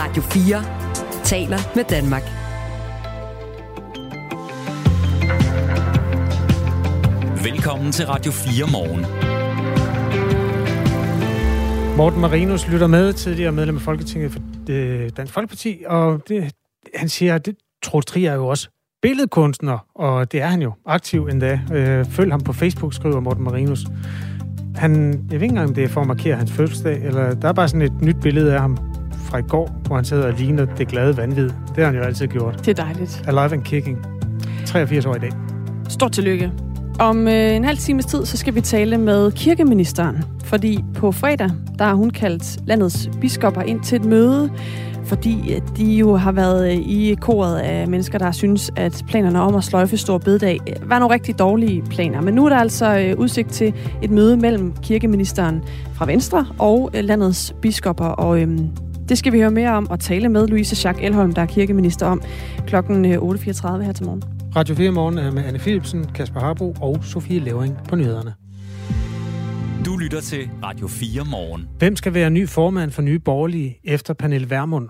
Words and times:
Radio 0.00 0.22
4 0.22 1.24
taler 1.24 1.58
med 1.76 1.84
Danmark. 1.84 2.22
Velkommen 7.44 7.92
til 7.92 8.06
Radio 8.06 8.32
4 8.32 8.66
morgen. 8.72 9.00
Morten 11.96 12.20
Marinus 12.20 12.68
lytter 12.68 12.86
med, 12.86 13.12
tidligere 13.12 13.52
medlem 13.52 13.76
af 13.76 13.82
Folketinget 13.82 14.32
for 14.32 14.40
øh, 14.70 15.10
Dansk 15.16 15.32
Folkeparti, 15.32 15.84
og 15.86 16.28
det, 16.28 16.52
han 16.94 17.08
siger, 17.08 17.34
at 17.34 17.46
det, 17.46 17.56
Troels 17.82 18.06
Trier 18.06 18.30
er 18.30 18.34
jo 18.34 18.46
også 18.46 18.68
billedkunstner, 19.02 19.86
og 19.94 20.32
det 20.32 20.42
er 20.42 20.46
han 20.46 20.62
jo 20.62 20.72
aktiv 20.86 21.26
endda. 21.26 21.60
Øh, 21.72 22.04
følg 22.04 22.32
ham 22.32 22.40
på 22.40 22.52
Facebook, 22.52 22.94
skriver 22.94 23.20
Morten 23.20 23.44
Marinus. 23.44 23.86
Han, 24.76 25.12
jeg 25.12 25.20
ved 25.22 25.32
ikke 25.32 25.44
engang, 25.44 25.68
om 25.68 25.74
det 25.74 25.84
er 25.84 25.88
for 25.88 26.00
at 26.00 26.06
markere 26.06 26.36
hans 26.36 26.52
fødselsdag, 26.52 27.02
eller 27.02 27.34
der 27.34 27.48
er 27.48 27.52
bare 27.52 27.68
sådan 27.68 27.82
et 27.82 28.02
nyt 28.02 28.16
billede 28.22 28.54
af 28.54 28.60
ham 28.60 28.87
fra 29.28 29.38
i 29.38 29.42
går, 29.42 29.80
hvor 29.86 29.96
han 29.96 30.04
sidder 30.04 30.26
og 30.26 30.32
ligner 30.32 30.64
det 30.64 30.88
glade 30.88 31.16
vanvid. 31.16 31.44
Det 31.44 31.76
har 31.76 31.84
han 31.84 31.94
jo 31.94 32.02
altid 32.02 32.26
gjort. 32.26 32.66
Det 32.66 32.78
er 32.78 32.84
dejligt. 32.84 33.22
Alive 33.26 33.52
and 33.52 33.62
kicking. 33.62 33.98
83 34.66 35.06
år 35.06 35.14
i 35.14 35.18
dag. 35.18 35.30
Stort 35.88 36.12
tillykke. 36.12 36.52
Om 36.98 37.28
øh, 37.28 37.56
en 37.56 37.64
halv 37.64 37.78
times 37.78 38.06
tid, 38.06 38.24
så 38.24 38.36
skal 38.36 38.54
vi 38.54 38.60
tale 38.60 38.98
med 38.98 39.32
kirkeministeren. 39.32 40.24
Fordi 40.44 40.84
på 40.94 41.12
fredag, 41.12 41.50
der 41.78 41.84
har 41.84 41.94
hun 41.94 42.10
kaldt 42.10 42.66
landets 42.66 43.10
biskopper 43.20 43.62
ind 43.62 43.80
til 43.80 43.96
et 43.96 44.04
møde, 44.04 44.50
fordi 45.04 45.60
de 45.76 45.84
jo 45.84 46.16
har 46.16 46.32
været 46.32 46.72
øh, 46.72 46.76
i 46.76 47.16
koret 47.20 47.58
af 47.58 47.88
mennesker, 47.88 48.18
der 48.18 48.32
synes, 48.32 48.70
at 48.76 49.04
planerne 49.08 49.40
om 49.40 49.54
at 49.54 49.64
sløjfe 49.64 49.96
Stor 49.96 50.18
Bededag 50.18 50.58
øh, 50.68 50.90
var 50.90 50.98
nogle 50.98 51.14
rigtig 51.14 51.38
dårlige 51.38 51.82
planer. 51.82 52.20
Men 52.20 52.34
nu 52.34 52.44
er 52.44 52.48
der 52.48 52.56
altså 52.56 53.14
udsigt 53.18 53.50
til 53.50 53.74
et 54.02 54.10
møde 54.10 54.36
mellem 54.36 54.72
kirkeministeren 54.82 55.62
fra 55.94 56.06
Venstre 56.06 56.46
og 56.58 56.90
landets 56.94 57.54
biskopper, 57.62 58.04
og 58.04 58.40
øhm, 58.40 58.70
det 59.08 59.18
skal 59.18 59.32
vi 59.32 59.38
høre 59.38 59.50
mere 59.50 59.70
om 59.70 59.90
og 59.90 60.00
tale 60.00 60.28
med 60.28 60.46
Louise 60.46 60.88
Jacques 60.88 61.06
Elholm, 61.06 61.32
der 61.32 61.42
er 61.42 61.46
kirkeminister 61.46 62.06
om 62.06 62.22
klokken 62.66 63.04
8.34 63.04 63.10
her 63.82 63.92
til 63.92 64.06
morgen. 64.06 64.22
Radio 64.56 64.74
4 64.74 64.90
morgen 64.90 65.18
er 65.18 65.30
med 65.30 65.44
Anne 65.44 65.58
Philipsen, 65.58 66.04
Kasper 66.14 66.40
Harbo 66.40 66.74
og 66.80 67.04
Sofie 67.04 67.40
Levering 67.40 67.78
på 67.88 67.96
nyhederne. 67.96 68.34
Du 69.84 69.96
lytter 69.96 70.20
til 70.20 70.50
Radio 70.62 70.88
4 70.88 71.24
morgen. 71.30 71.68
Hvem 71.78 71.96
skal 71.96 72.14
være 72.14 72.30
ny 72.30 72.48
formand 72.48 72.90
for 72.90 73.02
Nye 73.02 73.18
Borgerlige 73.18 73.80
efter 73.84 74.14
Pernille 74.14 74.50
Vermund? 74.50 74.88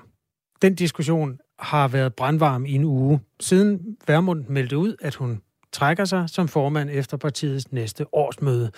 Den 0.62 0.74
diskussion 0.74 1.38
har 1.58 1.88
været 1.88 2.14
brandvarm 2.14 2.66
i 2.66 2.72
en 2.72 2.84
uge, 2.84 3.20
siden 3.40 3.80
Vermund 4.06 4.44
meldte 4.48 4.78
ud, 4.78 4.94
at 5.00 5.14
hun 5.14 5.40
trækker 5.72 6.04
sig 6.04 6.24
som 6.26 6.48
formand 6.48 6.90
efter 6.92 7.16
partiets 7.16 7.72
næste 7.72 8.14
årsmøde. 8.14 8.70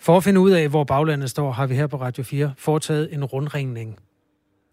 For 0.00 0.16
at 0.16 0.24
finde 0.24 0.40
ud 0.40 0.50
af, 0.50 0.68
hvor 0.68 0.84
baglandet 0.84 1.30
står, 1.30 1.52
har 1.52 1.66
vi 1.66 1.74
her 1.74 1.86
på 1.86 1.96
Radio 1.96 2.24
4 2.24 2.52
foretaget 2.58 3.14
en 3.14 3.24
rundringning 3.24 3.98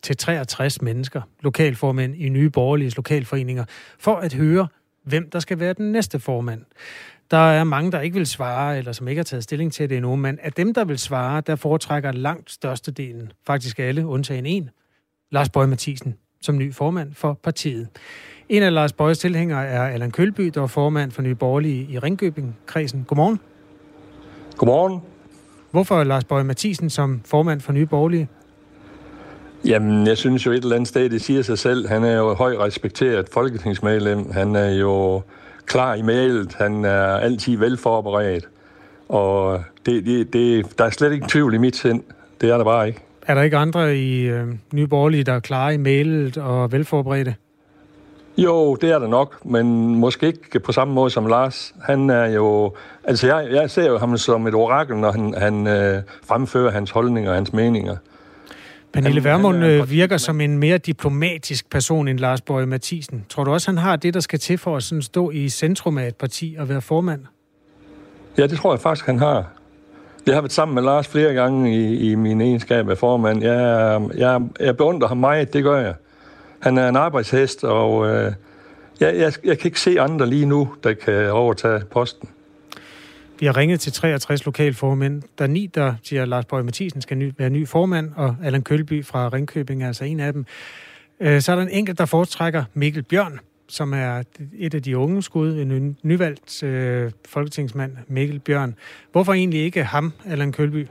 til 0.03 0.17
63 0.17 0.81
mennesker, 0.81 1.21
lokalformænd 1.41 2.15
i 2.15 2.29
Nye 2.29 2.49
Borgerlige 2.49 2.91
lokalforeninger, 2.95 3.65
for 3.99 4.15
at 4.15 4.33
høre, 4.33 4.67
hvem 5.03 5.29
der 5.29 5.39
skal 5.39 5.59
være 5.59 5.73
den 5.73 5.91
næste 5.91 6.19
formand. 6.19 6.61
Der 7.31 7.37
er 7.37 7.63
mange, 7.63 7.91
der 7.91 7.99
ikke 7.99 8.17
vil 8.17 8.25
svare, 8.25 8.77
eller 8.77 8.91
som 8.91 9.07
ikke 9.07 9.19
har 9.19 9.23
taget 9.23 9.43
stilling 9.43 9.73
til 9.73 9.89
det 9.89 9.97
endnu, 9.97 10.15
men 10.15 10.39
af 10.41 10.53
dem, 10.53 10.73
der 10.73 10.85
vil 10.85 10.99
svare, 10.99 11.41
der 11.41 11.55
foretrækker 11.55 12.11
langt 12.11 12.51
størstedelen, 12.51 13.31
faktisk 13.47 13.79
alle, 13.79 14.07
undtagen 14.07 14.45
en, 14.45 14.69
Lars 15.31 15.49
Bøge 15.49 15.67
Mathisen, 15.67 16.15
som 16.41 16.57
ny 16.57 16.73
formand 16.73 17.13
for 17.13 17.33
partiet. 17.33 17.87
En 18.49 18.63
af 18.63 18.73
Lars 18.73 18.93
Bøjes 18.93 19.17
tilhængere 19.17 19.65
er 19.65 19.83
Allan 19.83 20.11
Kølby, 20.11 20.43
der 20.43 20.63
er 20.63 20.67
formand 20.67 21.11
for 21.11 21.21
Nye 21.21 21.35
Borgerlige 21.35 21.87
i 21.89 21.99
Ringkøbing-kredsen. 21.99 23.03
Godmorgen. 23.03 23.39
Godmorgen. 24.57 25.01
Hvorfor 25.71 25.99
er 25.99 26.03
Lars 26.03 26.23
Bøge 26.23 26.43
Mathisen 26.43 26.89
som 26.89 27.21
formand 27.25 27.61
for 27.61 27.73
Nye 27.73 27.85
Borgerlige? 27.85 28.27
Jamen, 29.65 30.07
jeg 30.07 30.17
synes 30.17 30.45
jo 30.45 30.51
et 30.51 30.63
eller 30.63 30.75
andet 30.75 30.87
sted, 30.87 31.09
det 31.09 31.21
siger 31.21 31.41
sig 31.41 31.57
selv. 31.57 31.87
Han 31.87 32.03
er 32.03 32.17
jo 32.17 32.33
højt 32.33 32.59
respekteret 32.59 33.29
folketingsmedlem. 33.29 34.31
Han 34.31 34.55
er 34.55 34.69
jo 34.69 35.21
klar 35.65 35.95
i 35.95 36.01
mailet. 36.01 36.55
Han 36.59 36.85
er 36.85 37.03
altid 37.03 37.57
velforberedt. 37.57 38.47
Og 39.09 39.63
det, 39.85 40.05
det, 40.05 40.33
det, 40.33 40.77
der 40.77 40.85
er 40.85 40.89
slet 40.89 41.11
ikke 41.11 41.25
tvivl 41.29 41.53
i 41.53 41.57
mit 41.57 41.75
sind. 41.75 42.03
Det 42.41 42.49
er 42.49 42.57
der 42.57 42.63
bare 42.63 42.87
ikke. 42.87 42.99
Er 43.27 43.33
der 43.33 43.41
ikke 43.41 43.57
andre 43.57 43.97
i 43.97 44.21
øh, 44.21 44.47
Nye 44.73 44.87
Borgerlige, 44.87 45.23
der 45.23 45.33
er 45.33 45.39
klare 45.39 45.73
i 45.73 45.77
mailet 45.77 46.37
og 46.37 46.71
velforberedte? 46.71 47.35
Jo, 48.37 48.75
det 48.75 48.91
er 48.91 48.99
der 48.99 49.07
nok, 49.07 49.45
men 49.45 49.95
måske 49.95 50.27
ikke 50.27 50.59
på 50.59 50.71
samme 50.71 50.93
måde 50.93 51.09
som 51.09 51.25
Lars. 51.25 51.73
Han 51.83 52.09
er 52.09 52.25
jo... 52.25 52.73
Altså, 53.03 53.27
jeg, 53.27 53.47
jeg 53.51 53.69
ser 53.69 53.87
jo 53.87 53.97
ham 53.97 54.17
som 54.17 54.47
et 54.47 54.53
orakel, 54.53 54.97
når 54.97 55.11
han, 55.11 55.33
han 55.37 55.67
øh, 55.67 56.01
fremfører 56.27 56.71
hans 56.71 56.91
holdninger 56.91 57.29
og 57.29 57.35
hans 57.35 57.53
meninger. 57.53 57.95
Pernille 58.93 59.23
Vermund 59.23 59.65
øh, 59.65 59.89
virker 59.89 60.17
som 60.17 60.41
en 60.41 60.57
mere 60.57 60.77
diplomatisk 60.77 61.69
person 61.69 62.07
end 62.07 62.19
Lars 62.19 62.41
Borg 62.41 62.67
Mathisen. 62.67 63.25
Tror 63.29 63.43
du 63.43 63.51
også, 63.51 63.71
han 63.71 63.77
har 63.77 63.95
det, 63.95 64.13
der 64.13 64.19
skal 64.19 64.39
til 64.39 64.57
for 64.57 64.77
at 64.77 64.83
sådan 64.83 65.01
stå 65.01 65.31
i 65.31 65.49
centrum 65.49 65.97
af 65.97 66.07
et 66.07 66.15
parti 66.15 66.55
og 66.59 66.69
være 66.69 66.81
formand? 66.81 67.21
Ja, 68.37 68.47
det 68.47 68.57
tror 68.57 68.73
jeg 68.73 68.79
faktisk, 68.79 69.05
han 69.05 69.19
har. 69.19 69.51
Jeg 70.25 70.33
har 70.33 70.41
været 70.41 70.51
sammen 70.51 70.75
med 70.75 70.83
Lars 70.83 71.07
flere 71.07 71.33
gange 71.33 71.75
i, 71.75 72.11
i 72.11 72.15
min 72.15 72.41
egenskab 72.41 72.89
af 72.89 72.97
formand. 72.97 73.43
Jeg, 73.43 74.01
jeg, 74.15 74.41
jeg 74.59 74.77
beundrer 74.77 75.07
ham 75.07 75.17
meget, 75.17 75.53
det 75.53 75.63
gør 75.63 75.79
jeg. 75.79 75.93
Han 76.59 76.77
er 76.77 76.89
en 76.89 76.95
arbejdshest, 76.95 77.63
og 77.63 78.07
øh, 78.07 78.31
jeg, 78.99 79.15
jeg, 79.15 79.33
jeg 79.43 79.57
kan 79.57 79.67
ikke 79.67 79.79
se 79.79 80.01
andre 80.01 80.27
lige 80.27 80.45
nu, 80.45 80.73
der 80.83 80.93
kan 80.93 81.31
overtage 81.31 81.81
posten. 81.91 82.29
Vi 83.39 83.45
har 83.45 83.57
ringet 83.57 83.79
til 83.79 83.93
63 83.93 84.45
lokalformænd. 84.45 85.21
Der 85.37 85.43
er 85.43 85.47
ni, 85.47 85.67
der 85.75 85.93
siger, 86.03 86.21
at 86.21 86.27
Lars 86.27 86.45
Bøge 86.45 86.63
Mathisen 86.63 87.01
skal 87.01 87.17
ny, 87.17 87.31
være 87.37 87.49
ny 87.49 87.67
formand, 87.67 88.11
og 88.15 88.35
Allan 88.43 88.61
Kølby 88.61 89.05
fra 89.05 89.29
Ringkøbing 89.29 89.83
er 89.83 89.87
altså 89.87 90.05
en 90.05 90.19
af 90.19 90.33
dem. 90.33 90.45
Øh, 91.19 91.41
så 91.41 91.51
er 91.51 91.55
der 91.55 91.63
en 91.63 91.69
enkelt, 91.69 91.97
der 91.97 92.05
foretrækker 92.05 92.63
Mikkel 92.73 93.03
Bjørn, 93.03 93.39
som 93.67 93.93
er 93.93 94.23
et 94.57 94.73
af 94.73 94.83
de 94.83 94.97
unge 94.97 95.23
skud, 95.23 95.53
en 95.53 95.97
nyvalgt 96.03 96.63
øh, 96.63 97.11
folketingsmand, 97.27 97.91
Mikkel 98.07 98.39
Bjørn. 98.39 98.75
Hvorfor 99.11 99.33
egentlig 99.33 99.63
ikke 99.63 99.83
ham, 99.83 100.13
Allan 100.25 100.51
Kølby? 100.51 100.87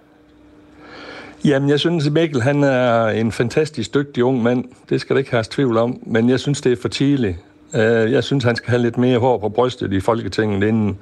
Jamen, 1.45 1.69
jeg 1.69 1.81
synes, 1.81 2.07
at 2.07 2.13
Mikkel 2.13 2.43
han 2.43 2.63
er 2.65 3.07
en 3.07 3.33
fantastisk 3.33 3.95
dygtig 3.95 4.25
ung 4.25 4.43
mand. 4.43 4.65
Det 4.89 5.01
skal 5.01 5.17
der 5.17 5.19
ikke 5.19 5.31
have 5.31 5.45
tvivl 5.51 5.77
om. 5.77 5.99
Men 6.07 6.29
jeg 6.29 6.41
synes, 6.41 6.61
det 6.61 6.73
er 6.73 6.77
for 6.77 6.89
tidligt. 6.89 7.37
Øh, 7.75 8.13
jeg 8.13 8.25
synes, 8.25 8.45
han 8.45 8.57
skal 8.57 8.71
have 8.71 8.83
lidt 8.83 8.99
mere 8.99 9.19
hår 9.19 9.39
på 9.39 9.49
brystet 9.49 9.93
i 9.93 10.01
Folketinget 10.01 10.69
inden. 10.69 10.99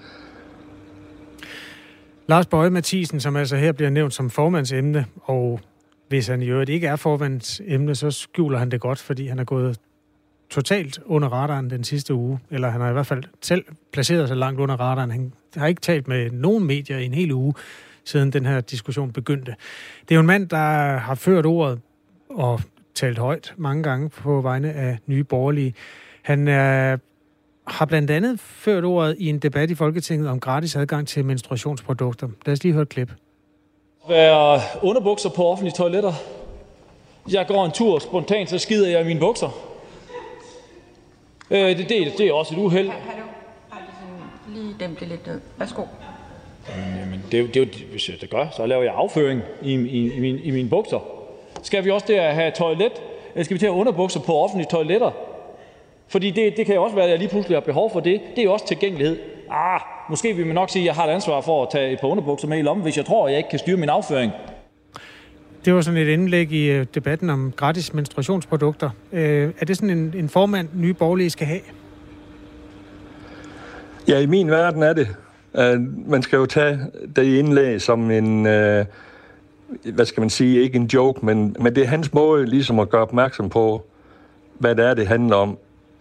Lars 2.30 2.46
Bøje 2.46 2.70
Mathisen, 2.70 3.20
som 3.20 3.36
altså 3.36 3.56
her 3.56 3.72
bliver 3.72 3.90
nævnt 3.90 4.14
som 4.14 4.30
formandsemne, 4.30 5.06
og 5.22 5.60
hvis 6.08 6.28
han 6.28 6.42
i 6.42 6.46
øvrigt 6.46 6.70
ikke 6.70 6.86
er 6.86 6.96
formandsemne, 6.96 7.94
så 7.94 8.10
skjuler 8.10 8.58
han 8.58 8.70
det 8.70 8.80
godt, 8.80 8.98
fordi 8.98 9.26
han 9.26 9.38
er 9.38 9.44
gået 9.44 9.78
totalt 10.50 11.00
under 11.06 11.28
radaren 11.28 11.70
den 11.70 11.84
sidste 11.84 12.14
uge, 12.14 12.38
eller 12.50 12.70
han 12.70 12.80
har 12.80 12.90
i 12.90 12.92
hvert 12.92 13.06
fald 13.06 13.24
selv 13.40 13.64
placeret 13.92 14.28
sig 14.28 14.36
langt 14.36 14.60
under 14.60 14.80
radaren. 14.80 15.10
Han 15.10 15.32
har 15.56 15.66
ikke 15.66 15.80
talt 15.80 16.08
med 16.08 16.30
nogen 16.30 16.64
medier 16.64 16.98
i 16.98 17.04
en 17.04 17.14
hel 17.14 17.32
uge, 17.32 17.54
siden 18.04 18.32
den 18.32 18.46
her 18.46 18.60
diskussion 18.60 19.12
begyndte. 19.12 19.54
Det 20.02 20.10
er 20.10 20.14
jo 20.14 20.20
en 20.20 20.26
mand, 20.26 20.48
der 20.48 20.96
har 20.98 21.14
ført 21.14 21.46
ordet 21.46 21.80
og 22.28 22.60
talt 22.94 23.18
højt 23.18 23.54
mange 23.56 23.82
gange 23.82 24.08
på 24.08 24.40
vegne 24.40 24.72
af 24.72 24.98
nye 25.06 25.24
borgerlige. 25.24 25.74
Han 26.22 26.48
er 26.48 26.96
har 27.70 27.86
blandt 27.86 28.10
andet 28.10 28.40
ført 28.40 28.84
ordet 28.84 29.16
i 29.18 29.28
en 29.28 29.38
debat 29.38 29.70
i 29.70 29.74
Folketinget 29.74 30.28
om 30.28 30.40
gratis 30.40 30.76
adgang 30.76 31.08
til 31.08 31.24
menstruationsprodukter. 31.24 32.28
Lad 32.46 32.52
os 32.52 32.62
lige 32.62 32.72
høre 32.72 32.82
et 32.82 32.88
klip. 32.88 33.12
Være 34.08 34.60
underbukser 34.82 35.28
på 35.28 35.46
offentlige 35.46 35.74
toiletter. 35.76 36.12
Jeg 37.32 37.46
går 37.46 37.64
en 37.64 37.72
tur 37.72 37.98
spontant, 37.98 38.50
så 38.50 38.58
skider 38.58 38.88
jeg 38.88 39.00
i 39.00 39.04
mine 39.04 39.20
bukser. 39.20 39.48
Øh, 41.50 41.58
det, 41.58 41.88
det, 41.88 42.12
det 42.18 42.26
er 42.26 42.32
også 42.32 42.54
et 42.54 42.58
uheld. 42.58 42.88
Kan, 42.88 42.96
du 44.46 44.60
lige 44.60 44.74
dæmpe 44.80 45.00
det 45.00 45.08
lidt 45.08 45.26
ned? 45.26 45.40
Værsgo. 45.58 45.82
Jamen, 47.00 47.24
det, 47.32 47.54
det, 47.54 47.74
det, 47.74 47.86
hvis 47.90 48.08
jeg 48.08 48.20
det 48.20 48.30
gør, 48.30 48.46
så 48.56 48.66
laver 48.66 48.82
jeg 48.82 48.94
afføring 48.96 49.42
i, 49.62 49.74
i, 49.74 50.12
i, 50.12 50.20
min, 50.20 50.38
i 50.38 50.50
mine 50.50 50.68
bukser. 50.68 50.98
Skal 51.62 51.84
vi 51.84 51.90
også 51.90 52.06
der 52.08 52.30
have 52.30 52.50
toilet? 52.50 52.92
Eller 53.34 53.44
skal 53.44 53.54
vi 53.54 53.58
til 53.58 53.66
at 53.66 53.70
underbukser 53.70 54.20
på 54.20 54.34
offentlige 54.34 54.68
toiletter? 54.70 55.10
Fordi 56.10 56.30
det, 56.30 56.56
det 56.56 56.66
kan 56.66 56.74
jo 56.74 56.82
også 56.82 56.96
være, 56.96 57.04
at 57.04 57.10
jeg 57.10 57.18
lige 57.18 57.28
pludselig 57.28 57.56
har 57.56 57.60
behov 57.60 57.92
for 57.92 58.00
det. 58.00 58.20
Det 58.30 58.38
er 58.38 58.44
jo 58.44 58.52
også 58.52 58.66
tilgængelighed. 58.66 59.18
Ah, 59.50 59.80
måske 60.10 60.36
vil 60.36 60.46
man 60.46 60.54
nok 60.54 60.70
sige, 60.70 60.82
at 60.82 60.86
jeg 60.86 60.94
har 60.94 61.06
et 61.06 61.10
ansvar 61.10 61.40
for 61.40 61.62
at 61.62 61.68
tage 61.72 61.92
et 61.92 62.00
par 62.00 62.08
underbukser 62.08 62.48
med 62.48 62.58
i 62.58 62.62
lommen, 62.62 62.82
hvis 62.82 62.96
jeg 62.96 63.04
tror, 63.04 63.26
at 63.26 63.30
jeg 63.30 63.38
ikke 63.38 63.50
kan 63.50 63.58
styre 63.58 63.76
min 63.76 63.88
afføring. 63.88 64.32
Det 65.64 65.74
var 65.74 65.80
sådan 65.80 66.00
et 66.00 66.08
indlæg 66.08 66.52
i 66.52 66.70
øh, 66.70 66.86
debatten 66.94 67.30
om 67.30 67.52
gratis 67.56 67.94
menstruationsprodukter. 67.94 68.90
Øh, 69.12 69.50
er 69.60 69.64
det 69.64 69.76
sådan 69.76 69.98
en, 69.98 70.14
en 70.16 70.28
formand, 70.28 70.68
nye 70.74 70.94
borgerlige 70.94 71.30
skal 71.30 71.46
have? 71.46 71.60
Ja, 74.08 74.18
i 74.18 74.26
min 74.26 74.50
verden 74.50 74.82
er 74.82 74.92
det. 74.92 75.08
Man 76.06 76.22
skal 76.22 76.36
jo 76.36 76.46
tage 76.46 76.78
det 77.16 77.24
indlæg 77.38 77.80
som 77.80 78.10
en, 78.10 78.46
uh, 78.46 78.84
hvad 79.94 80.04
skal 80.04 80.20
man 80.20 80.30
sige, 80.30 80.62
ikke 80.62 80.76
en 80.76 80.86
joke, 80.86 81.26
men, 81.26 81.56
men 81.58 81.74
det 81.74 81.82
er 81.82 81.86
hans 81.86 82.12
måde 82.12 82.46
ligesom 82.46 82.78
at 82.78 82.90
gøre 82.90 83.02
opmærksom 83.02 83.48
på, 83.48 83.86
hvad 84.58 84.74
det 84.74 84.84
er, 84.84 84.94
det 84.94 85.06
handler 85.06 85.36
om. 85.36 85.58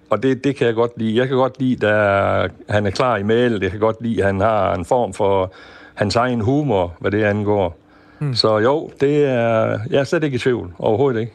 Og 0.10 0.24
det, 0.24 0.44
det 0.44 0.56
kan 0.56 0.68
jeg 0.68 0.76
godt 0.76 0.92
lide. 0.98 1.18
Jeg 1.18 1.28
kan 1.28 1.38
godt 1.38 1.60
lide, 1.60 1.88
at 1.88 2.52
han 2.70 2.86
er 2.86 2.92
klar 2.92 3.18
i 3.18 3.24
mail. 3.24 3.60
Jeg 3.62 3.72
kan 3.72 3.80
godt 3.80 4.02
lide, 4.02 4.20
at 4.20 4.26
han 4.26 4.40
har 4.40 4.76
en 4.76 4.86
form 4.86 5.14
for 5.14 5.54
hans 5.94 6.16
egen 6.16 6.42
humor, 6.42 6.96
hvad 7.00 7.12
det 7.12 7.24
angår. 7.24 7.78
Mm. 8.20 8.34
Så 8.34 8.58
jo, 8.58 8.92
det 9.02 9.26
er, 9.26 9.80
jeg 9.90 10.00
er 10.00 10.04
slet 10.04 10.24
ikke 10.24 10.36
i 10.36 10.40
tvivl. 10.40 10.74
Overhovedet 10.80 11.20
ikke. 11.20 11.34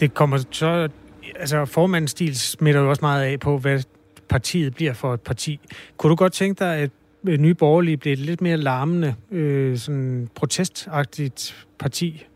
Det 0.00 0.14
kommer 0.14 0.44
så... 0.50 0.88
Altså, 1.36 1.64
formandstil 1.64 2.38
smitter 2.38 2.80
jo 2.80 2.90
også 2.90 3.00
meget 3.02 3.24
af 3.24 3.40
på, 3.40 3.58
hvad 3.58 3.82
partiet 4.28 4.74
bliver 4.74 4.92
for 4.92 5.14
et 5.14 5.20
parti. 5.20 5.60
Kunne 5.96 6.10
du 6.10 6.14
godt 6.14 6.32
tænke 6.32 6.64
dig, 6.64 6.76
at 6.76 6.90
Nye 7.22 7.54
Borgerlige 7.54 7.96
blev 7.96 8.12
et 8.12 8.18
lidt 8.18 8.40
mere 8.40 8.56
larmende, 8.56 9.14
øh, 9.30 9.78
sådan 9.78 10.28
protestagtigt 10.34 11.66
parti? 11.78 12.26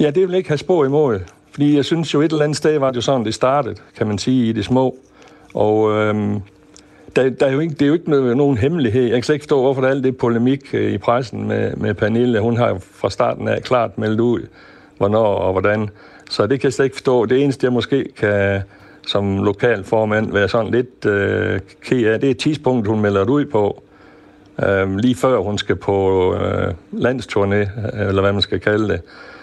Ja, 0.00 0.10
det 0.10 0.28
vil 0.28 0.34
ikke 0.34 0.48
have 0.48 0.58
spor 0.58 0.84
imod. 0.84 1.20
Fordi 1.52 1.76
jeg 1.76 1.84
synes 1.84 2.14
jo 2.14 2.20
et 2.20 2.32
eller 2.32 2.44
andet 2.44 2.56
sted 2.56 2.78
var 2.78 2.88
det 2.88 2.96
jo 2.96 3.00
sådan, 3.00 3.24
det 3.24 3.34
startede, 3.34 3.74
kan 3.96 4.06
man 4.06 4.18
sige, 4.18 4.48
i 4.48 4.52
det 4.52 4.64
små. 4.64 4.98
Og 5.54 5.92
øhm, 5.92 6.40
der, 7.16 7.30
der 7.30 7.46
er 7.46 7.52
jo 7.52 7.60
ikke, 7.60 7.74
det 7.74 7.82
er 7.82 7.86
jo 7.86 7.92
ikke 7.92 8.10
noget, 8.10 8.36
nogen 8.36 8.58
hemmelighed. 8.58 9.02
Jeg 9.02 9.12
kan 9.12 9.22
slet 9.22 9.34
ikke 9.34 9.44
forstå, 9.44 9.60
hvorfor 9.60 9.80
der 9.80 9.88
er 9.88 9.92
alt 9.92 10.04
det 10.04 10.16
polemik 10.16 10.74
øh, 10.74 10.92
i 10.92 10.98
pressen 10.98 11.48
med, 11.48 11.76
med 11.76 11.94
Pernille. 11.94 12.40
Hun 12.40 12.56
har 12.56 12.68
jo 12.68 12.78
fra 12.94 13.10
starten 13.10 13.48
af 13.48 13.62
klart 13.62 13.98
meldt 13.98 14.20
ud, 14.20 14.40
hvornår 14.96 15.34
og 15.34 15.52
hvordan. 15.52 15.88
Så 16.30 16.46
det 16.46 16.60
kan 16.60 16.66
jeg 16.66 16.72
slet 16.72 16.84
ikke 16.84 16.96
forstå. 16.96 17.26
Det 17.26 17.42
eneste, 17.42 17.64
jeg 17.64 17.72
måske 17.72 18.04
kan 18.16 18.62
som 19.06 19.44
lokal 19.44 19.84
formand 19.84 20.32
være 20.32 20.48
sådan 20.48 20.70
lidt 20.70 21.06
øh, 21.06 21.60
ked 21.82 22.06
af, 22.06 22.20
det 22.20 22.30
er 22.30 22.34
tidspunkt, 22.34 22.86
hun 22.88 23.00
melder 23.00 23.20
det 23.20 23.30
ud 23.30 23.44
på. 23.44 23.82
Øh, 24.64 24.96
lige 24.96 25.14
før 25.14 25.38
hun 25.38 25.58
skal 25.58 25.76
på 25.76 26.34
øh, 26.34 26.74
landsturné, 26.92 27.54
øh, 27.54 28.08
eller 28.08 28.20
hvad 28.20 28.32
man 28.32 28.42
skal 28.42 28.60
kalde 28.60 28.88
det. 28.88 29.00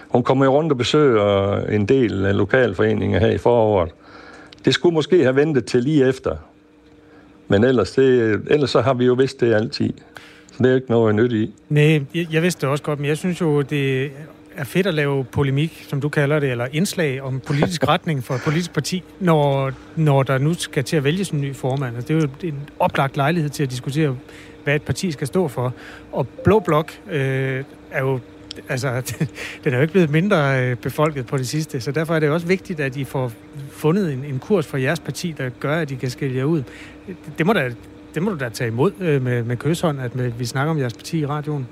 Hun 0.09 0.23
kommer 0.23 0.45
jo 0.45 0.51
rundt 0.51 0.71
og 0.71 0.77
besøger 0.77 1.65
en 1.65 1.85
del 1.85 2.25
af 2.25 2.37
lokalforeninger 2.37 3.19
her 3.19 3.31
i 3.31 3.37
foråret. 3.37 3.91
Det 4.65 4.73
skulle 4.73 4.93
måske 4.93 5.23
have 5.23 5.35
ventet 5.35 5.65
til 5.65 5.83
lige 5.83 6.07
efter. 6.07 6.35
Men 7.47 7.63
ellers, 7.63 7.91
det, 7.91 8.41
ellers 8.47 8.69
så 8.69 8.81
har 8.81 8.93
vi 8.93 9.05
jo 9.05 9.13
vidst 9.13 9.39
det 9.39 9.53
altid. 9.53 9.93
Så 10.51 10.63
det 10.63 10.71
er 10.71 10.75
ikke 10.75 10.89
noget 10.89 11.15
nyt 11.15 11.31
i. 11.31 11.53
Nej, 11.69 12.01
jeg, 12.15 12.27
jeg 12.31 12.41
vidste 12.41 12.61
det 12.61 12.69
også 12.69 12.83
godt, 12.83 12.99
men 12.99 13.09
jeg 13.09 13.17
synes 13.17 13.41
jo, 13.41 13.61
det 13.61 14.11
er 14.57 14.63
fedt 14.63 14.87
at 14.87 14.93
lave 14.93 15.23
polemik, 15.23 15.85
som 15.89 16.01
du 16.01 16.09
kalder 16.09 16.39
det, 16.39 16.51
eller 16.51 16.67
indslag 16.71 17.21
om 17.21 17.39
politisk 17.39 17.87
retning 17.93 18.23
for 18.23 18.33
et 18.33 18.41
politisk 18.41 18.73
parti, 18.73 19.03
når, 19.19 19.71
når 19.95 20.23
der 20.23 20.37
nu 20.37 20.53
skal 20.53 20.83
til 20.83 20.97
at 20.97 21.03
vælge 21.03 21.25
en 21.33 21.41
ny 21.41 21.55
formand. 21.55 21.95
Altså, 21.95 22.13
det 22.13 22.23
er 22.23 22.27
jo 22.43 22.49
en 22.49 22.69
oplagt 22.79 23.17
lejlighed 23.17 23.49
til 23.49 23.63
at 23.63 23.71
diskutere, 23.71 24.17
hvad 24.63 24.75
et 24.75 24.81
parti 24.81 25.11
skal 25.11 25.27
stå 25.27 25.47
for. 25.47 25.73
Og 26.11 26.27
Blå 26.27 26.59
Blok 26.59 26.91
øh, 27.11 27.63
er 27.91 28.01
jo 28.01 28.19
altså, 28.69 29.15
den 29.63 29.73
er 29.73 29.77
jo 29.77 29.81
ikke 29.81 29.91
blevet 29.91 30.09
mindre 30.09 30.63
øh, 30.63 30.75
befolket 30.75 31.25
på 31.25 31.37
det 31.37 31.47
sidste, 31.47 31.81
så 31.81 31.91
derfor 31.91 32.15
er 32.15 32.19
det 32.19 32.29
også 32.29 32.47
vigtigt, 32.47 32.79
at 32.79 32.95
I 32.95 33.03
får 33.03 33.31
fundet 33.71 34.13
en, 34.13 34.23
en 34.23 34.39
kurs 34.39 34.67
for 34.67 34.77
jeres 34.77 34.99
parti, 34.99 35.35
der 35.37 35.49
gør, 35.49 35.75
at 35.75 35.91
I 35.91 35.95
kan 35.95 36.09
skille 36.09 36.37
jer 36.37 36.43
ud. 36.43 36.63
Det 37.37 37.45
må, 37.45 37.53
da, 37.53 37.71
det 38.13 38.23
må 38.23 38.31
du 38.31 38.37
da 38.37 38.49
tage 38.49 38.67
imod 38.67 38.91
øh, 38.99 39.23
med, 39.23 39.43
med 39.43 39.57
køshånd, 39.57 40.01
at 40.01 40.15
med, 40.15 40.31
vi 40.37 40.45
snakker 40.45 40.71
om 40.71 40.79
jeres 40.79 40.93
parti 40.93 41.19
i 41.19 41.25
radioen. 41.25 41.67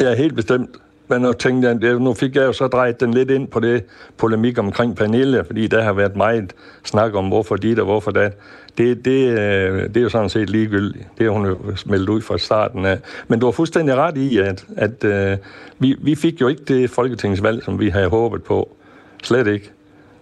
Ja, 0.00 0.14
helt 0.14 0.34
bestemt. 0.34 0.70
Men 1.08 1.22
nu, 1.22 1.32
tænkte 1.32 1.68
jeg, 1.82 1.98
nu 1.98 2.14
fik 2.14 2.36
jeg 2.36 2.42
jo 2.42 2.52
så 2.52 2.66
drejet 2.66 3.00
den 3.00 3.14
lidt 3.14 3.30
ind 3.30 3.48
på 3.48 3.60
det 3.60 3.84
polemik 4.16 4.58
omkring 4.58 4.96
Pernille, 4.96 5.44
fordi 5.44 5.66
der 5.66 5.82
har 5.82 5.92
været 5.92 6.16
meget 6.16 6.52
snak 6.84 7.14
om, 7.14 7.28
hvorfor 7.28 7.56
dit 7.56 7.78
og 7.78 7.84
hvorfor 7.84 8.10
dat. 8.10 8.32
Det, 8.78 9.04
det, 9.04 9.28
øh, 9.28 9.88
det 9.88 9.96
er 9.96 10.00
jo 10.00 10.08
sådan 10.08 10.28
set 10.28 10.50
ligegyldigt. 10.50 11.06
Det 11.18 11.26
har 11.26 11.32
hun 11.32 11.46
jo 11.46 11.58
meldt 11.86 12.08
ud 12.08 12.20
fra 12.20 12.38
starten 12.38 12.86
af. 12.86 12.98
Men 13.28 13.40
du 13.40 13.46
har 13.46 13.50
fuldstændig 13.52 13.94
ret 13.94 14.16
i, 14.16 14.38
at, 14.38 14.64
at 14.76 15.04
uh, 15.04 15.38
vi, 15.78 15.96
vi 16.00 16.14
fik 16.14 16.40
jo 16.40 16.48
ikke 16.48 16.64
det 16.64 16.90
folketingsvalg, 16.90 17.64
som 17.64 17.80
vi 17.80 17.88
havde 17.88 18.08
håbet 18.08 18.42
på. 18.42 18.76
Slet 19.22 19.46
ikke. 19.46 19.70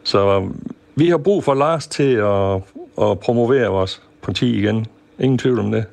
Så 0.02 0.48
vi 0.94 1.08
har 1.08 1.18
brug 1.18 1.44
for 1.44 1.54
Lars 1.54 1.86
til 1.86 2.12
at, 2.14 2.54
at 3.08 3.20
promovere 3.20 3.68
vores 3.68 4.02
parti 4.22 4.58
igen. 4.58 4.86
Ingen 5.18 5.38
tvivl 5.38 5.58
om 5.58 5.72
det. 5.72 5.84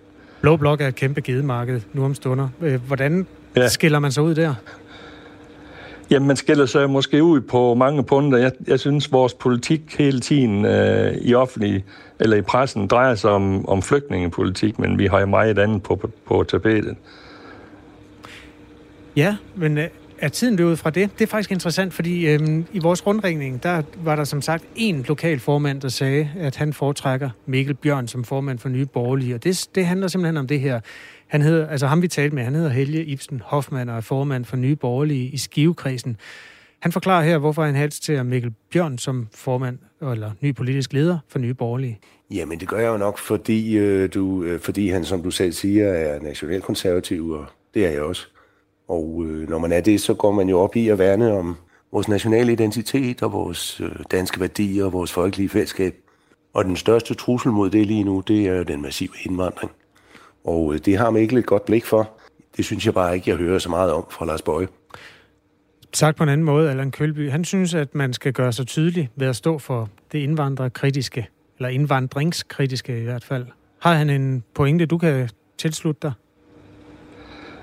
Blå 0.42 0.58
Blok 0.58 0.82
er 0.82 0.88
et 0.88 0.96
kæmpe 0.96 1.22
gedemarked 1.22 1.82
nu 1.94 2.06
om 2.06 2.16
stunder. 2.16 2.50
Øh, 2.62 2.82
hvordan 2.88 3.28
ja. 3.56 3.68
skiller 3.68 4.00
man 4.00 4.12
sig 4.12 4.24
ud 4.24 4.36
der? 4.36 4.56
Jamen, 6.12 6.28
man 6.28 6.36
skiller 6.36 6.66
sig 6.66 6.90
måske 6.90 7.24
ud 7.24 7.42
på 7.42 7.74
mange 7.74 8.04
punkter. 8.04 8.40
Jeg, 8.40 8.52
jeg 8.68 8.80
synes, 8.80 9.12
vores 9.12 9.34
politik 9.34 9.96
hele 9.98 10.20
tiden 10.20 10.66
øh, 10.66 11.14
i 11.22 11.34
offentlig 11.34 11.86
eller 12.20 12.38
i 12.38 12.42
pressen 12.42 12.88
drejer 12.88 13.16
sig 13.16 13.32
om, 13.32 13.70
om 13.70 13.82
flygtningepolitik, 13.82 14.80
men 14.80 15.00
vi 15.00 15.06
har 15.06 15.20
jo 15.20 15.26
meget 15.26 15.60
andet 15.60 15.84
på, 15.84 15.96
på, 15.96 16.10
på 16.26 16.44
tapetet. 16.44 16.96
Ja, 19.16 19.36
men 19.56 19.78
øh, 19.78 19.88
er 20.22 20.30
tiden 20.30 20.56
løbet 20.56 20.80
fra 20.80 20.90
det? 20.90 21.20
Det 21.20 21.26
er 21.26 21.28
faktisk 21.28 21.52
interessant, 21.52 21.94
fordi 21.94 22.28
øhm, 22.28 22.66
i 22.74 22.80
vores 22.80 23.08
rundringning, 23.08 23.64
der 23.64 23.82
var 24.04 24.16
der 24.16 24.24
som 24.24 24.42
sagt 24.42 24.64
en 24.76 25.06
lokal 25.08 25.40
formand, 25.40 25.82
der 25.82 25.90
sagde, 25.90 26.30
at 26.40 26.56
han 26.56 26.74
foretrækker 26.74 27.30
Mikkel 27.46 27.76
Bjørn 27.76 28.08
som 28.08 28.24
formand 28.24 28.60
for 28.60 28.70
Nye 28.70 28.86
Borgerlige, 28.86 29.36
og 29.36 29.44
det, 29.44 29.68
det 29.76 29.86
handler 29.86 30.08
simpelthen 30.08 30.38
om 30.38 30.48
det 30.48 30.60
her. 30.60 30.80
Han 31.32 31.42
hedder, 31.42 31.68
altså 31.68 31.88
ham 31.88 32.02
vi 32.02 32.08
talte 32.08 32.36
med, 32.36 32.44
han 32.44 32.56
hedder 32.56 32.70
Helge 32.70 33.06
Ibsen 33.06 33.42
Hoffmann 33.46 33.90
og 33.90 33.98
er 33.98 34.02
formand 34.02 34.46
for 34.46 34.58
Nye 34.58 34.76
Borgerlige 34.76 35.30
i 35.30 35.38
Skivekredsen. 35.38 36.18
Han 36.80 36.92
forklarer 36.92 37.24
her, 37.24 37.38
hvorfor 37.38 37.64
han 37.64 37.76
helst 37.76 38.04
til 38.04 38.26
Mikkel 38.26 38.54
Bjørn 38.72 38.98
som 38.98 39.28
formand 39.36 39.78
eller 40.02 40.32
ny 40.42 40.56
politisk 40.56 40.94
leder 40.94 41.18
for 41.28 41.40
Nye 41.40 41.54
Borgerlige. 41.54 42.00
Jamen, 42.32 42.60
det 42.60 42.68
gør 42.68 42.80
jeg 42.80 42.88
jo 42.88 42.98
nok, 42.98 43.18
fordi, 43.18 43.78
øh, 43.78 44.10
du, 44.14 44.44
øh, 44.44 44.60
fordi 44.60 44.90
han, 44.90 45.06
som 45.06 45.24
du 45.24 45.32
selv 45.32 45.52
siger, 45.52 45.88
er 45.88 46.20
nationalkonservativ, 46.20 47.30
og 47.30 47.46
det 47.74 47.86
er 47.86 47.90
jeg 47.90 48.02
også. 48.02 48.28
Og 48.88 49.24
øh, 49.26 49.50
når 49.50 49.58
man 49.58 49.72
er 49.72 49.82
det, 49.82 50.02
så 50.02 50.14
går 50.14 50.32
man 50.32 50.50
jo 50.50 50.60
op 50.60 50.76
i 50.76 50.90
at 50.90 51.00
værne 51.00 51.34
om 51.34 51.56
vores 51.92 52.08
nationale 52.08 52.52
identitet 52.52 53.24
og 53.24 53.34
vores 53.34 53.82
øh, 53.82 53.92
danske 54.12 54.40
værdier 54.40 54.86
og 54.86 54.94
vores 54.94 55.12
folkelige 55.12 55.50
fællesskab. 55.50 55.96
Og 56.54 56.66
den 56.66 56.76
største 56.76 57.14
trussel 57.14 57.52
mod 57.52 57.70
det 57.70 57.88
lige 57.88 58.04
nu, 58.04 58.24
det 58.28 58.48
er 58.48 58.64
den 58.64 58.82
massive 58.82 59.12
indvandring. 59.26 59.72
Og 60.44 60.74
øh, 60.74 60.80
det 60.86 60.98
har 60.98 61.10
man 61.10 61.22
ikke 61.22 61.38
et 61.38 61.46
godt 61.46 61.66
blik 61.66 61.86
for. 61.86 62.10
Det 62.58 62.66
synes 62.66 62.86
jeg 62.86 62.94
bare 62.94 63.16
ikke, 63.16 63.30
jeg 63.30 63.38
hører 63.38 63.60
så 63.60 63.70
meget 63.70 63.92
om 63.92 64.06
fra 64.10 64.26
Lars 64.26 64.42
Bøje. 64.42 64.68
Sagt 65.94 66.18
på 66.18 66.24
en 66.24 66.30
anden 66.30 66.46
måde, 66.46 66.70
Allan 66.70 66.92
Kølby, 66.92 67.30
han 67.30 67.46
synes, 67.46 67.74
at 67.74 67.96
man 67.96 68.14
skal 68.14 68.34
gøre 68.34 68.54
sig 68.54 68.68
tydelig 68.68 69.10
ved 69.16 69.28
at 69.28 69.36
stå 69.36 69.58
for 69.58 69.90
det 70.12 70.20
indvandrerkritiske, 70.20 71.28
eller 71.58 71.70
indvandringskritiske 71.70 73.02
i 73.02 73.04
hvert 73.04 73.24
fald. 73.24 73.46
Har 73.80 73.94
han 73.94 74.10
en 74.10 74.44
pointe, 74.54 74.86
du 74.86 74.98
kan 74.98 75.30
tilslutte 75.58 76.00
dig? 76.02 76.12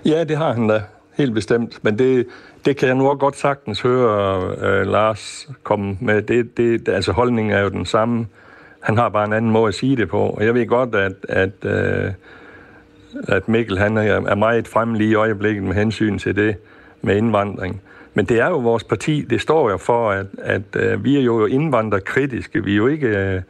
Ja, 0.04 0.24
det 0.24 0.36
har 0.36 0.52
han 0.52 0.68
da. 0.68 0.82
Helt 1.16 1.34
bestemt. 1.34 1.84
Men 1.84 1.98
det, 1.98 2.26
det 2.64 2.76
kan 2.76 2.88
jeg 2.88 2.96
nu 2.96 3.08
også 3.08 3.18
godt 3.18 3.36
sagtens 3.36 3.80
høre 3.80 4.46
uh, 4.56 4.90
Lars 4.90 5.48
komme 5.62 5.98
med. 6.00 6.22
Det, 6.22 6.56
det, 6.56 6.88
altså 6.88 7.12
holdningen 7.12 7.52
er 7.52 7.60
jo 7.60 7.68
den 7.68 7.86
samme. 7.86 8.26
Han 8.80 8.96
har 8.96 9.08
bare 9.08 9.24
en 9.24 9.32
anden 9.32 9.50
måde 9.50 9.68
at 9.68 9.74
sige 9.74 9.96
det 9.96 10.08
på. 10.08 10.18
Og 10.18 10.44
jeg 10.44 10.54
ved 10.54 10.66
godt, 10.66 10.94
at, 10.94 11.12
at, 11.28 11.52
uh, 11.64 12.12
at 13.28 13.48
Mikkel 13.48 13.78
han 13.78 13.96
er, 13.96 14.02
er 14.02 14.34
meget 14.34 14.68
fremmelig 14.68 15.08
i 15.08 15.14
øjeblikket 15.14 15.62
med 15.62 15.74
hensyn 15.74 16.18
til 16.18 16.36
det 16.36 16.56
med 17.02 17.16
indvandring. 17.16 17.82
Men 18.14 18.24
det 18.24 18.40
er 18.40 18.48
jo 18.48 18.58
vores 18.58 18.84
parti, 18.84 19.26
det 19.30 19.40
står 19.40 19.70
jo 19.70 19.76
for, 19.76 20.10
at, 20.10 20.26
at 20.38 20.76
at 20.76 21.04
vi 21.04 21.16
er 21.16 21.20
jo 21.20 21.46
indvandrerkritiske. 21.46 22.64
Vi 22.64 22.72
er 22.72 22.76
jo 22.76 22.86
ikke, 22.86 23.08
øh, 23.08 23.42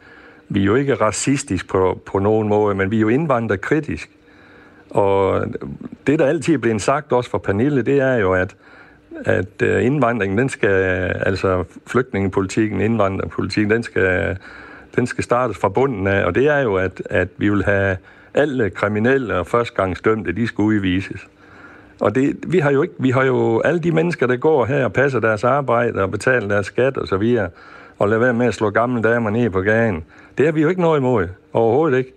vi 0.49 0.61
er 0.61 0.65
jo 0.65 0.75
ikke 0.75 0.95
racistisk 0.95 1.69
på, 1.69 2.01
på 2.05 2.19
nogen 2.19 2.47
måde, 2.47 2.75
men 2.75 2.91
vi 2.91 2.95
er 2.95 3.01
jo 3.01 3.07
indvandrerkritiske. 3.07 4.11
Og 4.89 5.45
det, 6.07 6.19
der 6.19 6.25
altid 6.25 6.53
er 6.53 6.57
blevet 6.57 6.81
sagt 6.81 7.11
også 7.11 7.29
fra 7.29 7.37
Pernille, 7.37 7.81
det 7.81 7.99
er 7.99 8.15
jo, 8.15 8.33
at, 8.33 8.55
at 9.25 9.61
øh, 9.63 9.85
indvandringen, 9.85 10.37
den 10.37 10.49
skal, 10.49 10.69
altså 11.25 11.63
flygtningepolitikken, 11.87 12.81
indvandrerpolitikken, 12.81 13.71
den 13.71 13.83
skal, 13.83 14.37
den 14.95 15.07
skal 15.07 15.23
startes 15.23 15.57
fra 15.57 15.69
bunden 15.69 16.07
af, 16.07 16.25
og 16.25 16.35
det 16.35 16.47
er 16.47 16.59
jo, 16.59 16.75
at, 16.75 17.01
at 17.05 17.27
vi 17.37 17.49
vil 17.49 17.63
have 17.63 17.97
alle 18.33 18.69
kriminelle 18.69 19.35
og 19.35 19.47
førstegangsdømte, 19.47 20.31
de 20.31 20.47
skal 20.47 20.61
udvises. 20.61 21.27
Og 21.99 22.15
det, 22.15 22.35
vi 22.47 22.59
har 22.59 22.71
jo 22.71 22.81
ikke, 22.81 22.93
vi 22.99 23.09
har 23.09 23.23
jo 23.23 23.59
alle 23.59 23.79
de 23.79 23.91
mennesker, 23.91 24.27
der 24.27 24.37
går 24.37 24.65
her 24.65 24.85
og 24.85 24.93
passer 24.93 25.19
deres 25.19 25.43
arbejde 25.43 26.01
og 26.01 26.11
betaler 26.11 26.47
deres 26.47 26.65
skat 26.65 26.97
og 26.97 27.07
så 27.07 27.17
videre, 27.17 27.49
og 27.99 28.09
lader 28.09 28.21
være 28.21 28.33
med 28.33 28.45
at 28.45 28.53
slå 28.53 28.69
gamle 28.69 29.01
damer 29.01 29.29
ned 29.29 29.49
på 29.49 29.61
gaden. 29.61 30.03
Det 30.37 30.45
har 30.45 30.53
vi 30.53 30.61
jo 30.61 30.69
ikke 30.69 30.81
noget 30.81 30.99
imod. 30.99 31.27
Overhovedet 31.53 31.97
ikke. 31.97 32.13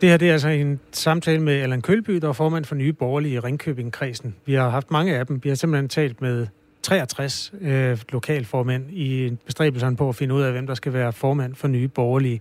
Det 0.00 0.08
her 0.08 0.16
det 0.16 0.28
er 0.28 0.32
altså 0.32 0.48
en 0.48 0.80
samtale 0.92 1.42
med 1.42 1.54
Allan 1.54 1.82
Kølby, 1.82 2.16
der 2.16 2.28
er 2.28 2.32
formand 2.32 2.64
for 2.64 2.74
Nye 2.74 2.92
Borgerlige 2.92 3.34
i 3.34 3.38
Ringkøbing-kredsen. 3.38 4.34
Vi 4.46 4.54
har 4.54 4.68
haft 4.68 4.90
mange 4.90 5.16
af 5.16 5.26
dem. 5.26 5.40
Vi 5.44 5.48
har 5.48 5.56
simpelthen 5.56 5.88
talt 5.88 6.20
med 6.20 6.46
63 6.82 7.52
øh, 7.60 7.98
lokalformænd 8.12 8.90
i 8.90 9.36
bestræbelserne 9.46 9.96
på 9.96 10.08
at 10.08 10.16
finde 10.16 10.34
ud 10.34 10.42
af, 10.42 10.52
hvem 10.52 10.66
der 10.66 10.74
skal 10.74 10.92
være 10.92 11.12
formand 11.12 11.54
for 11.54 11.68
Nye 11.68 11.88
Borgerlige. 11.88 12.40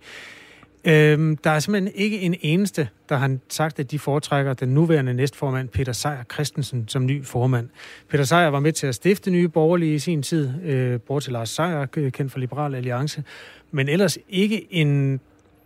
Øhm, 0.87 1.37
der 1.37 1.49
er 1.49 1.59
simpelthen 1.59 1.91
ikke 1.95 2.19
en 2.19 2.35
eneste, 2.41 2.87
der 3.09 3.15
har 3.15 3.37
sagt, 3.49 3.79
at 3.79 3.91
de 3.91 3.99
foretrækker 3.99 4.53
den 4.53 4.69
nuværende 4.69 5.13
næstformand, 5.13 5.69
Peter 5.69 5.91
Sejer 5.93 6.23
Christensen, 6.33 6.87
som 6.87 7.05
ny 7.05 7.25
formand. 7.25 7.69
Peter 8.09 8.23
Sejer 8.23 8.47
var 8.47 8.59
med 8.59 8.71
til 8.71 8.87
at 8.87 8.95
stifte 8.95 9.31
Nye 9.31 9.47
Borgerlige 9.47 9.95
i 9.95 9.99
sin 9.99 10.23
tid, 10.23 10.49
øh, 10.63 10.99
bort 10.99 11.23
til 11.23 11.33
Lars 11.33 11.49
Sejer, 11.49 11.85
kendt 11.85 12.31
for 12.31 12.39
Liberal 12.39 12.75
Alliance, 12.75 13.23
men 13.71 13.89
ellers 13.89 14.17
ikke 14.29 14.73
en 14.73 15.19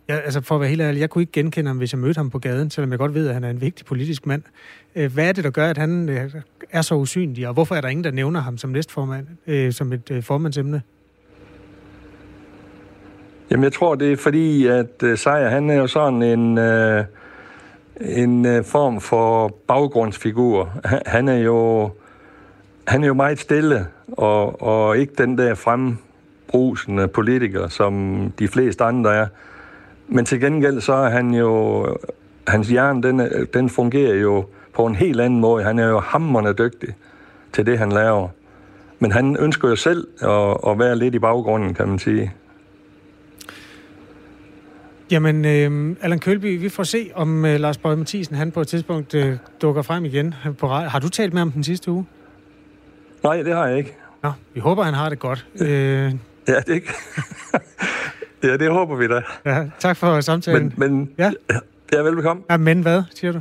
Ja, 0.08 0.18
altså 0.18 0.40
for 0.40 0.54
at 0.54 0.60
være 0.60 0.68
helt 0.68 0.82
ærlig, 0.82 1.00
jeg 1.00 1.10
kunne 1.10 1.22
ikke 1.22 1.32
genkende 1.32 1.68
ham, 1.68 1.76
hvis 1.76 1.92
jeg 1.92 1.98
mødte 1.98 2.18
ham 2.18 2.30
på 2.30 2.38
gaden, 2.38 2.70
selvom 2.70 2.90
jeg 2.90 2.98
godt 2.98 3.14
ved, 3.14 3.28
at 3.28 3.34
han 3.34 3.44
er 3.44 3.50
en 3.50 3.60
vigtig 3.60 3.86
politisk 3.86 4.26
mand. 4.26 4.42
Øh, 4.94 5.12
hvad 5.12 5.28
er 5.28 5.32
det, 5.32 5.44
der 5.44 5.50
gør, 5.50 5.70
at 5.70 5.78
han 5.78 6.08
øh, 6.08 6.30
er 6.70 6.82
så 6.82 6.94
usynlig, 6.94 7.48
og 7.48 7.54
hvorfor 7.54 7.74
er 7.74 7.80
der 7.80 7.88
ingen, 7.88 8.04
der 8.04 8.10
nævner 8.10 8.40
ham 8.40 8.58
som 8.58 8.70
næstformand, 8.70 9.26
øh, 9.46 9.72
som 9.72 9.92
et 9.92 10.10
øh, 10.10 10.22
formandsemne? 10.22 10.82
Jamen, 13.50 13.64
jeg 13.64 13.72
tror, 13.72 13.94
det 13.94 14.12
er 14.12 14.16
fordi, 14.16 14.66
at 14.66 15.02
øh, 15.02 15.18
Sejer, 15.18 15.48
han 15.48 15.70
er 15.70 15.74
jo 15.74 15.86
sådan 15.86 16.22
en, 16.22 16.58
øh, 16.58 17.04
en 18.00 18.46
øh, 18.46 18.64
form 18.64 19.00
for 19.00 19.48
baggrundsfigur. 19.68 20.72
Han 21.06 21.28
er 21.28 21.38
jo 21.38 21.90
han 22.90 23.02
er 23.02 23.06
jo 23.06 23.14
meget 23.14 23.38
stille, 23.38 23.86
og, 24.12 24.62
og 24.62 24.98
ikke 24.98 25.12
den 25.18 25.38
der 25.38 25.54
frembrusende 25.54 27.08
politiker, 27.08 27.68
som 27.68 28.24
de 28.38 28.48
fleste 28.48 28.84
andre 28.84 29.16
er. 29.16 29.26
Men 30.08 30.24
til 30.24 30.40
gengæld 30.40 30.80
så 30.80 30.92
er 30.92 31.08
han 31.08 31.34
jo, 31.34 31.86
hans 32.46 32.68
hjerne, 32.68 33.02
den, 33.02 33.46
den 33.54 33.68
fungerer 33.68 34.14
jo 34.14 34.44
på 34.74 34.86
en 34.86 34.94
helt 34.94 35.20
anden 35.20 35.40
måde. 35.40 35.64
Han 35.64 35.78
er 35.78 35.88
jo 35.88 35.98
hammerne 35.98 36.52
dygtig 36.52 36.94
til 37.52 37.66
det, 37.66 37.78
han 37.78 37.92
laver. 37.92 38.28
Men 38.98 39.12
han 39.12 39.36
ønsker 39.40 39.68
jo 39.68 39.76
selv 39.76 40.08
at, 40.22 40.70
at 40.70 40.78
være 40.78 40.96
lidt 40.96 41.14
i 41.14 41.18
baggrunden, 41.18 41.74
kan 41.74 41.88
man 41.88 41.98
sige. 41.98 42.32
Jamen, 45.10 45.44
øh, 45.44 45.96
Allan 46.00 46.18
Kølby, 46.18 46.60
vi 46.60 46.68
får 46.68 46.82
se, 46.82 47.10
om 47.14 47.44
øh, 47.44 47.60
Lars 47.60 47.78
Bøge 47.78 47.96
Mathisen, 47.96 48.36
han 48.36 48.52
på 48.52 48.60
et 48.60 48.68
tidspunkt 48.68 49.14
øh, 49.14 49.36
dukker 49.62 49.82
frem 49.82 50.04
igen. 50.04 50.34
På, 50.58 50.68
har 50.68 50.98
du 50.98 51.08
talt 51.08 51.32
med 51.32 51.40
ham 51.40 51.52
den 51.52 51.64
sidste 51.64 51.90
uge? 51.90 52.06
Nej, 53.22 53.42
det 53.42 53.54
har 53.54 53.66
jeg 53.66 53.78
ikke. 53.78 53.96
Nå, 54.22 54.32
vi 54.54 54.60
håber, 54.60 54.82
han 54.82 54.94
har 54.94 55.08
det 55.08 55.18
godt. 55.18 55.46
Øh... 55.60 55.68
Ja, 56.48 56.60
det 56.66 56.68
ikke. 56.74 56.92
ja, 58.42 58.56
det 58.56 58.70
håber 58.70 58.96
vi 58.96 59.08
da. 59.08 59.22
Ja, 59.44 59.70
tak 59.78 59.96
for 59.96 60.20
samtalen. 60.20 60.74
Men, 60.76 60.90
men 60.90 61.10
ja. 61.18 61.32
ja, 61.92 61.98
velbekomme. 61.98 62.42
Ja, 62.50 62.56
men 62.56 62.82
hvad, 62.82 63.02
siger 63.14 63.32
du? 63.32 63.40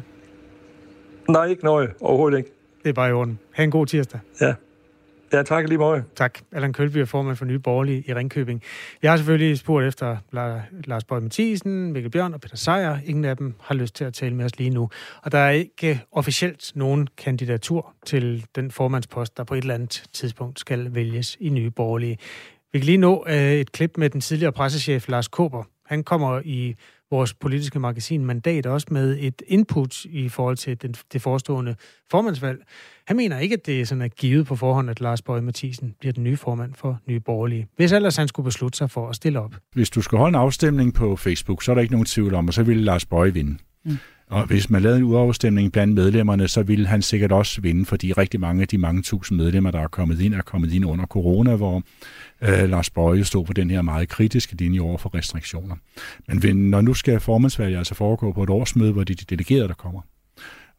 Nej, 1.29 1.45
ikke 1.45 1.63
noget. 1.65 1.89
Overhovedet 2.01 2.37
ikke. 2.37 2.51
Det 2.83 2.89
er 2.89 2.93
bare 2.93 3.09
i 3.09 3.11
orden. 3.11 3.39
Ha' 3.51 3.63
en 3.63 3.71
god 3.71 3.85
tirsdag. 3.85 4.19
Ja. 4.41 4.53
Ja, 5.33 5.43
tak 5.43 5.67
lige 5.67 5.77
meget. 5.77 6.03
Tak. 6.15 6.39
Allan 6.51 6.73
Kølby 6.73 6.97
er 6.97 7.05
formand 7.05 7.35
for 7.35 7.45
Nye 7.45 7.59
Borgerlige 7.59 8.03
i 8.07 8.13
Ringkøbing. 8.13 8.61
Jeg 9.01 9.11
har 9.11 9.17
selvfølgelig 9.17 9.57
spurgt 9.57 9.85
efter 9.85 10.17
Lars 10.85 11.03
Bøge 11.03 11.21
Mathisen, 11.21 11.91
Mikkel 11.93 12.11
Bjørn 12.11 12.33
og 12.33 12.41
Peter 12.41 12.57
Sejer. 12.57 12.97
Ingen 13.05 13.25
af 13.25 13.37
dem 13.37 13.55
har 13.61 13.75
lyst 13.75 13.95
til 13.95 14.05
at 14.05 14.13
tale 14.13 14.35
med 14.35 14.45
os 14.45 14.57
lige 14.57 14.69
nu. 14.69 14.89
Og 15.23 15.31
der 15.31 15.37
er 15.37 15.49
ikke 15.49 16.01
officielt 16.11 16.71
nogen 16.75 17.07
kandidatur 17.17 17.93
til 18.05 18.45
den 18.55 18.71
formandspost, 18.71 19.37
der 19.37 19.43
på 19.43 19.53
et 19.53 19.61
eller 19.61 19.73
andet 19.73 20.03
tidspunkt 20.13 20.59
skal 20.59 20.95
vælges 20.95 21.37
i 21.39 21.49
Nye 21.49 21.69
Borgerlige. 21.69 22.17
Vi 22.73 22.79
kan 22.79 22.85
lige 22.85 22.97
nå 22.97 23.25
øh, 23.27 23.53
et 23.53 23.71
klip 23.71 23.97
med 23.97 24.09
den 24.09 24.21
tidligere 24.21 24.51
pressechef 24.51 25.07
Lars 25.07 25.27
Kåber. 25.27 25.63
Han 25.85 26.03
kommer 26.03 26.41
i 26.45 26.75
vores 27.11 27.33
politiske 27.33 27.79
magasin 27.79 28.25
Mandat 28.25 28.65
også 28.65 28.87
med 28.91 29.17
et 29.19 29.41
input 29.47 30.05
i 30.05 30.29
forhold 30.29 30.57
til 30.57 30.81
den, 30.81 30.95
det 31.13 31.21
forestående 31.21 31.75
formandsvalg. 32.11 32.59
Han 33.07 33.17
mener 33.17 33.39
ikke, 33.39 33.53
at 33.53 33.65
det 33.65 33.81
er 33.81 33.85
sådan 33.85 34.01
at 34.01 34.15
givet 34.15 34.47
på 34.47 34.55
forhånd, 34.55 34.89
at 34.89 35.01
Lars 35.01 35.21
Bøge 35.21 35.41
Mathisen 35.41 35.95
bliver 35.99 36.13
den 36.13 36.23
nye 36.23 36.37
formand 36.37 36.73
for 36.75 36.99
Nye 37.07 37.19
Borgerlige. 37.19 37.67
Hvis 37.75 37.91
ellers 37.91 38.15
han 38.15 38.27
skulle 38.27 38.43
beslutte 38.43 38.77
sig 38.77 38.91
for 38.91 39.09
at 39.09 39.15
stille 39.15 39.39
op. 39.39 39.55
Hvis 39.73 39.89
du 39.89 40.01
skal 40.01 40.17
holde 40.17 40.29
en 40.29 40.41
afstemning 40.41 40.93
på 40.93 41.15
Facebook, 41.15 41.63
så 41.63 41.71
er 41.71 41.75
der 41.75 41.81
ikke 41.81 41.93
nogen 41.93 42.05
tvivl 42.05 42.33
om, 42.33 42.47
og 42.47 42.53
så 42.53 42.63
ville 42.63 42.83
Lars 42.83 43.05
Bøge 43.05 43.33
vinde. 43.33 43.57
Mm. 43.85 43.97
Og 44.29 44.45
hvis 44.45 44.69
man 44.69 44.81
lavede 44.81 44.97
en 44.97 45.03
udafstemning 45.03 45.71
blandt 45.71 45.93
medlemmerne, 45.93 46.47
så 46.47 46.63
ville 46.63 46.87
han 46.87 47.01
sikkert 47.01 47.31
også 47.31 47.61
vinde, 47.61 47.85
fordi 47.85 48.13
rigtig 48.13 48.39
mange 48.39 48.61
af 48.61 48.67
de 48.67 48.77
mange 48.77 49.01
tusind 49.01 49.37
medlemmer, 49.37 49.71
der 49.71 49.79
er 49.79 49.87
kommet 49.87 50.21
ind, 50.21 50.33
er 50.33 50.41
kommet 50.41 50.73
ind 50.73 50.85
under 50.85 51.05
corona, 51.05 51.55
hvor 51.55 51.83
øh, 52.41 52.69
Lars 52.69 52.89
Bøje 52.89 53.23
stod 53.23 53.45
på 53.45 53.53
den 53.53 53.71
her 53.71 53.81
meget 53.81 54.09
kritiske 54.09 54.55
linje 54.55 54.79
over 54.79 54.97
for 54.97 55.15
restriktioner. 55.15 55.75
Men 56.27 56.69
når 56.69 56.81
nu 56.81 56.93
skal 56.93 57.19
formandsvalget 57.19 57.77
altså 57.77 57.95
foregå 57.95 58.31
på 58.31 58.43
et 58.43 58.49
årsmøde, 58.49 58.91
hvor 58.91 59.03
det 59.03 59.13
er 59.13 59.25
de 59.25 59.35
delegerede, 59.35 59.67
der 59.67 59.73
kommer, 59.73 60.01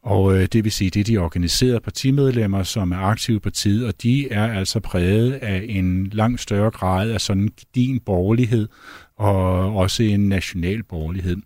og 0.03 0.37
øh, 0.37 0.47
det 0.53 0.63
vil 0.63 0.71
sige, 0.71 0.89
det 0.89 0.99
er 0.99 1.03
de 1.03 1.17
organiserede 1.17 1.79
partimedlemmer, 1.79 2.63
som 2.63 2.91
er 2.91 2.97
aktive 2.97 3.37
i 3.37 3.39
partiet, 3.39 3.87
og 3.87 4.03
de 4.03 4.31
er 4.31 4.53
altså 4.53 4.79
præget 4.79 5.31
af 5.31 5.65
en 5.69 6.07
langt 6.07 6.41
større 6.41 6.71
grad 6.71 7.09
af 7.09 7.21
sådan 7.21 7.49
din 7.75 7.99
borgerlighed, 7.99 8.67
og 9.17 9.75
også 9.75 10.03
en 10.03 10.29
national 10.29 10.83
borgerlighed, 10.83 11.37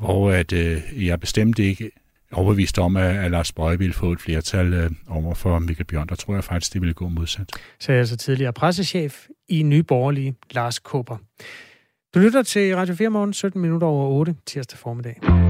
hvor 0.00 0.30
at, 0.30 0.52
øh, 0.52 1.06
jeg 1.06 1.20
bestemt 1.20 1.58
ikke 1.58 1.90
overbevist 2.32 2.78
om, 2.78 2.96
at, 2.96 3.16
at 3.16 3.30
Lars 3.30 3.52
Bøje 3.52 3.78
ville 3.78 3.94
få 3.94 4.12
et 4.12 4.20
flertal 4.20 4.74
øh, 4.74 4.90
over 5.08 5.34
for 5.34 5.58
Mikkel 5.58 5.84
Bjørn. 5.86 6.08
Der 6.08 6.14
tror 6.14 6.34
jeg 6.34 6.44
faktisk, 6.44 6.72
det 6.72 6.80
ville 6.80 6.94
gå 6.94 7.08
modsat. 7.08 7.52
Så 7.80 7.92
er 7.92 7.98
altså 7.98 8.16
tidligere 8.16 8.52
pressechef 8.52 9.26
i 9.48 9.62
Nye 9.62 9.82
Borgerlige, 9.82 10.34
Lars 10.50 10.78
Kåber. 10.78 11.16
Du 12.14 12.18
lytter 12.18 12.42
til 12.42 12.76
Radio 12.76 12.94
4 12.94 13.10
morgen, 13.10 13.32
17 13.32 13.62
minutter 13.62 13.86
over 13.86 14.06
8, 14.06 14.34
tirsdag 14.46 14.78
formiddag. 14.78 15.49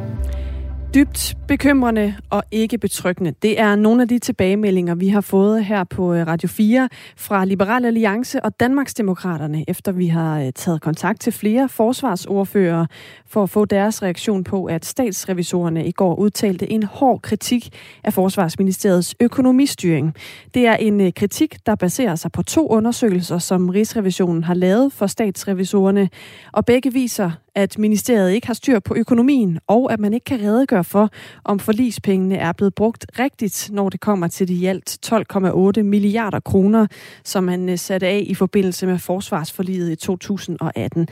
Dybt 0.93 1.37
bekymrende 1.47 2.15
og 2.29 2.43
ikke 2.51 2.77
betryggende. 2.77 3.33
Det 3.41 3.59
er 3.59 3.75
nogle 3.75 4.01
af 4.01 4.07
de 4.07 4.19
tilbagemeldinger, 4.19 4.95
vi 4.95 5.07
har 5.07 5.21
fået 5.21 5.65
her 5.65 5.83
på 5.83 6.13
øh, 6.13 6.27
Radio 6.27 6.49
4 6.49 6.89
fra 7.17 7.45
Liberal 7.45 7.85
Alliance 7.85 8.45
og 8.45 8.59
Danmarksdemokraterne, 8.59 9.65
efter 9.67 9.91
vi 9.91 10.07
har 10.07 10.41
øh, 10.41 10.51
taget 10.55 10.81
kontakt 10.81 11.21
til 11.21 11.33
flere 11.33 11.69
forsvarsordfører 11.69 12.85
for 13.27 13.43
at 13.43 13.49
få 13.49 13.65
deres 13.65 14.03
reaktion 14.03 14.43
på, 14.43 14.65
at 14.65 14.85
statsrevisorerne 14.85 15.85
i 15.85 15.91
går 15.91 16.15
udtalte 16.15 16.71
en 16.71 16.83
hård 16.83 17.21
kritik 17.21 17.69
af 18.03 18.13
Forsvarsministeriets 18.13 19.15
økonomistyring. 19.19 20.15
Det 20.53 20.67
er 20.67 20.75
en 20.75 21.01
øh, 21.01 21.13
kritik, 21.13 21.57
der 21.65 21.75
baserer 21.75 22.15
sig 22.15 22.31
på 22.31 22.43
to 22.43 22.67
undersøgelser, 22.67 23.37
som 23.37 23.69
Rigsrevisionen 23.69 24.43
har 24.43 24.53
lavet 24.53 24.93
for 24.93 25.07
statsrevisorerne, 25.07 26.09
og 26.51 26.65
begge 26.65 26.93
viser, 26.93 27.31
at 27.55 27.77
ministeriet 27.77 28.31
ikke 28.31 28.47
har 28.47 28.53
styr 28.53 28.79
på 28.79 28.95
økonomien, 28.95 29.59
og 29.67 29.93
at 29.93 29.99
man 29.99 30.13
ikke 30.13 30.23
kan 30.23 30.41
redegøre 30.41 30.83
for, 30.83 31.09
om 31.43 31.59
forlispengene 31.59 32.35
er 32.35 32.51
blevet 32.51 32.75
brugt 32.75 33.05
rigtigt, 33.19 33.69
når 33.71 33.89
det 33.89 33.99
kommer 33.99 34.27
til 34.27 34.47
de 34.47 34.53
i 34.53 34.65
alt 34.65 34.99
12,8 35.05 35.81
milliarder 35.81 36.39
kroner, 36.39 36.87
som 37.23 37.43
man 37.43 37.69
øh, 37.69 37.77
satte 37.77 38.07
af 38.07 38.23
i 38.27 38.33
forbindelse 38.33 38.87
med 38.87 38.99
forsvarsforliget 38.99 39.91
i 39.91 39.95
2018. 39.95 41.07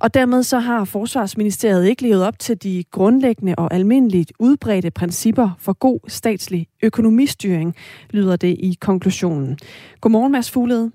Og 0.00 0.14
dermed 0.14 0.42
så 0.42 0.58
har 0.58 0.84
Forsvarsministeriet 0.84 1.86
ikke 1.86 2.02
levet 2.02 2.24
op 2.24 2.38
til 2.38 2.62
de 2.62 2.84
grundlæggende 2.90 3.54
og 3.58 3.74
almindeligt 3.74 4.32
udbredte 4.38 4.90
principper 4.90 5.50
for 5.58 5.72
god 5.72 6.00
statslig 6.08 6.66
økonomistyring, 6.82 7.74
lyder 8.10 8.36
det 8.36 8.56
i 8.58 8.76
konklusionen. 8.80 9.58
Godmorgen, 10.00 10.32
Mads 10.32 10.50
Fuglede. 10.50 10.90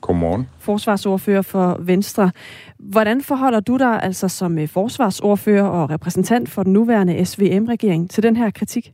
Godmorgen. 0.00 0.48
Forsvarsordfører 0.58 1.42
for 1.42 1.76
Venstre. 1.80 2.30
Hvordan 2.78 3.22
forholder 3.22 3.60
du 3.60 3.76
dig 3.76 4.02
altså 4.02 4.28
som 4.28 4.58
øh, 4.58 4.68
forsvarsordfører 4.68 5.64
og 5.64 5.90
repræsentant 5.90 6.50
for 6.50 6.62
den 6.62 6.72
nuværende 6.72 7.24
SVM-regering 7.24 8.10
til 8.10 8.22
den 8.22 8.36
her 8.36 8.50
kritik? 8.50 8.92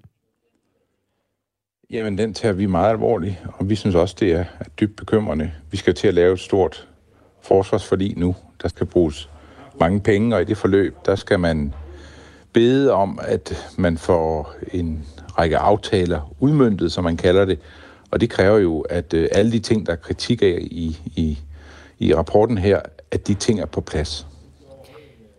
Jamen, 1.90 2.18
den 2.18 2.34
tager 2.34 2.52
vi 2.52 2.66
meget 2.66 2.90
alvorligt, 2.90 3.36
og 3.58 3.70
vi 3.70 3.74
synes 3.74 3.94
også, 3.94 4.16
det 4.20 4.32
er 4.32 4.44
dybt 4.80 4.96
bekymrende. 4.96 5.52
Vi 5.70 5.76
skal 5.76 5.94
til 5.94 6.08
at 6.08 6.14
lave 6.14 6.32
et 6.32 6.40
stort 6.40 6.88
forsvarsforlig 7.42 8.18
nu. 8.18 8.36
Der 8.62 8.68
skal 8.68 8.86
bruges 8.86 9.30
mange 9.80 10.00
penge, 10.00 10.36
og 10.36 10.42
i 10.42 10.44
det 10.44 10.56
forløb, 10.56 10.96
der 11.06 11.14
skal 11.14 11.40
man 11.40 11.74
bede 12.52 12.92
om, 12.92 13.18
at 13.22 13.74
man 13.78 13.98
får 13.98 14.54
en 14.72 15.06
række 15.38 15.58
aftaler 15.58 16.34
udmyndtet, 16.40 16.92
som 16.92 17.04
man 17.04 17.16
kalder 17.16 17.44
det, 17.44 17.58
og 18.14 18.20
det 18.20 18.30
kræver 18.30 18.58
jo, 18.58 18.80
at 18.80 19.14
øh, 19.14 19.28
alle 19.32 19.52
de 19.52 19.58
ting, 19.58 19.86
der 19.86 19.92
er 19.92 19.96
kritik 19.96 20.42
af 20.42 20.58
i, 20.60 20.98
i, 21.16 21.38
i 21.98 22.14
rapporten 22.14 22.58
her, 22.58 22.80
at 23.10 23.28
de 23.28 23.34
ting 23.34 23.60
er 23.60 23.66
på 23.66 23.80
plads. 23.80 24.26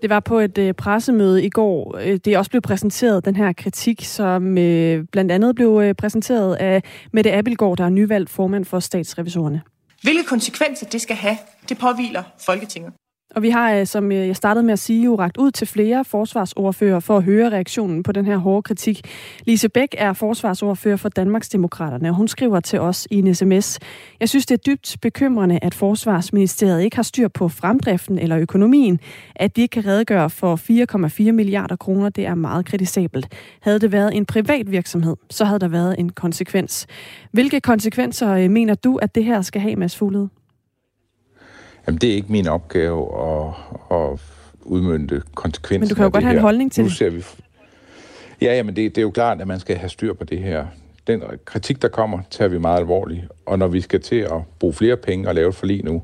Det 0.01 0.10
var 0.10 0.20
på 0.20 0.39
et 0.39 0.58
øh, 0.58 0.74
pressemøde 0.74 1.44
i 1.46 1.50
går. 1.50 1.98
Øh, 1.98 2.20
det 2.25 2.27
er 2.27 2.38
også 2.38 2.51
blevet 2.51 2.63
præsenteret, 2.63 3.25
den 3.25 3.36
her 3.36 3.53
kritik, 3.53 4.03
som 4.03 4.58
øh, 4.58 5.05
blandt 5.12 5.32
andet 5.32 5.55
blev 5.55 5.82
øh, 5.84 5.94
præsenteret 5.94 6.55
af 6.55 6.84
Mette 7.13 7.34
Abelgaard, 7.34 7.77
der 7.77 7.86
er 7.86 7.89
nyvalgt 7.89 8.29
formand 8.29 8.65
for 8.65 8.79
statsrevisorerne. 8.79 9.62
Hvilke 10.03 10.24
konsekvenser 10.24 10.86
det 10.86 11.01
skal 11.01 11.15
have, 11.15 11.38
det 11.70 11.77
påviler 11.77 12.24
Folketinget. 12.46 12.94
Og 13.32 13.41
vi 13.41 13.50
har, 13.50 13.74
øh, 13.74 13.86
som 13.86 14.12
øh, 14.12 14.27
jeg 14.27 14.36
startede 14.36 14.65
med 14.65 14.74
at 14.74 14.79
sige, 14.79 15.03
jo 15.03 15.15
ragt 15.15 15.38
ud 15.38 15.51
til 15.51 15.67
flere 15.67 16.05
forsvarsordfører 16.05 17.00
for 17.00 17.17
at 17.17 17.24
høre 17.24 17.50
reaktionen 17.50 18.03
på 18.03 18.12
den 18.12 18.25
her 18.25 18.38
hårde 18.38 18.62
kritik. 18.62 19.01
Lise 19.46 19.70
Bæk 19.70 19.96
er 19.98 20.13
forsvarsordfører 20.13 20.96
for 20.96 21.10
Danmarksdemokraterne, 21.10 22.10
og 22.10 22.15
hun 22.15 22.27
skriver 22.27 22.60
til 22.60 22.79
os 22.79 23.08
i 23.12 23.20
en 23.20 23.36
sms. 23.36 23.79
Jeg 24.20 24.29
synes, 24.29 24.46
det 24.46 24.53
er 24.53 24.62
dybt 24.72 24.98
bekymrende, 25.01 25.60
at 25.62 25.74
Forsvarsministeriet 25.74 26.84
ikke 26.84 26.96
har 26.96 27.03
styr 27.03 27.27
på 27.27 27.48
fremdriften 27.48 28.20
eller 28.20 28.38
økonomien. 28.38 29.00
At 29.36 29.55
de 29.55 29.62
ikke 29.62 29.74
kan 29.74 29.86
redegøre 29.86 30.29
for 30.29 30.55
4,4 31.25 31.32
milliarder 31.32 31.75
kroner, 31.75 32.10
det 32.10 32.25
er 32.25 32.36
meget 32.36 32.65
kritisabelt. 32.65 33.27
Havde 33.62 33.79
det 33.79 33.91
været 33.91 34.15
en 34.15 34.25
privat 34.25 34.72
virksomhed, 34.72 35.15
så 35.29 35.46
havde 35.46 35.60
der 35.60 35.67
været 35.67 35.96
en 36.00 36.10
konsekvens. 36.10 36.88
Hvilke 37.32 37.60
konsekvenser 37.60 38.32
øh, 38.32 38.50
mener 38.50 38.75
du, 38.75 38.98
at 38.98 39.15
det 39.15 39.25
her 39.25 39.41
skal 39.41 39.62
have, 39.62 39.75
Mads 39.75 39.98
Fuglede? 39.98 40.29
Jamen, 41.88 41.98
det 41.98 42.10
er 42.12 42.15
ikke 42.15 42.32
min 42.32 42.48
opgave 42.48 43.08
at, 43.22 43.54
at 43.92 44.20
udmynde 44.62 45.22
konsekvenser. 45.36 45.80
Men 45.80 45.89
du 45.89 45.96
kan 45.96 46.04
jo 46.04 46.10
godt 46.13 46.24
have 46.24 46.32
her. 46.32 46.39
en 46.39 46.44
holdning 46.44 46.72
til 46.72 46.84
nu 46.84 46.89
ser 46.89 47.10
vi... 47.10 47.24
Ja, 48.42 48.56
jamen 48.56 48.75
det, 48.75 48.96
det 48.96 48.98
er 48.98 49.01
jo 49.01 49.12
klart, 49.12 49.42
at 49.42 49.48
man 49.48 49.60
skal 49.60 49.75
have 49.75 49.89
styr 49.89 50.13
på 50.13 50.24
det 50.24 50.39
her. 50.39 50.65
den 51.08 51.24
kritik, 51.46 51.82
der 51.82 51.88
kommer, 51.88 52.20
tager 52.30 52.50
vi 52.50 52.58
meget 52.58 52.80
alvorligt. 52.80 53.22
Og 53.46 53.60
når 53.60 53.68
vi 53.68 53.82
skal 53.82 54.01
til 54.01 54.15
at 54.15 54.42
bruge 54.60 54.74
flere 54.74 54.98
penge 54.98 55.27
og 55.27 55.36
lave 55.36 55.50
et 55.50 55.56
forlig 55.56 55.84
nu, 55.84 56.01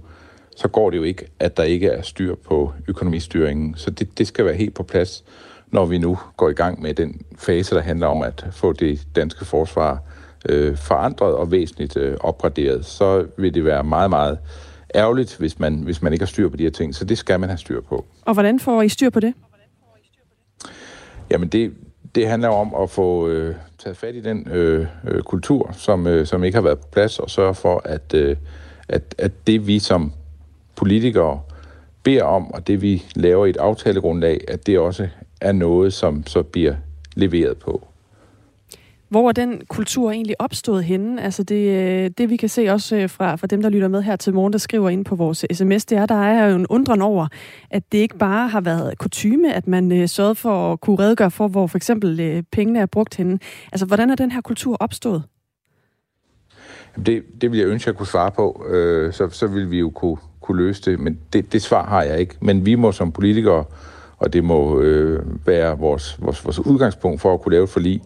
så 0.55 0.67
går 0.67 0.89
det 0.89 0.97
jo 0.97 1.03
ikke, 1.03 1.25
at 1.39 1.57
der 1.57 1.63
ikke 1.63 1.87
er 1.87 2.01
styr 2.01 2.35
på 2.35 2.73
økonomistyringen. 2.87 3.75
Så 3.77 3.91
det, 3.91 4.17
det 4.17 4.27
skal 4.27 4.45
være 4.45 4.55
helt 4.55 4.73
på 4.73 4.83
plads, 4.83 5.23
når 5.67 5.85
vi 5.85 5.97
nu 5.97 6.19
går 6.37 6.49
i 6.49 6.53
gang 6.53 6.81
med 6.81 6.93
den 6.93 7.21
fase, 7.37 7.75
der 7.75 7.81
handler 7.81 8.07
om 8.07 8.21
at 8.21 8.45
få 8.51 8.73
det 8.73 9.07
danske 9.15 9.45
forsvar 9.45 9.99
øh, 10.49 10.77
forandret 10.77 11.35
og 11.35 11.51
væsentligt 11.51 11.97
øh, 11.97 12.17
opgraderet. 12.19 12.85
Så 12.85 13.25
vil 13.37 13.53
det 13.53 13.65
være 13.65 13.83
meget, 13.83 14.09
meget 14.09 14.37
ærgerligt, 14.95 15.37
hvis 15.37 15.59
man, 15.59 15.75
hvis 15.75 16.01
man 16.01 16.13
ikke 16.13 16.23
har 16.23 16.27
styr 16.27 16.49
på 16.49 16.57
de 16.57 16.63
her 16.63 16.69
ting. 16.69 16.95
Så 16.95 17.05
det 17.05 17.17
skal 17.17 17.39
man 17.39 17.49
have 17.49 17.57
styr 17.57 17.81
på. 17.81 18.05
Og 18.25 18.33
hvordan 18.33 18.59
får 18.59 18.81
I 18.81 18.89
styr 18.89 19.09
på 19.09 19.19
det? 19.19 19.33
Jamen 21.29 21.49
det, 21.49 21.73
det 22.15 22.27
handler 22.27 22.49
om 22.49 22.75
at 22.83 22.89
få 22.89 23.27
øh, 23.27 23.55
taget 23.77 23.97
fat 23.97 24.15
i 24.15 24.21
den 24.21 24.47
øh, 24.51 24.87
øh, 25.07 25.23
kultur, 25.23 25.71
som, 25.73 26.07
øh, 26.07 26.27
som 26.27 26.43
ikke 26.43 26.55
har 26.55 26.61
været 26.61 26.79
på 26.79 26.87
plads, 26.91 27.19
og 27.19 27.29
sørge 27.29 27.55
for, 27.55 27.81
at, 27.85 28.13
øh, 28.13 28.37
at, 28.87 29.15
at 29.17 29.47
det 29.47 29.67
vi 29.67 29.79
som 29.79 30.13
politikere 30.75 31.41
beder 32.03 32.23
om, 32.23 32.53
og 32.53 32.67
det 32.67 32.81
vi 32.81 33.03
laver 33.15 33.45
i 33.45 33.49
et 33.49 33.57
aftalegrundlag, 33.57 34.41
at 34.47 34.67
det 34.67 34.79
også 34.79 35.07
er 35.41 35.51
noget, 35.51 35.93
som 35.93 36.27
så 36.27 36.43
bliver 36.43 36.75
leveret 37.15 37.57
på. 37.57 37.87
Hvor 39.11 39.27
er 39.27 39.31
den 39.31 39.61
kultur 39.67 40.11
egentlig 40.11 40.41
opstået 40.41 40.83
henne? 40.83 41.21
Altså 41.21 41.43
det, 41.43 41.55
øh, 41.55 42.11
det 42.17 42.29
vi 42.29 42.37
kan 42.37 42.49
se 42.49 42.69
også 42.69 42.95
øh, 42.95 43.09
fra, 43.09 43.35
fra 43.35 43.47
dem, 43.47 43.61
der 43.61 43.69
lytter 43.69 43.87
med 43.87 44.01
her 44.01 44.15
til 44.15 44.33
morgen, 44.33 44.53
der 44.53 44.59
skriver 44.59 44.89
ind 44.89 45.05
på 45.05 45.15
vores 45.15 45.45
sms, 45.53 45.85
det 45.85 45.97
er, 45.97 46.05
der 46.05 46.15
er 46.15 46.49
jo 46.49 46.55
en 46.55 46.67
undren 46.67 47.01
over, 47.01 47.27
at 47.69 47.83
det 47.91 47.97
ikke 47.97 48.17
bare 48.17 48.47
har 48.47 48.61
været 48.61 48.97
kutyme, 48.97 49.53
at 49.53 49.67
man 49.67 49.91
øh, 49.91 50.07
sørgede 50.07 50.35
for 50.35 50.73
at 50.73 50.81
kunne 50.81 50.99
redegøre 50.99 51.31
for, 51.31 51.47
hvor 51.47 51.67
for 51.67 51.77
eksempel 51.77 52.19
øh, 52.19 52.43
pengene 52.51 52.79
er 52.79 52.85
brugt 52.85 53.15
henne. 53.15 53.39
Altså 53.71 53.85
hvordan 53.85 54.09
er 54.09 54.15
den 54.15 54.31
her 54.31 54.41
kultur 54.41 54.77
opstået? 54.79 55.23
Det, 57.05 57.23
det 57.41 57.51
vil 57.51 57.59
jeg 57.59 57.67
ønske, 57.67 57.87
at 57.87 57.93
jeg 57.93 57.97
kunne 57.97 58.07
svare 58.07 58.31
på. 58.31 58.65
Øh, 58.69 59.13
så, 59.13 59.29
så 59.29 59.47
vil 59.47 59.71
vi 59.71 59.79
jo 59.79 59.89
kunne, 59.89 60.17
kunne 60.41 60.57
løse 60.57 60.91
det, 60.91 60.99
men 60.99 61.19
det, 61.33 61.53
det 61.53 61.61
svar 61.61 61.85
har 61.85 62.03
jeg 62.03 62.19
ikke. 62.19 62.35
Men 62.41 62.65
vi 62.65 62.75
må 62.75 62.91
som 62.91 63.11
politikere, 63.11 63.63
og 64.17 64.33
det 64.33 64.43
må 64.43 64.81
øh, 64.81 65.47
være 65.47 65.77
vores, 65.77 66.17
vores, 66.21 66.45
vores 66.45 66.59
udgangspunkt 66.59 67.21
for 67.21 67.33
at 67.33 67.41
kunne 67.41 67.53
lave 67.53 67.63
et 67.63 67.69
forlig, 67.69 68.01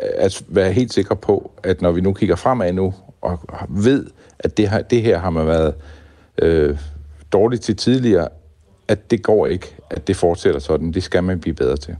at 0.00 0.42
være 0.48 0.72
helt 0.72 0.92
sikker 0.92 1.14
på, 1.14 1.50
at 1.62 1.82
når 1.82 1.92
vi 1.92 2.00
nu 2.00 2.12
kigger 2.12 2.36
fremad 2.36 2.72
nu, 2.72 2.94
og 3.20 3.38
ved, 3.68 4.06
at 4.38 4.56
det 4.56 4.70
her, 4.70 4.82
det 4.82 5.02
her 5.02 5.18
har 5.18 5.30
man 5.30 5.46
været 5.46 5.74
øh, 6.42 6.78
dårligt 7.32 7.62
til 7.62 7.76
tidligere, 7.76 8.28
at 8.88 9.10
det 9.10 9.22
går 9.22 9.46
ikke, 9.46 9.76
at 9.90 10.06
det 10.06 10.16
fortsætter 10.16 10.60
sådan. 10.60 10.92
Det 10.92 11.02
skal 11.02 11.24
man 11.24 11.40
blive 11.40 11.54
bedre 11.54 11.76
til. 11.76 11.96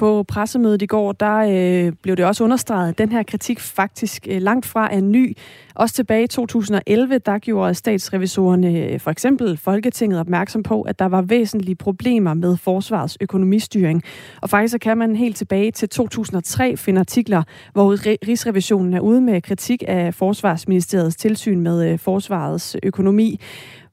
På 0.00 0.22
pressemødet 0.22 0.82
i 0.82 0.86
går, 0.86 1.12
der 1.12 1.36
øh, 1.36 1.92
blev 2.02 2.16
det 2.16 2.24
også 2.24 2.44
understreget, 2.44 2.88
at 2.88 2.98
den 2.98 3.12
her 3.12 3.22
kritik 3.22 3.60
faktisk 3.60 4.26
øh, 4.30 4.42
langt 4.42 4.66
fra 4.66 4.94
er 4.94 5.00
ny. 5.00 5.36
Også 5.74 5.94
tilbage 5.94 6.24
i 6.24 6.26
2011, 6.26 7.18
der 7.18 7.38
gjorde 7.38 7.74
statsrevisorerne 7.74 8.78
øh, 8.78 9.00
for 9.00 9.10
eksempel 9.10 9.56
Folketinget 9.56 10.20
opmærksom 10.20 10.62
på, 10.62 10.82
at 10.82 10.98
der 10.98 11.04
var 11.04 11.22
væsentlige 11.22 11.74
problemer 11.74 12.34
med 12.34 12.56
forsvarets 12.56 13.18
økonomistyring. 13.20 14.02
Og 14.40 14.50
faktisk 14.50 14.72
så 14.72 14.78
kan 14.78 14.98
man 14.98 15.16
helt 15.16 15.36
tilbage 15.36 15.70
til 15.70 15.88
2003 15.88 16.76
finde 16.76 17.00
artikler, 17.00 17.42
hvor 17.72 18.06
Rigsrevisionen 18.28 18.94
er 18.94 19.00
ude 19.00 19.20
med 19.20 19.42
kritik 19.42 19.82
af 19.88 20.14
Forsvarsministeriets 20.14 21.16
tilsyn 21.16 21.60
med 21.60 21.92
øh, 21.92 21.98
forsvarets 21.98 22.76
økonomi. 22.82 23.40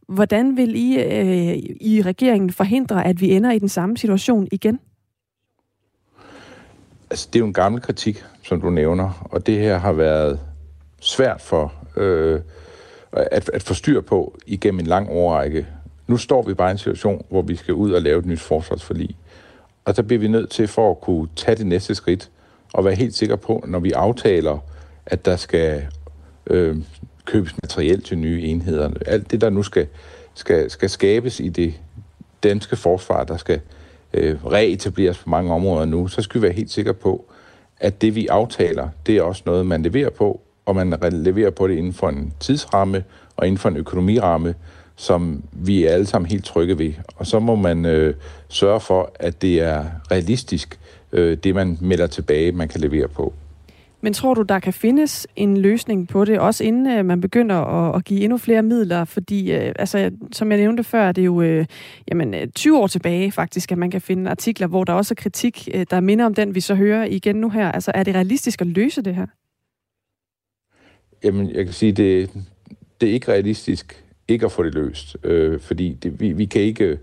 Hvordan 0.09 0.57
vil 0.57 0.75
I 0.75 0.99
øh, 0.99 1.57
i 1.81 2.01
regeringen 2.01 2.49
forhindre, 2.49 3.05
at 3.05 3.21
vi 3.21 3.31
ender 3.31 3.51
i 3.51 3.59
den 3.59 3.69
samme 3.69 3.97
situation 3.97 4.47
igen? 4.51 4.79
Altså, 7.09 7.27
det 7.33 7.35
er 7.35 7.39
jo 7.39 7.45
en 7.45 7.53
gammel 7.53 7.81
kritik, 7.81 8.23
som 8.43 8.61
du 8.61 8.69
nævner, 8.69 9.27
og 9.31 9.45
det 9.47 9.59
her 9.59 9.77
har 9.77 9.91
været 9.91 10.39
svært 11.01 11.41
for 11.41 11.73
øh, 11.97 12.41
at, 13.11 13.49
at 13.53 13.63
få 13.63 13.73
styr 13.73 14.01
på 14.01 14.37
igennem 14.45 14.79
en 14.79 14.87
lang 14.87 15.09
årrække. 15.09 15.67
Nu 16.07 16.17
står 16.17 16.41
vi 16.41 16.53
bare 16.53 16.69
i 16.69 16.71
en 16.71 16.77
situation, 16.77 17.25
hvor 17.29 17.41
vi 17.41 17.55
skal 17.55 17.73
ud 17.73 17.91
og 17.91 18.01
lave 18.01 18.19
et 18.19 18.25
nyt 18.25 18.39
forsvarsforlig. 18.39 19.17
Og 19.85 19.95
så 19.95 20.03
bliver 20.03 20.19
vi 20.19 20.27
nødt 20.27 20.49
til 20.49 20.67
for 20.67 20.91
at 20.91 21.01
kunne 21.01 21.27
tage 21.35 21.55
det 21.55 21.65
næste 21.65 21.95
skridt 21.95 22.29
og 22.73 22.85
være 22.85 22.95
helt 22.95 23.15
sikre 23.15 23.37
på, 23.37 23.63
når 23.67 23.79
vi 23.79 23.91
aftaler, 23.91 24.57
at 25.05 25.25
der 25.25 25.35
skal 25.35 25.87
øh, 26.47 26.77
købes 27.25 27.55
materiel 27.63 28.01
til 28.01 28.17
nye 28.17 28.41
enheder. 28.41 28.89
Alt 29.05 29.31
det, 29.31 29.41
der 29.41 29.49
nu 29.49 29.63
skal, 29.63 29.87
skal, 30.33 30.69
skal 30.69 30.89
skabes 30.89 31.39
i 31.39 31.49
det 31.49 31.73
danske 32.43 32.75
forsvar, 32.75 33.23
der 33.23 33.37
skal 33.37 33.55
øh, 33.55 33.76
Øh, 34.13 34.45
reetableres 34.45 35.17
på 35.17 35.29
mange 35.29 35.53
områder 35.53 35.85
nu, 35.85 36.07
så 36.07 36.21
skal 36.21 36.41
vi 36.41 36.43
være 36.43 36.53
helt 36.53 36.71
sikre 36.71 36.93
på, 36.93 37.25
at 37.79 38.01
det 38.01 38.15
vi 38.15 38.27
aftaler, 38.27 38.89
det 39.05 39.17
er 39.17 39.21
også 39.21 39.43
noget, 39.45 39.65
man 39.65 39.83
leverer 39.83 40.09
på, 40.09 40.41
og 40.65 40.75
man 40.75 40.95
leverer 41.11 41.49
på 41.49 41.67
det 41.67 41.75
inden 41.75 41.93
for 41.93 42.09
en 42.09 42.33
tidsramme 42.39 43.03
og 43.37 43.47
inden 43.47 43.57
for 43.57 43.69
en 43.69 43.77
økonomiramme, 43.77 44.55
som 44.95 45.43
vi 45.51 45.85
er 45.85 45.93
alle 45.93 46.05
sammen 46.05 46.29
helt 46.29 46.45
trygge 46.45 46.79
ved. 46.79 46.93
Og 47.15 47.27
så 47.27 47.39
må 47.39 47.55
man 47.55 47.85
øh, 47.85 48.15
sørge 48.49 48.79
for, 48.79 49.11
at 49.15 49.41
det 49.41 49.61
er 49.61 49.85
realistisk, 50.11 50.79
øh, 51.11 51.37
det 51.37 51.55
man 51.55 51.77
melder 51.81 52.07
tilbage, 52.07 52.51
man 52.51 52.67
kan 52.67 52.81
levere 52.81 53.07
på. 53.07 53.33
Men 54.07 54.13
tror 54.13 54.33
du, 54.33 54.41
der 54.41 54.59
kan 54.59 54.73
findes 54.73 55.27
en 55.35 55.57
løsning 55.57 56.07
på 56.07 56.25
det, 56.25 56.39
også 56.39 56.63
inden 56.63 56.87
øh, 56.87 57.05
man 57.05 57.21
begynder 57.21 57.55
at, 57.55 57.95
at 57.95 58.05
give 58.05 58.21
endnu 58.21 58.37
flere 58.37 58.63
midler? 58.63 59.05
Fordi, 59.05 59.51
øh, 59.51 59.73
altså, 59.79 60.11
som 60.31 60.51
jeg 60.51 60.59
nævnte 60.59 60.83
før, 60.83 61.11
det 61.11 61.21
er 61.21 61.25
jo 61.25 61.41
øh, 61.41 61.65
jamen, 62.11 62.33
øh, 62.33 62.47
20 62.47 62.77
år 62.77 62.87
tilbage 62.87 63.31
faktisk, 63.31 63.71
at 63.71 63.77
man 63.77 63.91
kan 63.91 64.01
finde 64.01 64.31
artikler, 64.31 64.67
hvor 64.67 64.83
der 64.83 64.93
også 64.93 65.13
er 65.13 65.21
kritik, 65.21 65.69
øh, 65.73 65.85
der 65.89 65.99
minder 65.99 66.25
om 66.25 66.33
den, 66.33 66.55
vi 66.55 66.59
så 66.59 66.75
hører 66.75 67.05
igen 67.05 67.35
nu 67.35 67.49
her. 67.49 67.71
Altså, 67.71 67.91
er 67.95 68.03
det 68.03 68.15
realistisk 68.15 68.61
at 68.61 68.67
løse 68.67 69.01
det 69.01 69.15
her? 69.15 69.25
Jamen, 71.23 71.49
jeg 71.49 71.65
kan 71.65 71.73
sige, 71.73 71.91
det, 71.91 72.29
det 73.01 73.09
er 73.09 73.13
ikke 73.13 73.31
realistisk 73.31 74.05
ikke 74.27 74.45
at 74.45 74.51
få 74.51 74.63
det 74.63 74.73
løst, 74.73 75.17
øh, 75.23 75.59
fordi 75.59 75.93
det, 75.93 76.19
vi, 76.19 76.31
vi, 76.31 76.45
kan 76.45 76.61
ikke, 76.61 76.99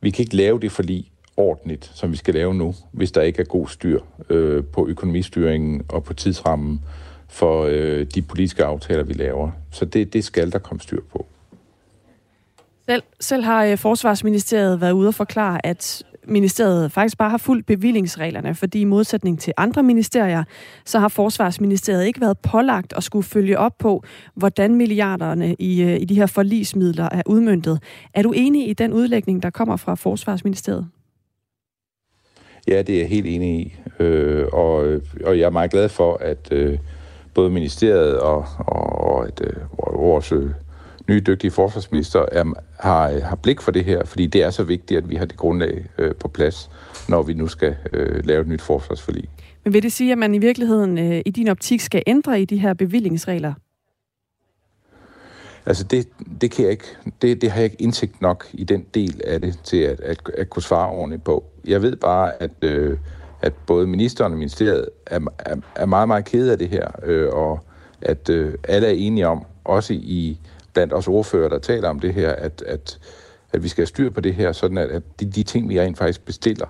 vi 0.00 0.10
kan 0.10 0.22
ikke 0.22 0.36
lave 0.36 0.60
det 0.60 0.72
forlig 0.72 1.11
ordentligt, 1.36 1.90
som 1.94 2.12
vi 2.12 2.16
skal 2.16 2.34
lave 2.34 2.54
nu, 2.54 2.74
hvis 2.92 3.12
der 3.12 3.22
ikke 3.22 3.40
er 3.40 3.46
god 3.46 3.68
styr 3.68 4.00
øh, 4.30 4.64
på 4.64 4.88
økonomistyringen 4.88 5.82
og 5.88 6.04
på 6.04 6.14
tidsrammen 6.14 6.80
for 7.28 7.64
øh, 7.70 8.06
de 8.14 8.22
politiske 8.22 8.64
aftaler, 8.64 9.02
vi 9.02 9.12
laver. 9.12 9.50
Så 9.70 9.84
det, 9.84 10.12
det 10.12 10.24
skal 10.24 10.52
der 10.52 10.58
komme 10.58 10.80
styr 10.80 11.00
på. 11.12 11.26
Selv, 12.88 13.02
selv 13.20 13.42
har 13.42 13.64
øh, 13.64 13.78
Forsvarsministeriet 13.78 14.80
været 14.80 14.92
ude 14.92 15.08
og 15.08 15.14
forklare, 15.14 15.66
at 15.66 16.02
ministeriet 16.26 16.92
faktisk 16.92 17.18
bare 17.18 17.30
har 17.30 17.38
fulgt 17.38 17.66
bevillingsreglerne, 17.66 18.54
fordi 18.54 18.80
i 18.80 18.84
modsætning 18.84 19.40
til 19.40 19.52
andre 19.56 19.82
ministerier, 19.82 20.44
så 20.84 20.98
har 20.98 21.08
Forsvarsministeriet 21.08 22.06
ikke 22.06 22.20
været 22.20 22.38
pålagt 22.38 22.92
at 22.96 23.02
skulle 23.02 23.24
følge 23.24 23.58
op 23.58 23.78
på, 23.78 24.04
hvordan 24.34 24.74
milliarderne 24.74 25.54
i, 25.58 25.82
øh, 25.82 26.00
i 26.00 26.04
de 26.04 26.14
her 26.14 26.26
forlismidler 26.26 27.08
er 27.12 27.22
udmyndtet. 27.26 27.82
Er 28.14 28.22
du 28.22 28.32
enig 28.32 28.68
i 28.68 28.72
den 28.72 28.92
udlægning, 28.92 29.42
der 29.42 29.50
kommer 29.50 29.76
fra 29.76 29.94
Forsvarsministeriet? 29.94 30.88
Ja, 32.68 32.82
det 32.82 32.94
er 32.94 32.98
jeg 32.98 33.08
helt 33.08 33.26
enig 33.26 33.60
i. 33.60 33.74
Øh, 33.98 34.46
og, 34.52 35.00
og 35.24 35.38
jeg 35.38 35.44
er 35.46 35.50
meget 35.50 35.70
glad 35.70 35.88
for, 35.88 36.16
at 36.16 36.48
øh, 36.50 36.78
både 37.34 37.50
ministeriet 37.50 38.18
og, 38.18 38.46
og, 38.58 39.00
og 39.00 39.26
at, 39.26 39.40
øh, 39.44 39.56
vores 39.92 40.32
øh, 40.32 40.50
nye 41.08 41.22
dygtige 41.26 41.50
forsvarsminister 41.50 42.24
er, 42.32 42.44
har, 42.80 43.20
har 43.20 43.36
blik 43.36 43.60
for 43.60 43.72
det 43.72 43.84
her, 43.84 44.04
fordi 44.04 44.26
det 44.26 44.42
er 44.42 44.50
så 44.50 44.64
vigtigt, 44.64 44.98
at 44.98 45.10
vi 45.10 45.16
har 45.16 45.24
det 45.24 45.36
grundlag 45.36 45.84
øh, 45.98 46.14
på 46.14 46.28
plads, 46.28 46.70
når 47.08 47.22
vi 47.22 47.34
nu 47.34 47.48
skal 47.48 47.76
øh, 47.92 48.26
lave 48.26 48.40
et 48.40 48.48
nyt 48.48 48.62
forsvarsforlig. 48.62 49.28
Men 49.64 49.72
vil 49.72 49.82
det 49.82 49.92
sige, 49.92 50.12
at 50.12 50.18
man 50.18 50.34
i 50.34 50.38
virkeligheden 50.38 50.98
øh, 50.98 51.22
i 51.26 51.30
din 51.30 51.48
optik 51.48 51.80
skal 51.80 52.02
ændre 52.06 52.40
i 52.40 52.44
de 52.44 52.58
her 52.58 52.74
bevillingsregler? 52.74 53.54
Altså 55.66 55.84
det, 55.84 56.08
det 56.40 56.50
kan 56.50 56.62
jeg 56.62 56.72
ikke, 56.72 56.96
det, 57.22 57.40
det 57.42 57.50
har 57.50 57.56
jeg 57.56 57.64
ikke 57.64 57.82
indsigt 57.82 58.20
nok 58.20 58.48
i 58.52 58.64
den 58.64 58.86
del 58.94 59.20
af 59.24 59.40
det 59.40 59.58
til 59.64 59.76
at, 59.76 60.00
at, 60.00 60.30
at 60.38 60.50
kunne 60.50 60.62
svare 60.62 60.90
ordentligt 60.90 61.24
på. 61.24 61.44
Jeg 61.66 61.82
ved 61.82 61.96
bare, 61.96 62.42
at, 62.42 62.50
øh, 62.62 62.98
at 63.42 63.52
både 63.66 63.86
ministeren 63.86 64.32
og 64.32 64.38
ministeriet 64.38 64.88
er, 65.06 65.20
er, 65.38 65.56
er 65.76 65.86
meget, 65.86 66.08
meget 66.08 66.24
kede 66.24 66.52
af 66.52 66.58
det 66.58 66.68
her, 66.68 66.88
øh, 67.02 67.28
og 67.32 67.60
at 68.00 68.28
øh, 68.28 68.54
alle 68.68 68.86
er 68.86 68.92
enige 68.92 69.28
om, 69.28 69.44
også 69.64 69.94
i 69.94 70.38
blandt 70.74 70.92
os 70.92 71.08
ordfører, 71.08 71.48
der 71.48 71.58
taler 71.58 71.88
om 71.88 72.00
det 72.00 72.14
her, 72.14 72.32
at, 72.32 72.62
at, 72.66 72.98
at 73.52 73.62
vi 73.62 73.68
skal 73.68 73.82
have 73.82 73.86
styr 73.86 74.10
på 74.10 74.20
det 74.20 74.34
her, 74.34 74.52
sådan 74.52 74.78
at, 74.78 74.90
at 74.90 75.02
de, 75.20 75.30
de 75.30 75.42
ting, 75.42 75.68
vi 75.68 75.80
rent 75.80 75.98
faktisk 75.98 76.24
bestiller 76.24 76.66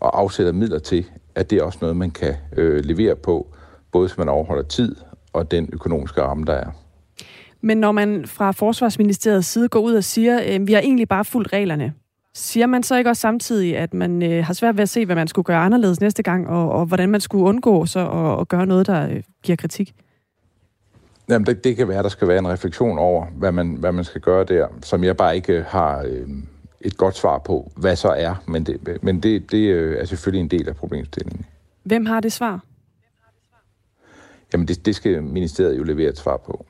og 0.00 0.20
afsætter 0.20 0.52
midler 0.52 0.78
til, 0.78 1.06
at 1.34 1.50
det 1.50 1.58
er 1.58 1.62
også 1.62 1.78
noget, 1.80 1.96
man 1.96 2.10
kan 2.10 2.34
øh, 2.56 2.84
levere 2.84 3.16
på, 3.16 3.46
både 3.92 4.08
så 4.08 4.14
man 4.18 4.28
overholder 4.28 4.62
tid 4.62 4.96
og 5.32 5.50
den 5.50 5.68
økonomiske 5.72 6.22
ramme, 6.22 6.44
der 6.44 6.52
er. 6.52 6.70
Men 7.60 7.78
når 7.78 7.92
man 7.92 8.26
fra 8.26 8.52
Forsvarsministeriets 8.52 9.48
side 9.48 9.68
går 9.68 9.80
ud 9.80 9.94
og 9.94 10.04
siger, 10.04 10.38
at 10.38 10.60
øh, 10.60 10.66
vi 10.66 10.72
har 10.72 10.80
egentlig 10.80 11.08
bare 11.08 11.24
fuldt 11.24 11.52
reglerne, 11.52 11.92
siger 12.34 12.66
man 12.66 12.82
så 12.82 12.96
ikke 12.96 13.10
også 13.10 13.20
samtidig, 13.20 13.76
at 13.76 13.94
man 13.94 14.22
øh, 14.22 14.44
har 14.44 14.54
svært 14.54 14.76
ved 14.76 14.82
at 14.82 14.88
se, 14.88 15.06
hvad 15.06 15.16
man 15.16 15.28
skulle 15.28 15.44
gøre 15.44 15.58
anderledes 15.58 16.00
næste 16.00 16.22
gang, 16.22 16.48
og, 16.48 16.72
og 16.72 16.86
hvordan 16.86 17.08
man 17.08 17.20
skulle 17.20 17.44
undgå 17.44 17.86
så 17.86 18.10
at, 18.10 18.40
at 18.40 18.48
gøre 18.48 18.66
noget, 18.66 18.86
der 18.86 19.08
øh, 19.08 19.22
giver 19.42 19.56
kritik? 19.56 19.94
Jamen, 21.28 21.46
det, 21.46 21.64
det 21.64 21.76
kan 21.76 21.88
være, 21.88 21.98
at 21.98 22.04
der 22.04 22.10
skal 22.10 22.28
være 22.28 22.38
en 22.38 22.48
refleksion 22.48 22.98
over, 22.98 23.26
hvad 23.26 23.52
man, 23.52 23.74
hvad 23.74 23.92
man 23.92 24.04
skal 24.04 24.20
gøre 24.20 24.44
der, 24.44 24.66
som 24.82 25.04
jeg 25.04 25.16
bare 25.16 25.36
ikke 25.36 25.64
har 25.68 26.02
øh, 26.08 26.28
et 26.80 26.96
godt 26.96 27.16
svar 27.16 27.38
på, 27.38 27.72
hvad 27.76 27.96
så 27.96 28.08
er. 28.08 28.34
Men 28.46 28.64
det, 28.64 28.98
men 29.02 29.20
det, 29.20 29.50
det 29.50 29.68
øh, 29.68 30.00
er 30.00 30.04
selvfølgelig 30.04 30.40
en 30.40 30.50
del 30.58 30.68
af 30.68 30.76
problemstillingen. 30.76 31.46
Hvem 31.84 32.06
har 32.06 32.20
det 32.20 32.32
svar? 32.32 32.60
jamen 34.52 34.68
det, 34.68 34.86
det 34.86 34.96
skal 34.96 35.22
ministeriet 35.22 35.78
jo 35.78 35.82
levere 35.82 36.08
et 36.08 36.18
svar 36.18 36.36
på. 36.36 36.66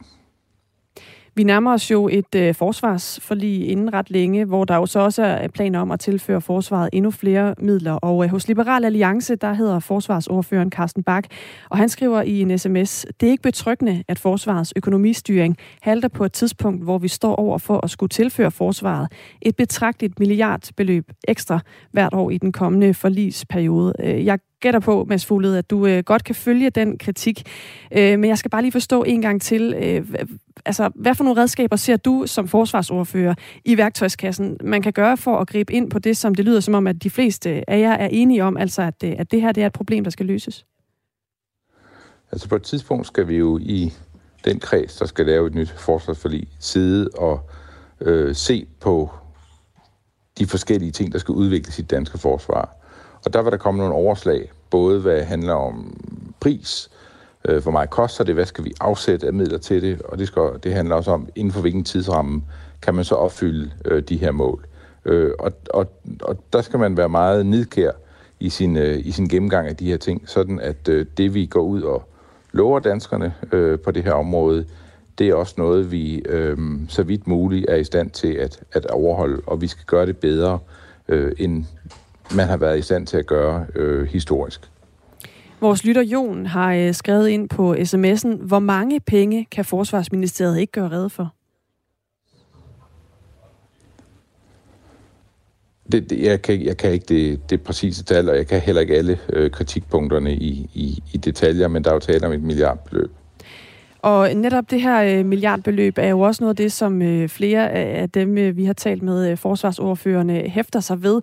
Vi 1.38 1.42
nærmer 1.42 1.72
os 1.72 1.90
jo 1.90 2.08
et 2.08 2.34
øh, 2.36 2.54
forsvarsforlig 2.54 3.68
inden 3.68 3.94
ret 3.94 4.10
længe, 4.10 4.44
hvor 4.44 4.64
der 4.64 4.76
jo 4.76 4.86
så 4.86 5.00
også 5.00 5.22
er 5.22 5.48
planer 5.48 5.80
om 5.80 5.90
at 5.90 6.00
tilføre 6.00 6.40
forsvaret 6.40 6.88
endnu 6.92 7.10
flere 7.10 7.54
midler. 7.58 7.92
Og 7.92 8.24
øh, 8.24 8.30
hos 8.30 8.48
Liberal 8.48 8.84
Alliance, 8.84 9.36
der 9.36 9.52
hedder 9.52 9.78
forsvarsordføreren 9.78 10.70
Carsten 10.70 11.02
Bak, 11.02 11.24
og 11.70 11.78
han 11.78 11.88
skriver 11.88 12.22
i 12.22 12.40
en 12.40 12.58
sms, 12.58 13.06
det 13.20 13.26
er 13.26 13.30
ikke 13.30 13.42
betryggende, 13.42 14.04
at 14.08 14.18
forsvarets 14.18 14.72
økonomistyring 14.76 15.56
halter 15.82 16.08
på 16.08 16.24
et 16.24 16.32
tidspunkt, 16.32 16.84
hvor 16.84 16.98
vi 16.98 17.08
står 17.08 17.34
over 17.34 17.58
for 17.58 17.84
at 17.84 17.90
skulle 17.90 18.10
tilføre 18.10 18.50
forsvaret 18.50 19.12
et 19.42 19.56
betragteligt 19.56 20.18
milliardbeløb 20.18 21.04
ekstra 21.28 21.60
hvert 21.92 22.14
år 22.14 22.30
i 22.30 22.38
den 22.38 22.52
kommende 22.52 22.94
forlisperiode. 22.94 23.92
Øh, 24.00 24.24
jeg 24.24 24.38
gætter 24.60 24.80
på, 24.80 25.04
Mads 25.08 25.26
Fuglede, 25.26 25.58
at 25.58 25.70
du 25.70 25.86
øh, 25.86 26.02
godt 26.04 26.24
kan 26.24 26.34
følge 26.34 26.70
den 26.70 26.98
kritik. 26.98 27.42
Øh, 27.92 28.18
men 28.18 28.24
jeg 28.24 28.38
skal 28.38 28.50
bare 28.50 28.62
lige 28.62 28.72
forstå 28.72 29.02
en 29.02 29.22
gang 29.22 29.42
til, 29.42 29.74
øh, 29.74 30.26
altså, 30.66 30.90
hvad 30.94 31.14
for 31.14 31.24
nogle 31.24 31.40
redskaber 31.42 31.76
ser 31.76 31.96
du 31.96 32.24
som 32.26 32.48
forsvarsordfører 32.48 33.34
i 33.64 33.76
værktøjskassen, 33.76 34.56
man 34.64 34.82
kan 34.82 34.92
gøre 34.92 35.16
for 35.16 35.36
at 35.36 35.48
gribe 35.48 35.72
ind 35.72 35.90
på 35.90 35.98
det, 35.98 36.16
som 36.16 36.34
det 36.34 36.44
lyder 36.44 36.60
som 36.60 36.74
om, 36.74 36.86
at 36.86 37.02
de 37.02 37.10
fleste 37.10 37.70
af 37.70 37.80
jer 37.80 37.92
er 37.92 38.08
enige 38.08 38.44
om, 38.44 38.56
altså 38.56 38.82
at, 38.82 39.04
øh, 39.04 39.14
at 39.18 39.30
det 39.30 39.40
her 39.40 39.52
det 39.52 39.62
er 39.62 39.66
et 39.66 39.72
problem, 39.72 40.04
der 40.04 40.10
skal 40.10 40.26
løses? 40.26 40.66
Altså 42.32 42.48
på 42.48 42.56
et 42.56 42.62
tidspunkt 42.62 43.06
skal 43.06 43.28
vi 43.28 43.36
jo 43.36 43.58
i 43.58 43.92
den 44.44 44.60
kreds, 44.60 44.96
der 44.96 45.06
skal 45.06 45.26
lave 45.26 45.46
et 45.46 45.54
nyt 45.54 45.70
forsvarsforlig, 45.70 46.48
sidde 46.58 47.10
og 47.18 47.50
øh, 48.00 48.34
se 48.34 48.66
på 48.80 49.10
de 50.38 50.46
forskellige 50.46 50.90
ting, 50.90 51.12
der 51.12 51.18
skal 51.18 51.32
udvikles 51.32 51.78
i 51.78 51.82
det 51.82 51.90
danske 51.90 52.18
forsvar. 52.18 52.77
Og 53.28 53.34
der 53.34 53.42
vil 53.42 53.52
der 53.52 53.58
komme 53.58 53.78
nogle 53.78 53.94
overslag, 53.94 54.50
både 54.70 55.00
hvad 55.00 55.22
handler 55.22 55.54
om 55.54 55.96
pris, 56.40 56.90
øh, 57.48 57.62
hvor 57.62 57.72
meget 57.72 57.90
koster 57.90 58.24
det, 58.24 58.34
hvad 58.34 58.46
skal 58.46 58.64
vi 58.64 58.72
afsætte 58.80 59.26
af 59.26 59.32
midler 59.32 59.58
til 59.58 59.82
det, 59.82 60.02
og 60.02 60.18
det, 60.18 60.26
skal, 60.26 60.42
det 60.62 60.74
handler 60.74 60.94
også 60.94 61.10
om, 61.10 61.28
inden 61.36 61.52
for 61.52 61.60
hvilken 61.60 61.84
tidsramme 61.84 62.42
kan 62.82 62.94
man 62.94 63.04
så 63.04 63.14
opfylde 63.14 63.70
øh, 63.84 64.02
de 64.02 64.16
her 64.16 64.32
mål. 64.32 64.66
Øh, 65.04 65.30
og, 65.38 65.52
og, 65.70 65.86
og 66.22 66.36
der 66.52 66.62
skal 66.62 66.78
man 66.78 66.96
være 66.96 67.08
meget 67.08 67.46
nidkær 67.46 67.90
i 68.40 68.48
sin, 68.48 68.76
øh, 68.76 68.98
i 69.06 69.10
sin 69.10 69.28
gennemgang 69.28 69.68
af 69.68 69.76
de 69.76 69.90
her 69.90 69.96
ting, 69.96 70.28
sådan 70.28 70.60
at 70.60 70.88
øh, 70.88 71.06
det 71.16 71.34
vi 71.34 71.46
går 71.46 71.62
ud 71.62 71.82
og 71.82 72.08
lover 72.52 72.80
danskerne 72.80 73.34
øh, 73.52 73.78
på 73.78 73.90
det 73.90 74.04
her 74.04 74.12
område, 74.12 74.66
det 75.18 75.28
er 75.28 75.34
også 75.34 75.54
noget, 75.58 75.92
vi 75.92 76.18
øh, 76.18 76.58
så 76.88 77.02
vidt 77.02 77.26
muligt 77.26 77.66
er 77.68 77.76
i 77.76 77.84
stand 77.84 78.10
til 78.10 78.32
at, 78.32 78.60
at 78.72 78.86
overholde, 78.86 79.42
og 79.46 79.60
vi 79.60 79.66
skal 79.66 79.84
gøre 79.86 80.06
det 80.06 80.16
bedre, 80.16 80.58
øh, 81.08 81.32
end 81.38 81.64
man 82.36 82.48
har 82.48 82.56
været 82.56 82.78
i 82.78 82.82
stand 82.82 83.06
til 83.06 83.16
at 83.16 83.26
gøre 83.26 83.66
øh, 83.74 84.06
historisk. 84.06 84.70
Vores 85.60 85.84
lytter 85.84 86.02
Jon 86.02 86.46
har 86.46 86.74
øh, 86.74 86.94
skrevet 86.94 87.28
ind 87.28 87.48
på 87.48 87.74
sms'en, 87.74 88.36
hvor 88.36 88.58
mange 88.58 89.00
penge 89.00 89.46
kan 89.50 89.64
Forsvarsministeriet 89.64 90.58
ikke 90.58 90.72
gøre 90.72 90.90
redde 90.90 91.10
for? 91.10 91.34
Det, 95.92 96.10
det, 96.10 96.22
jeg, 96.22 96.42
kan, 96.42 96.64
jeg 96.64 96.76
kan 96.76 96.92
ikke 96.92 97.06
det, 97.08 97.50
det 97.50 97.62
præcise 97.62 98.04
tal, 98.04 98.28
og 98.28 98.36
jeg 98.36 98.46
kan 98.46 98.60
heller 98.60 98.80
ikke 98.80 98.96
alle 98.96 99.18
øh, 99.32 99.50
kritikpunkterne 99.50 100.34
i, 100.34 100.70
i, 100.74 101.02
i 101.12 101.16
detaljer, 101.16 101.68
men 101.68 101.84
der 101.84 101.90
er 101.90 101.94
jo 101.94 102.00
tale 102.00 102.26
om 102.26 102.32
et 102.32 102.42
milliardbeløb. 102.42 103.10
Og 104.02 104.34
netop 104.34 104.70
det 104.70 104.82
her 104.82 105.18
øh, 105.18 105.26
milliardbeløb 105.26 105.98
er 105.98 106.08
jo 106.08 106.20
også 106.20 106.42
noget 106.42 106.52
af 106.52 106.56
det, 106.56 106.72
som 106.72 107.02
øh, 107.02 107.28
flere 107.28 107.70
af 107.70 108.10
dem, 108.10 108.38
øh, 108.38 108.56
vi 108.56 108.64
har 108.64 108.72
talt 108.72 109.02
med 109.02 109.36
forsvarsordførende, 109.36 110.34
hæfter 110.34 110.80
sig 110.80 111.02
ved, 111.02 111.20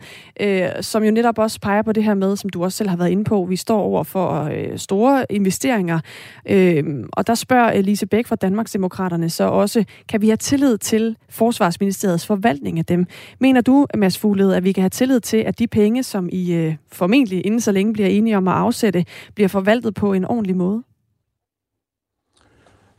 som 0.81 1.03
jo 1.03 1.11
netop 1.11 1.39
også 1.39 1.59
peger 1.59 1.81
på 1.81 1.91
det 1.91 2.03
her 2.03 2.13
med, 2.13 2.35
som 2.35 2.49
du 2.49 2.63
også 2.63 2.77
selv 2.77 2.89
har 2.89 2.97
været 2.97 3.09
inde 3.09 3.23
på, 3.23 3.45
vi 3.49 3.55
står 3.55 3.81
over 3.81 4.03
for 4.03 4.51
store 4.75 5.25
investeringer. 5.29 5.99
Og 7.13 7.27
der 7.27 7.35
spørger 7.35 7.81
Lise 7.81 8.05
Bæk 8.05 8.27
fra 8.27 8.35
Danmarksdemokraterne 8.35 9.29
så 9.29 9.43
også, 9.43 9.83
kan 10.09 10.21
vi 10.21 10.27
have 10.27 10.37
tillid 10.37 10.77
til 10.77 11.17
Forsvarsministeriets 11.29 12.27
forvaltning 12.27 12.79
af 12.79 12.85
dem? 12.85 13.05
Mener 13.39 13.61
du, 13.61 13.87
Mads 13.95 14.17
Fuglede, 14.17 14.57
at 14.57 14.63
vi 14.63 14.71
kan 14.71 14.81
have 14.81 14.89
tillid 14.89 15.19
til, 15.19 15.37
at 15.37 15.59
de 15.59 15.67
penge, 15.67 16.03
som 16.03 16.29
I 16.31 16.75
formentlig 16.91 17.45
inden 17.45 17.61
så 17.61 17.71
længe 17.71 17.93
bliver 17.93 18.09
enige 18.09 18.37
om 18.37 18.47
at 18.47 18.53
afsætte, 18.53 19.05
bliver 19.35 19.47
forvaltet 19.47 19.93
på 19.93 20.13
en 20.13 20.25
ordentlig 20.25 20.55
måde? 20.55 20.83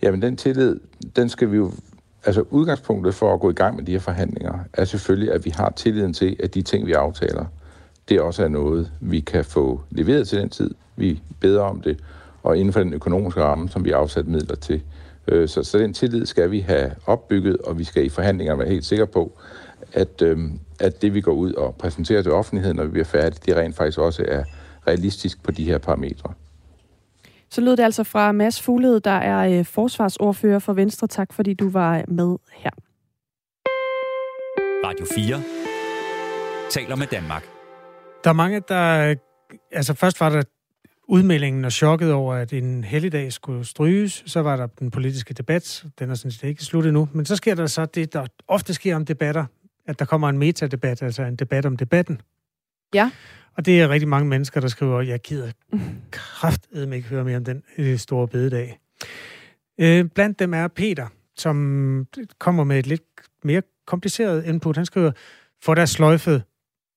Jamen 0.03 0.23
den 0.23 0.37
tillid, 0.37 0.81
den 1.17 1.29
skal 1.29 1.53
vi 1.53 1.57
jo... 1.57 1.73
Altså 2.25 2.45
udgangspunktet 2.51 3.15
for 3.15 3.35
at 3.35 3.41
gå 3.41 3.51
i 3.51 3.55
gang 3.55 3.77
med 3.77 3.85
de 3.85 3.93
her 3.93 3.99
forhandlinger, 3.99 4.59
er 4.73 4.85
selvfølgelig, 4.85 5.33
at 5.33 5.45
vi 5.45 5.51
har 5.51 5.71
tilliden 5.71 6.13
til, 6.13 6.37
at 6.41 6.55
de 6.55 6.63
ting, 6.63 6.87
vi 6.87 6.93
aftaler, 6.93 7.45
det 8.09 8.21
også 8.21 8.45
er 8.45 8.49
noget, 8.49 8.93
vi 9.01 9.21
kan 9.21 9.45
få 9.45 9.81
leveret 9.91 10.29
til 10.29 10.39
den 10.39 10.49
tid. 10.49 10.71
Vi 10.97 11.21
beder 11.41 11.61
om 11.61 11.81
det, 11.81 11.99
og 12.43 12.59
inden 12.59 12.73
for 12.73 12.81
den 12.81 12.95
økonomiske 12.95 13.43
ramme, 13.43 13.69
som 13.69 13.85
vi 13.85 13.91
har 13.91 13.97
afsat 13.97 14.27
midler 14.27 14.55
til. 14.55 14.83
Øh, 15.29 15.49
så, 15.49 15.63
så 15.63 15.79
den 15.79 15.93
tillid 15.93 16.27
skal 16.27 16.51
vi 16.51 16.61
have 16.61 16.91
opbygget, 17.07 17.57
og 17.57 17.79
vi 17.79 17.85
skal 17.85 18.05
i 18.05 18.09
forhandlingerne 18.09 18.59
være 18.59 18.69
helt 18.69 18.85
sikre 18.85 19.07
på, 19.07 19.33
at, 19.93 20.23
øh, 20.23 20.39
at 20.81 21.03
det, 21.03 21.15
vi 21.15 21.21
går 21.21 21.33
ud 21.33 21.53
og 21.53 21.75
præsenterer 21.75 22.23
til 22.23 22.33
offentligheden, 22.33 22.77
når 22.77 22.85
vi 22.85 22.91
bliver 22.91 23.05
færdige, 23.05 23.41
det 23.47 23.57
rent 23.57 23.77
faktisk 23.77 23.99
også 23.99 24.25
er 24.29 24.45
realistisk 24.87 25.43
på 25.43 25.51
de 25.51 25.65
her 25.65 25.79
parametre. 25.79 26.33
Så 27.51 27.61
lød 27.61 27.77
det 27.77 27.83
altså 27.83 28.05
fra 28.05 28.33
Mads 28.33 28.63
Fuglede, 28.63 29.01
der 29.01 29.11
er 29.11 29.59
øh, 29.59 29.65
forsvarsordfører 29.65 30.59
for 30.59 30.73
Venstre. 30.73 31.07
Tak 31.07 31.33
fordi 31.33 31.55
du 31.55 31.71
var 31.71 32.05
med 32.09 32.37
her. 32.53 32.71
Radio 34.85 35.07
4 35.15 35.43
taler 36.71 36.97
med 36.97 37.07
Danmark. 37.07 37.45
Der 38.25 38.31
er 38.31 38.35
mange, 38.35 38.63
der... 38.69 39.15
Altså 39.73 39.95
først 39.95 40.21
var 40.21 40.29
der 40.29 40.43
udmeldingen 41.09 41.65
og 41.65 41.73
chokket 41.73 42.13
over, 42.13 42.35
at 42.35 42.53
en 42.53 42.85
helligdag 42.85 43.33
skulle 43.33 43.65
stryges. 43.65 44.23
Så 44.27 44.43
var 44.43 44.57
der 44.57 44.67
den 44.67 44.91
politiske 44.91 45.35
debat. 45.35 45.85
Den 45.99 46.11
er 46.11 46.15
sådan 46.15 46.31
set 46.31 46.49
ikke 46.49 46.65
sluttet 46.65 46.93
nu. 46.93 47.09
Men 47.13 47.27
så 47.27 47.37
sker 47.37 47.55
der 47.55 47.67
så 47.67 47.87
det, 47.87 48.13
der 48.13 48.27
ofte 48.49 48.75
sker 48.75 48.97
om 48.97 49.05
debatter, 49.05 49.45
at 49.87 49.99
der 49.99 50.05
kommer 50.05 50.29
en 50.29 50.39
metadebat, 50.39 51.03
altså 51.03 51.23
en 51.23 51.37
debat 51.37 51.67
om 51.67 51.77
debatten. 51.77 52.21
Ja. 52.95 53.11
Og 53.57 53.67
det 53.67 53.81
er 53.81 53.89
rigtig 53.89 54.09
mange 54.09 54.29
mennesker, 54.29 54.61
der 54.61 54.69
skriver, 54.69 55.01
jeg 55.01 55.21
gider 55.21 55.53
kraftedme 56.11 56.97
ikke 56.97 57.09
høre 57.09 57.25
mere 57.25 57.37
om 57.37 57.45
den 57.45 57.63
øh, 57.79 57.99
store 57.99 58.29
bededag. 58.29 58.79
Øh, 59.81 60.05
blandt 60.05 60.39
dem 60.39 60.55
er 60.55 60.69
Peter, 60.69 61.07
som 61.37 62.07
kommer 62.39 62.65
med 62.65 62.79
et 62.79 62.87
lidt 62.87 63.03
mere 63.45 63.63
kompliceret 63.87 64.45
input. 64.45 64.77
Han 64.77 64.87
skriver, 64.87 65.13
for 65.65 65.75
der 65.75 65.87
sløjfet 65.87 66.43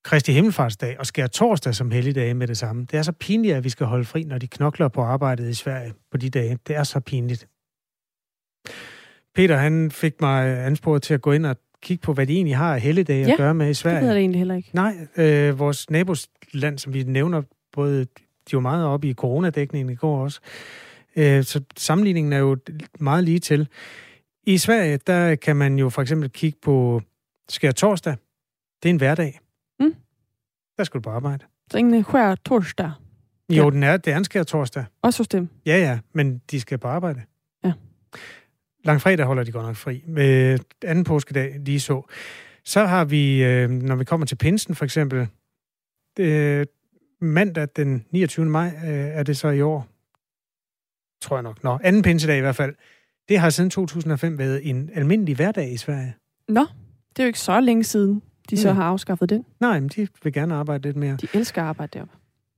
Kristi 0.04 0.32
Himmelfartsdag 0.32 1.00
og 1.00 1.06
skærer 1.06 1.28
torsdag 1.28 1.76
som 1.76 1.92
helligdag 1.92 2.36
med 2.36 2.48
det 2.48 2.58
samme. 2.58 2.86
Det 2.92 2.98
er 2.98 3.02
så 3.02 3.12
pinligt, 3.12 3.56
at 3.56 3.64
vi 3.64 3.70
skal 3.70 3.86
holde 3.86 4.06
fri, 4.06 4.24
når 4.24 4.38
de 4.38 4.48
knokler 4.48 4.88
på 4.88 5.02
arbejdet 5.02 5.50
i 5.50 5.54
Sverige 5.54 5.94
på 6.12 6.18
de 6.18 6.30
dage. 6.30 6.60
Det 6.68 6.76
er 6.76 6.84
så 6.84 7.00
pinligt. 7.00 7.48
Peter, 9.36 9.58
han 9.58 9.92
fik 9.92 10.22
mig 10.22 10.66
ansporet 10.66 11.02
til 11.02 11.14
at 11.14 11.22
gå 11.22 11.32
ind 11.32 11.46
og 11.46 11.56
kigge 11.82 12.02
på, 12.02 12.14
hvad 12.14 12.28
de 12.28 12.34
egentlig 12.34 12.58
har 12.58 12.74
af 12.74 12.82
helligdage 12.82 13.26
ja, 13.26 13.32
at 13.32 13.38
gøre 13.38 13.54
med 13.54 13.70
i 13.70 13.74
Sverige. 13.74 13.96
det 13.96 14.04
ved 14.04 14.12
jeg 14.12 14.20
egentlig 14.20 14.40
heller 14.40 14.56
ikke. 14.56 14.70
Nej, 14.74 15.08
øh, 15.18 15.60
vores 15.60 15.90
nabosland, 15.90 16.78
som 16.78 16.94
vi 16.94 17.04
nævner, 17.04 17.42
både 17.72 18.06
de 18.52 18.54
var 18.54 18.60
meget 18.60 18.86
oppe 18.86 19.10
i 19.10 19.14
coronadækningen 19.14 19.94
i 19.94 19.96
går 19.96 20.24
også, 20.24 20.40
øh, 21.16 21.44
så 21.44 21.62
sammenligningen 21.78 22.34
er 22.34 22.38
jo 22.38 22.58
meget 23.00 23.24
lige 23.24 23.40
til. 23.40 23.68
I 24.44 24.58
Sverige, 24.58 24.98
der 24.98 25.36
kan 25.36 25.56
man 25.56 25.80
jo 25.80 25.90
for 25.90 26.02
eksempel 26.02 26.30
kigge 26.30 26.60
på 26.62 27.02
skær 27.50 27.72
torsdag. 27.72 28.16
Det 28.84 28.90
er 28.90 28.94
en 28.94 28.98
hverdag. 28.98 29.40
Mm. 29.80 29.96
Der 30.78 30.84
skal 30.84 30.98
du 30.98 31.02
på 31.02 31.10
arbejde. 31.10 31.46
Så 31.72 31.78
ingen 31.78 32.04
skær 32.04 32.36
torsdag? 32.36 32.92
Jo, 33.50 33.64
ja. 33.64 33.70
den 33.70 33.84
er, 33.84 33.98
det 33.98 34.14
er 34.14 34.18
en 34.18 34.24
skær 34.24 34.44
torsdag. 34.44 34.86
Også 35.02 35.20
hos 35.20 35.28
dem? 35.28 35.50
Ja, 35.66 35.78
ja, 35.78 36.00
men 36.14 36.42
de 36.52 36.60
skal 36.60 36.78
på 36.78 36.88
arbejde. 36.88 37.22
Ja. 37.66 37.74
Langfredag 38.84 39.26
holder 39.26 39.44
de 39.44 39.52
godt 39.52 39.66
nok 39.66 39.76
fri. 39.76 40.04
Med 40.08 40.60
anden 40.84 41.04
påskedag 41.04 41.60
lige 41.60 41.80
så. 41.80 42.02
Så 42.66 42.86
har 42.86 43.06
vi, 43.06 43.44
øh, 43.44 43.70
når 43.70 43.96
vi 43.96 44.04
kommer 44.04 44.26
til 44.26 44.36
pinsen 44.36 44.76
for 44.76 44.86
eksempel, 44.86 45.28
øh, 46.20 46.66
mandag 47.22 47.68
den 47.76 48.06
29. 48.12 48.46
maj 48.46 48.68
øh, 48.68 48.90
er 48.90 49.24
det 49.24 49.38
så 49.38 49.50
i 49.50 49.62
år. 49.62 49.88
Tror 51.22 51.36
jeg 51.36 51.44
nok. 51.44 51.64
Nå, 51.64 51.80
anden 51.84 52.02
pinsedag 52.02 52.38
i 52.38 52.42
hvert 52.42 52.56
fald. 52.56 52.76
Det 53.30 53.40
har 53.40 53.50
siden 53.50 53.70
2005 53.70 54.38
været 54.38 54.70
en 54.70 54.90
almindelig 54.94 55.36
hverdag 55.36 55.72
i 55.72 55.78
Sverige. 55.78 56.16
Nå, 56.48 56.66
det 57.10 57.20
er 57.20 57.24
jo 57.24 57.28
ikke 57.28 57.40
så 57.40 57.60
længe 57.60 57.84
siden, 57.84 58.22
de 58.50 58.58
så 58.58 58.68
ja. 58.68 58.74
har 58.74 58.84
afskaffet 58.84 59.30
den. 59.30 59.46
Nej, 59.60 59.80
men 59.80 59.90
de 59.90 60.08
vil 60.24 60.34
gerne 60.34 60.56
arbejde 60.56 60.84
lidt 60.84 60.96
mere. 60.96 61.18
De 61.22 61.28
elsker 61.34 61.62
at 61.62 61.68
arbejde 61.68 61.92
deroppe. 61.94 62.14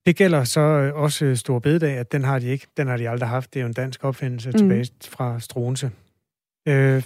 Det 0.05 0.15
gælder 0.15 0.43
så 0.43 0.61
også 0.95 1.35
Stor 1.35 1.59
Bededag, 1.59 1.97
at 1.97 2.11
den 2.11 2.23
har 2.23 2.39
de 2.39 2.47
ikke. 2.47 2.67
Den 2.77 2.87
har 2.87 2.97
de 2.97 3.09
aldrig 3.09 3.29
haft. 3.29 3.53
Det 3.53 3.59
er 3.59 3.63
jo 3.63 3.67
en 3.67 3.73
dansk 3.73 4.03
opfindelse 4.03 4.49
mm. 4.49 4.57
tilbage 4.57 4.91
fra 5.09 5.39
Struense. 5.39 5.91
Øh, 6.67 7.03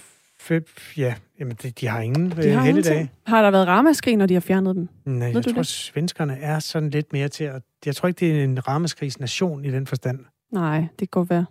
ja, 0.97 1.15
jamen 1.39 1.57
de, 1.63 1.71
de 1.71 1.87
har 1.87 2.01
ingen 2.01 2.31
de 2.31 2.49
har 2.49 2.61
helligdage. 2.61 3.11
Har 3.27 3.41
der 3.41 3.51
været 3.51 3.67
ramaskrig, 3.67 4.17
når 4.17 4.25
de 4.25 4.33
har 4.33 4.41
fjernet 4.41 4.75
dem? 4.75 4.87
Nej, 5.05 5.27
Ved 5.27 5.35
jeg 5.35 5.43
tror, 5.43 5.53
det? 5.53 5.67
svenskerne 5.67 6.37
er 6.37 6.59
sådan 6.59 6.89
lidt 6.89 7.13
mere 7.13 7.27
til 7.27 7.43
at... 7.43 7.61
Jeg 7.85 7.95
tror 7.95 8.07
ikke, 8.07 8.19
det 8.19 8.39
er 8.39 8.43
en 8.43 8.67
ramaskrigsnation 8.67 9.65
i 9.65 9.71
den 9.71 9.87
forstand. 9.87 10.19
Nej, 10.51 10.77
det 10.79 10.97
kan 10.97 11.07
godt 11.11 11.29
være. 11.29 11.45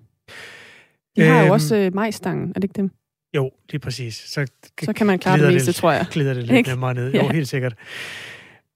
De 1.17 1.23
har 1.23 1.38
øhm, 1.38 1.47
jo 1.47 1.53
også 1.53 1.77
øh, 1.77 1.95
majstangen, 1.95 2.49
er 2.49 2.55
det 2.55 2.64
ikke 2.64 2.77
dem? 2.77 2.90
Jo, 3.37 3.51
lige 3.71 3.79
præcis. 3.79 4.14
Så, 4.14 4.47
så 4.83 4.93
kan 4.93 5.07
man 5.07 5.19
klare 5.19 5.38
det 5.38 5.53
meste, 5.53 5.67
det, 5.67 5.75
tror 5.75 5.93
jeg. 5.93 6.07
Glider 6.11 6.35
det 6.35 6.43
lidt 6.43 6.57
ikke? 6.57 6.71
nemmere 6.71 6.95
ned. 6.95 7.12
Jo, 7.14 7.23
ja. 7.23 7.33
helt 7.33 7.49
sikkert. 7.49 7.75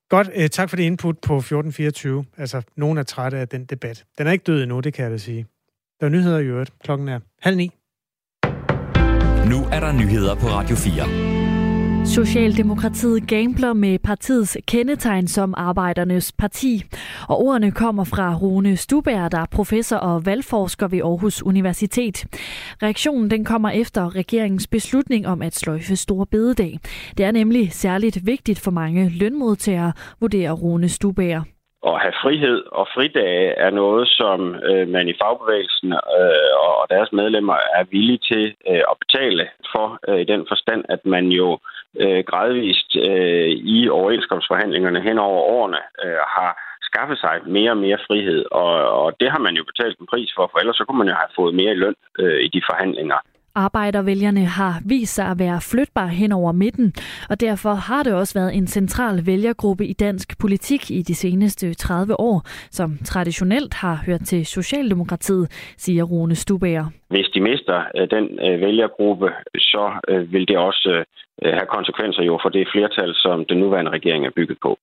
Godt, 0.08 0.30
øh, 0.34 0.48
tak 0.48 0.70
for 0.70 0.76
det 0.76 0.82
input 0.82 1.18
på 1.18 1.36
1424. 1.36 2.24
Altså, 2.36 2.62
nogen 2.76 2.98
er 2.98 3.02
trætte 3.02 3.38
af 3.38 3.48
den 3.48 3.64
debat. 3.64 4.04
Den 4.18 4.26
er 4.26 4.32
ikke 4.32 4.42
død 4.42 4.62
endnu, 4.62 4.80
det 4.80 4.94
kan 4.94 5.02
jeg 5.02 5.12
da 5.12 5.16
sige. 5.16 5.46
Der 6.00 6.06
er 6.06 6.10
nyheder 6.10 6.38
i 6.38 6.44
øvrigt. 6.44 6.72
Klokken 6.82 7.08
er 7.08 7.20
halv 7.42 7.56
ni. 7.56 7.70
Nu 9.50 9.64
er 9.72 9.80
der 9.80 9.92
nyheder 9.92 10.34
på 10.34 10.46
Radio 10.46 10.76
4. 10.76 12.06
Socialdemokratiet 12.06 13.26
gambler 13.26 13.72
med 13.72 13.98
partiets 13.98 14.56
kendetegn 14.66 15.28
som 15.28 15.54
Arbejdernes 15.56 16.32
Parti. 16.32 16.84
Og 17.28 17.38
ordene 17.38 17.70
kommer 17.70 18.04
fra 18.04 18.34
Rune 18.34 18.76
Stubær, 18.76 19.28
der 19.28 19.38
er 19.38 19.46
professor 19.50 19.96
og 19.96 20.26
valgforsker 20.26 20.88
ved 20.88 20.98
Aarhus 20.98 21.42
Universitet. 21.42 22.26
Reaktionen 22.82 23.30
den 23.30 23.44
kommer 23.44 23.70
efter 23.70 24.14
regeringens 24.14 24.66
beslutning 24.66 25.26
om 25.26 25.42
at 25.42 25.56
sløjfe 25.56 25.96
Store 25.96 26.26
Bededag. 26.26 26.78
Det 27.18 27.26
er 27.26 27.32
nemlig 27.32 27.72
særligt 27.72 28.26
vigtigt 28.26 28.58
for 28.58 28.70
mange 28.70 29.08
lønmodtagere, 29.08 29.92
vurderer 30.20 30.52
Rune 30.52 30.88
Stubær 30.88 31.57
at 31.94 32.02
have 32.04 32.16
frihed 32.22 32.58
og 32.72 32.88
fridage 32.94 33.50
er 33.66 33.70
noget, 33.70 34.08
som 34.08 34.54
øh, 34.68 34.88
man 34.88 35.08
i 35.08 35.18
fagbevægelsen 35.22 35.92
øh, 35.92 36.52
og 36.64 36.86
deres 36.90 37.10
medlemmer 37.12 37.58
er 37.78 37.84
villige 37.94 38.22
til 38.30 38.44
øh, 38.70 38.82
at 38.90 38.96
betale 39.04 39.44
for, 39.72 39.86
øh, 40.08 40.20
i 40.20 40.24
den 40.24 40.42
forstand, 40.48 40.84
at 40.88 41.06
man 41.06 41.24
jo 41.40 41.58
øh, 42.02 42.24
gradvist 42.30 42.90
øh, 43.08 43.48
i 43.74 43.88
overenskomstforhandlingerne 43.88 45.00
hen 45.00 45.18
over 45.18 45.40
årene 45.56 45.82
øh, 46.04 46.22
har 46.36 46.52
skaffe 46.88 47.16
sig 47.16 47.34
mere 47.46 47.70
og 47.70 47.82
mere 47.86 47.98
frihed, 48.06 48.44
og, 48.50 48.72
og 49.02 49.08
det 49.20 49.28
har 49.30 49.38
man 49.46 49.54
jo 49.54 49.64
betalt 49.70 49.98
en 49.98 50.10
pris 50.12 50.30
for, 50.36 50.44
for 50.50 50.58
ellers 50.58 50.76
så 50.76 50.84
kunne 50.84 50.98
man 51.02 51.12
jo 51.12 51.14
have 51.22 51.36
fået 51.38 51.54
mere 51.54 51.72
i 51.72 51.80
løn 51.82 51.96
øh, 52.18 52.40
i 52.46 52.48
de 52.48 52.62
forhandlinger. 52.70 53.18
Arbejdervælgerne 53.54 54.44
har 54.44 54.74
vist 54.86 55.14
sig 55.14 55.26
at 55.26 55.38
være 55.38 55.60
flytbare 55.60 56.08
hen 56.08 56.32
over 56.32 56.52
midten, 56.52 56.92
og 57.30 57.40
derfor 57.40 57.74
har 57.74 58.02
det 58.02 58.14
også 58.14 58.38
været 58.40 58.56
en 58.56 58.66
central 58.66 59.26
vælgergruppe 59.26 59.86
i 59.86 59.92
dansk 59.92 60.38
politik 60.38 60.90
i 60.90 61.02
de 61.02 61.14
seneste 61.14 61.74
30 61.74 62.20
år, 62.20 62.42
som 62.70 62.98
traditionelt 63.04 63.74
har 63.74 64.02
hørt 64.06 64.20
til 64.20 64.46
Socialdemokratiet, 64.46 65.74
siger 65.76 66.04
Rune 66.04 66.34
Stubager. 66.34 66.86
Hvis 67.10 67.26
de 67.34 67.40
mister 67.40 67.78
øh, 67.96 68.10
den 68.10 68.24
øh, 68.46 68.60
vælgergruppe, 68.60 69.28
så 69.58 70.00
øh, 70.08 70.32
vil 70.32 70.48
det 70.48 70.58
også 70.58 71.04
have 71.42 71.66
konsekvenser 71.66 72.22
jo 72.22 72.38
for 72.42 72.48
det 72.48 72.68
flertal, 72.72 73.14
som 73.14 73.44
den 73.44 73.58
nuværende 73.58 73.90
regering 73.90 74.26
er 74.26 74.30
bygget 74.36 74.58
på. 74.62 74.78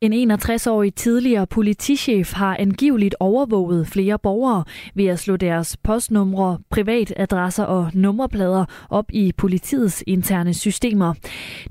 En 0.00 0.32
61-årig 0.32 0.94
tidligere 0.94 1.46
politichef 1.46 2.32
har 2.32 2.56
angiveligt 2.58 3.14
overvåget 3.20 3.86
flere 3.86 4.18
borgere 4.18 4.64
ved 4.94 5.06
at 5.06 5.18
slå 5.18 5.36
deres 5.36 5.76
postnumre, 5.76 6.58
privatadresser 6.70 7.64
og 7.64 7.90
nummerplader 7.94 8.64
op 8.90 9.04
i 9.12 9.32
politiets 9.36 10.04
interne 10.06 10.54
systemer. 10.54 11.14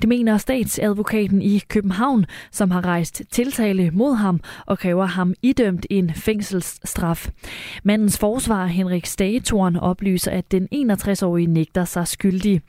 Det 0.01 0.09
mener 0.09 0.37
statsadvokaten 0.37 1.41
i 1.41 1.61
København, 1.67 2.25
som 2.51 2.71
har 2.71 2.85
rejst 2.85 3.21
tiltale 3.31 3.91
mod 3.91 4.15
ham 4.15 4.39
og 4.65 4.79
kræver 4.79 5.05
ham 5.05 5.33
idømt 5.41 5.85
en 5.89 6.13
fængselsstraf. 6.13 7.29
Mandens 7.83 8.19
forsvar 8.19 8.65
Henrik 8.65 9.05
Stagetorn 9.05 9.75
oplyser, 9.75 10.31
at 10.31 10.51
den 10.51 10.67
61-årige 10.73 11.47
nægter 11.47 11.85
sig 11.85 12.07
skyldig. 12.07 12.61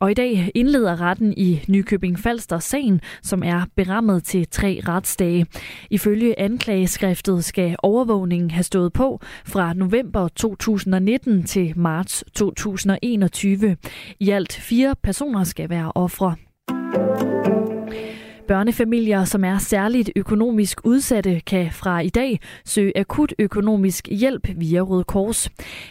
Og 0.00 0.10
i 0.10 0.14
dag 0.14 0.50
indleder 0.54 1.00
retten 1.00 1.34
i 1.36 1.64
Nykøbing 1.68 2.18
Falster 2.18 2.58
sagen, 2.58 3.00
som 3.22 3.42
er 3.42 3.62
berammet 3.76 4.24
til 4.24 4.48
tre 4.48 4.80
retsdage. 4.88 5.46
Ifølge 5.90 6.40
anklageskriftet 6.40 7.44
skal 7.44 7.76
overvågningen 7.82 8.50
have 8.50 8.64
stået 8.64 8.92
på 8.92 9.20
fra 9.44 9.72
november 9.74 10.28
2019 10.28 11.44
til 11.44 11.72
marts 11.76 12.24
2021. 12.34 13.76
I 14.20 14.30
alt 14.30 14.52
fire 14.52 14.94
personer 15.02 15.44
skal 15.44 15.70
være 15.70 15.92
ofre. 15.94 16.36
Børnefamilier, 18.48 19.24
som 19.24 19.44
er 19.44 19.58
særligt 19.58 20.10
økonomisk 20.16 20.76
udsatte, 20.84 21.40
kan 21.40 21.66
fra 21.80 22.00
i 22.00 22.08
dag 22.08 22.38
søge 22.64 22.92
akut 22.98 23.32
økonomisk 23.38 24.08
hjælp 24.20 24.44
via 24.62 24.80
Røde 24.80 25.04
Kors. 25.04 25.40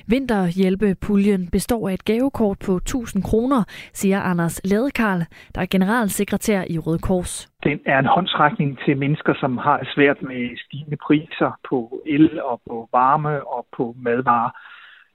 Vinterhjælpepuljen 0.07 1.49
består 1.51 1.89
af 1.89 1.93
et 1.93 2.05
gavekort 2.05 2.57
på 2.65 2.75
1000 2.75 3.23
kroner, 3.23 3.63
siger 3.93 4.19
Anders 4.21 4.61
Ladekarl, 4.71 5.21
der 5.55 5.61
er 5.61 5.65
generalsekretær 5.71 6.61
i 6.69 6.77
Røde 6.79 6.99
Kors. 6.99 7.49
Den 7.63 7.79
er 7.85 7.99
en 7.99 8.05
håndsrækning 8.05 8.79
til 8.85 8.97
mennesker, 8.97 9.33
som 9.39 9.57
har 9.57 9.87
svært 9.95 10.21
med 10.21 10.57
stigende 10.65 10.97
priser 11.07 11.59
på 11.69 12.01
el 12.05 12.41
og 12.41 12.61
på 12.67 12.89
varme 12.91 13.47
og 13.47 13.67
på 13.77 13.95
madvarer. 14.05 14.51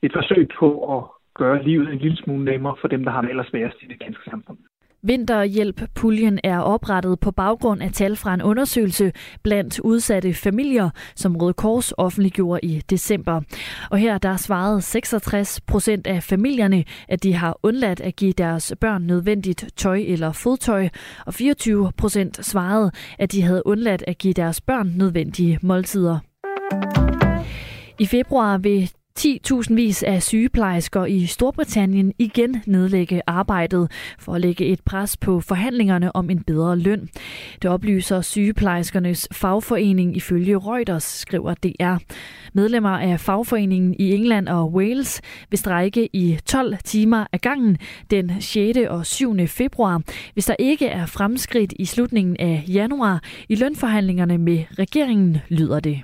Et 0.02 0.12
forsøg 0.12 0.48
på 0.58 0.68
at 0.96 1.02
gøre 1.34 1.62
livet 1.62 1.92
en 1.92 1.98
lille 1.98 2.16
smule 2.16 2.44
nemmere 2.44 2.76
for 2.80 2.88
dem, 2.88 3.04
der 3.04 3.10
har 3.10 3.20
det 3.20 3.30
allersværest 3.30 3.76
i 3.82 3.86
det 3.86 4.00
danske 4.00 4.30
samfund. 4.30 4.58
Vinterhjælp-puljen 5.02 6.38
er 6.44 6.58
oprettet 6.58 7.20
på 7.20 7.30
baggrund 7.30 7.82
af 7.82 7.92
tal 7.92 8.16
fra 8.16 8.34
en 8.34 8.42
undersøgelse 8.42 9.12
blandt 9.42 9.80
udsatte 9.80 10.34
familier, 10.34 10.90
som 11.16 11.36
Røde 11.36 11.52
Kors 11.52 11.92
offentliggjorde 11.92 12.60
i 12.62 12.82
december. 12.90 13.40
Og 13.90 13.98
her 13.98 14.18
der 14.18 14.36
svarede 14.36 14.82
66 14.82 15.60
procent 15.60 16.06
af 16.06 16.22
familierne, 16.22 16.84
at 17.08 17.22
de 17.22 17.34
har 17.34 17.58
undladt 17.62 18.00
at 18.00 18.16
give 18.16 18.32
deres 18.32 18.72
børn 18.80 19.02
nødvendigt 19.02 19.64
tøj 19.76 20.04
eller 20.06 20.32
fodtøj, 20.32 20.88
og 21.26 21.34
24 21.34 21.92
procent 21.96 22.46
svarede, 22.46 22.90
at 23.18 23.32
de 23.32 23.42
havde 23.42 23.66
undladt 23.66 24.04
at 24.06 24.18
give 24.18 24.34
deres 24.34 24.60
børn 24.60 24.92
nødvendige 24.96 25.58
måltider. 25.62 26.18
I 27.98 28.06
februar 28.06 28.58
vil 28.58 28.90
10.000 29.20 29.74
vis 29.74 30.02
af 30.02 30.22
sygeplejersker 30.22 31.04
i 31.04 31.26
Storbritannien 31.26 32.12
igen 32.18 32.62
nedlægge 32.66 33.22
arbejdet 33.26 33.92
for 34.18 34.34
at 34.34 34.40
lægge 34.40 34.66
et 34.66 34.80
pres 34.80 35.16
på 35.16 35.40
forhandlingerne 35.40 36.16
om 36.16 36.30
en 36.30 36.42
bedre 36.42 36.78
løn. 36.78 37.08
Det 37.62 37.70
oplyser 37.70 38.20
sygeplejerskernes 38.20 39.28
fagforening 39.32 40.16
ifølge 40.16 40.58
Reuters, 40.58 41.02
skriver 41.02 41.54
DR. 41.54 41.96
Medlemmer 42.52 42.98
af 42.98 43.20
fagforeningen 43.20 43.94
i 43.98 44.14
England 44.14 44.48
og 44.48 44.72
Wales 44.72 45.20
vil 45.50 45.58
strække 45.58 46.08
i 46.12 46.38
12 46.46 46.76
timer 46.84 47.26
af 47.32 47.40
gangen 47.40 47.78
den 48.10 48.40
6. 48.40 48.78
og 48.88 49.06
7. 49.06 49.46
februar, 49.46 50.02
hvis 50.32 50.46
der 50.46 50.56
ikke 50.58 50.86
er 50.86 51.06
fremskridt 51.06 51.74
i 51.78 51.84
slutningen 51.84 52.36
af 52.38 52.64
januar 52.68 53.22
i 53.48 53.54
lønforhandlingerne 53.54 54.38
med 54.38 54.64
regeringen, 54.78 55.38
lyder 55.48 55.80
det. 55.80 56.02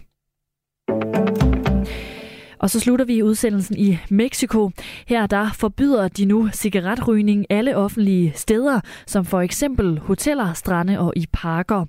Og 2.67 2.71
så 2.71 2.81
slutter 2.81 3.05
vi 3.05 3.23
udsendelsen 3.23 3.77
i 3.79 3.99
Mexico. 4.11 4.71
Her 5.07 5.27
der 5.27 5.51
forbyder 5.55 6.09
de 6.09 6.25
nu 6.25 6.49
cigaretrygning 6.53 7.47
alle 7.51 7.77
offentlige 7.77 8.33
steder, 8.35 8.81
som 9.07 9.25
for 9.25 9.41
eksempel 9.41 9.99
hoteller, 9.99 10.53
strande 10.53 10.99
og 10.99 11.13
i 11.17 11.27
parker. 11.33 11.85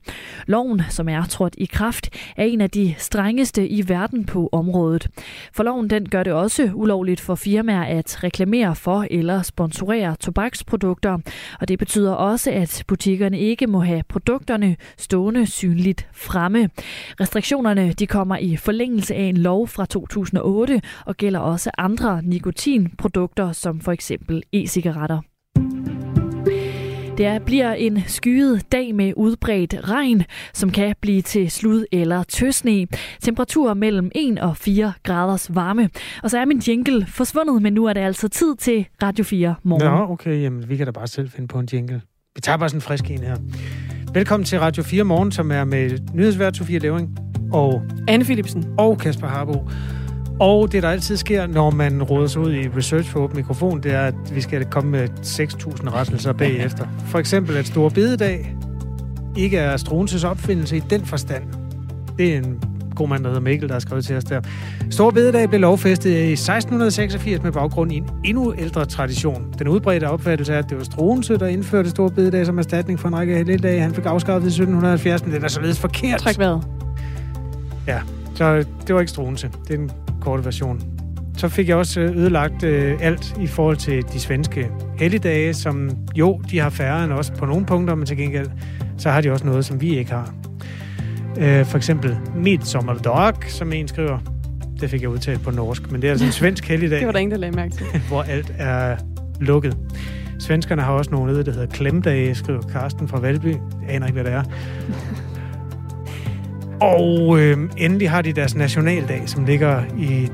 Loven, 0.47 0.81
som 0.89 1.09
er 1.09 1.25
trådt 1.25 1.55
i 1.57 1.65
kraft, 1.65 2.09
er 2.35 2.43
en 2.43 2.61
af 2.61 2.69
de 2.69 2.95
strengeste 2.97 3.67
i 3.67 3.89
verden 3.89 4.25
på 4.25 4.49
området. 4.51 5.07
For 5.53 5.63
loven 5.63 5.89
den 5.89 6.09
gør 6.09 6.23
det 6.23 6.33
også 6.33 6.71
ulovligt 6.73 7.19
for 7.19 7.35
firmaer 7.35 7.83
at 7.83 8.23
reklamere 8.23 8.75
for 8.75 9.05
eller 9.11 9.41
sponsorere 9.41 10.15
tobaksprodukter. 10.15 11.17
Og 11.59 11.67
det 11.67 11.79
betyder 11.79 12.11
også, 12.11 12.51
at 12.51 12.83
butikkerne 12.87 13.39
ikke 13.39 13.67
må 13.67 13.79
have 13.79 14.03
produkterne 14.09 14.75
stående 14.97 15.45
synligt 15.45 16.07
fremme. 16.13 16.69
Restriktionerne 17.19 17.93
de 17.93 18.07
kommer 18.07 18.37
i 18.37 18.55
forlængelse 18.55 19.15
af 19.15 19.23
en 19.23 19.37
lov 19.37 19.67
fra 19.67 19.85
2008 19.85 20.66
8 20.67 20.81
og 21.05 21.15
gælder 21.17 21.39
også 21.39 21.71
andre 21.77 22.21
nikotinprodukter, 22.23 23.51
som 23.51 23.81
for 23.81 23.91
eksempel 23.91 24.43
e-cigaretter. 24.53 25.19
Det 27.17 27.41
bliver 27.45 27.73
en 27.73 28.03
skyet 28.07 28.71
dag 28.71 28.95
med 28.95 29.13
udbredt 29.17 29.75
regn, 29.83 30.23
som 30.53 30.69
kan 30.69 30.95
blive 31.01 31.21
til 31.21 31.51
slud 31.51 31.85
eller 31.91 32.23
tøsne. 32.23 32.87
Temperaturer 33.21 33.73
mellem 33.73 34.11
1 34.15 34.39
og 34.39 34.57
4 34.57 34.93
graders 35.03 35.55
varme. 35.55 35.89
Og 36.23 36.29
så 36.31 36.37
er 36.37 36.45
min 36.45 36.59
jingle 36.59 37.05
forsvundet, 37.05 37.61
men 37.61 37.73
nu 37.73 37.85
er 37.85 37.93
det 37.93 38.01
altså 38.01 38.27
tid 38.27 38.55
til 38.55 38.87
Radio 39.03 39.23
4 39.23 39.55
morgen. 39.63 39.85
Nå, 39.85 40.13
okay, 40.13 40.41
jamen 40.41 40.69
vi 40.69 40.77
kan 40.77 40.85
da 40.85 40.91
bare 40.91 41.07
selv 41.07 41.29
finde 41.29 41.47
på 41.47 41.59
en 41.59 41.67
jingle. 41.73 42.01
Vi 42.35 42.41
tager 42.41 42.57
bare 42.57 42.69
sådan 42.69 42.77
en 42.77 42.81
frisk 42.81 43.11
en 43.11 43.19
her. 43.19 43.37
Velkommen 44.13 44.45
til 44.45 44.59
Radio 44.59 44.83
4 44.83 45.03
Morgen, 45.03 45.31
som 45.31 45.51
er 45.51 45.63
med 45.63 45.99
nyhedsvært 46.13 46.57
Sofie 46.57 46.79
Levering 46.79 47.17
og 47.53 47.81
Anne 48.07 48.25
Philipsen 48.25 48.65
og 48.77 48.97
Kasper 48.97 49.27
Harbo. 49.27 49.69
Og 50.39 50.71
det, 50.71 50.83
der 50.83 50.89
altid 50.89 51.17
sker, 51.17 51.47
når 51.47 51.71
man 51.71 52.03
råder 52.03 52.27
sig 52.27 52.41
ud 52.41 52.53
i 52.53 52.67
research 52.77 53.09
for 53.09 53.19
åben 53.19 53.35
mikrofon, 53.35 53.83
det 53.83 53.93
er, 53.93 54.01
at 54.01 54.35
vi 54.35 54.41
skal 54.41 54.65
komme 54.65 54.91
med 54.91 55.09
6.000 55.21 55.93
rettelser 55.93 56.33
bagefter. 56.33 56.87
For 57.05 57.19
eksempel, 57.19 57.57
at 57.57 57.67
Store 57.67 57.91
Bededag 57.91 58.55
ikke 59.37 59.57
er 59.57 59.77
Struenses 59.77 60.23
opfindelse 60.23 60.77
i 60.77 60.79
den 60.79 61.05
forstand. 61.05 61.43
Det 62.17 62.33
er 62.33 62.37
en 62.37 62.63
god 62.95 63.07
mand, 63.09 63.23
der 63.23 63.29
hedder 63.29 63.41
Mikkel, 63.41 63.67
der 63.67 63.75
har 63.75 63.79
skrevet 63.79 64.05
til 64.05 64.15
os 64.15 64.23
der. 64.23 64.41
Store 64.89 65.11
Bededag 65.11 65.49
blev 65.49 65.61
lovfæstet 65.61 66.09
i 66.09 66.31
1686 66.31 67.43
med 67.43 67.51
baggrund 67.51 67.91
i 67.91 67.95
en 67.97 68.09
endnu 68.25 68.53
ældre 68.57 68.85
tradition. 68.85 69.53
Den 69.59 69.67
udbredte 69.67 70.09
opfattelse 70.09 70.53
er, 70.53 70.59
at 70.59 70.69
det 70.69 70.77
var 70.77 70.83
Struense, 70.83 71.37
der 71.37 71.47
indførte 71.47 71.89
Store 71.89 72.09
Bededag 72.11 72.45
som 72.45 72.57
erstatning 72.57 72.99
for 72.99 73.07
en 73.07 73.15
række 73.15 73.35
helligdage. 73.35 73.81
Han 73.81 73.93
fik 73.93 74.05
afskaffet 74.05 74.45
i 74.45 74.61
1770, 74.61 75.25
men 75.25 75.33
det 75.33 75.43
er 75.43 75.47
således 75.47 75.79
forkert. 75.79 76.19
Træk 76.19 76.39
vejret. 76.39 76.67
Ja, 77.87 77.99
så 78.35 78.65
det 78.87 78.95
var 78.95 78.99
ikke 78.99 79.11
Struense. 79.11 79.51
Det 79.67 79.75
er 79.75 79.79
en 79.79 79.91
korte 80.27 80.45
version. 80.45 80.81
Så 81.37 81.49
fik 81.49 81.69
jeg 81.69 81.77
også 81.77 81.99
øh, 81.99 82.17
ødelagt 82.17 82.63
øh, 82.63 82.97
alt 83.01 83.35
i 83.41 83.47
forhold 83.47 83.77
til 83.77 84.03
de 84.13 84.19
svenske 84.19 84.69
helligdage, 84.99 85.53
som 85.53 85.89
jo, 86.15 86.41
de 86.51 86.59
har 86.59 86.69
færre 86.69 87.03
end 87.03 87.13
os 87.13 87.31
på 87.37 87.45
nogle 87.45 87.65
punkter, 87.65 87.95
men 87.95 88.05
til 88.05 88.17
gengæld, 88.17 88.47
så 88.97 89.09
har 89.09 89.21
de 89.21 89.31
også 89.31 89.45
noget, 89.45 89.65
som 89.65 89.81
vi 89.81 89.97
ikke 89.97 90.11
har. 90.11 90.33
Øh, 91.37 91.65
for 91.65 91.77
eksempel 91.77 92.17
Midsommerdag, 92.35 93.33
som 93.47 93.73
en 93.73 93.87
skriver. 93.87 94.19
Det 94.81 94.89
fik 94.89 95.01
jeg 95.01 95.09
udtalt 95.09 95.41
på 95.41 95.51
norsk, 95.51 95.91
men 95.91 96.01
det 96.01 96.07
er 96.07 96.11
altså 96.11 96.25
en 96.25 96.31
svensk 96.31 96.67
helligdag. 96.71 96.99
det 96.99 97.05
var 97.05 97.11
der 97.11 97.19
ingen, 97.19 97.31
der 97.31 97.37
lagde 97.37 97.55
mærke 97.55 97.73
til. 97.73 97.85
hvor 98.09 98.21
alt 98.21 98.51
er 98.57 98.97
lukket. 99.39 99.77
Svenskerne 100.39 100.81
har 100.81 100.91
også 100.91 101.11
nogle 101.11 101.31
nede, 101.31 101.43
der 101.43 101.51
hedder 101.51 101.67
klemdage, 101.67 102.35
skriver 102.35 102.61
Karsten 102.61 103.07
fra 103.07 103.19
Valby. 103.19 103.47
Jeg 103.47 103.59
aner 103.87 104.07
ikke, 104.07 104.21
hvad 104.21 104.31
det 104.31 104.33
er. 104.33 104.43
Og 106.81 107.39
øh, 107.39 107.57
endelig 107.77 108.09
har 108.09 108.21
de 108.21 108.33
deres 108.33 108.55
nationaldag, 108.55 109.21
som 109.25 109.45
ligger 109.45 109.83
i 109.97 110.29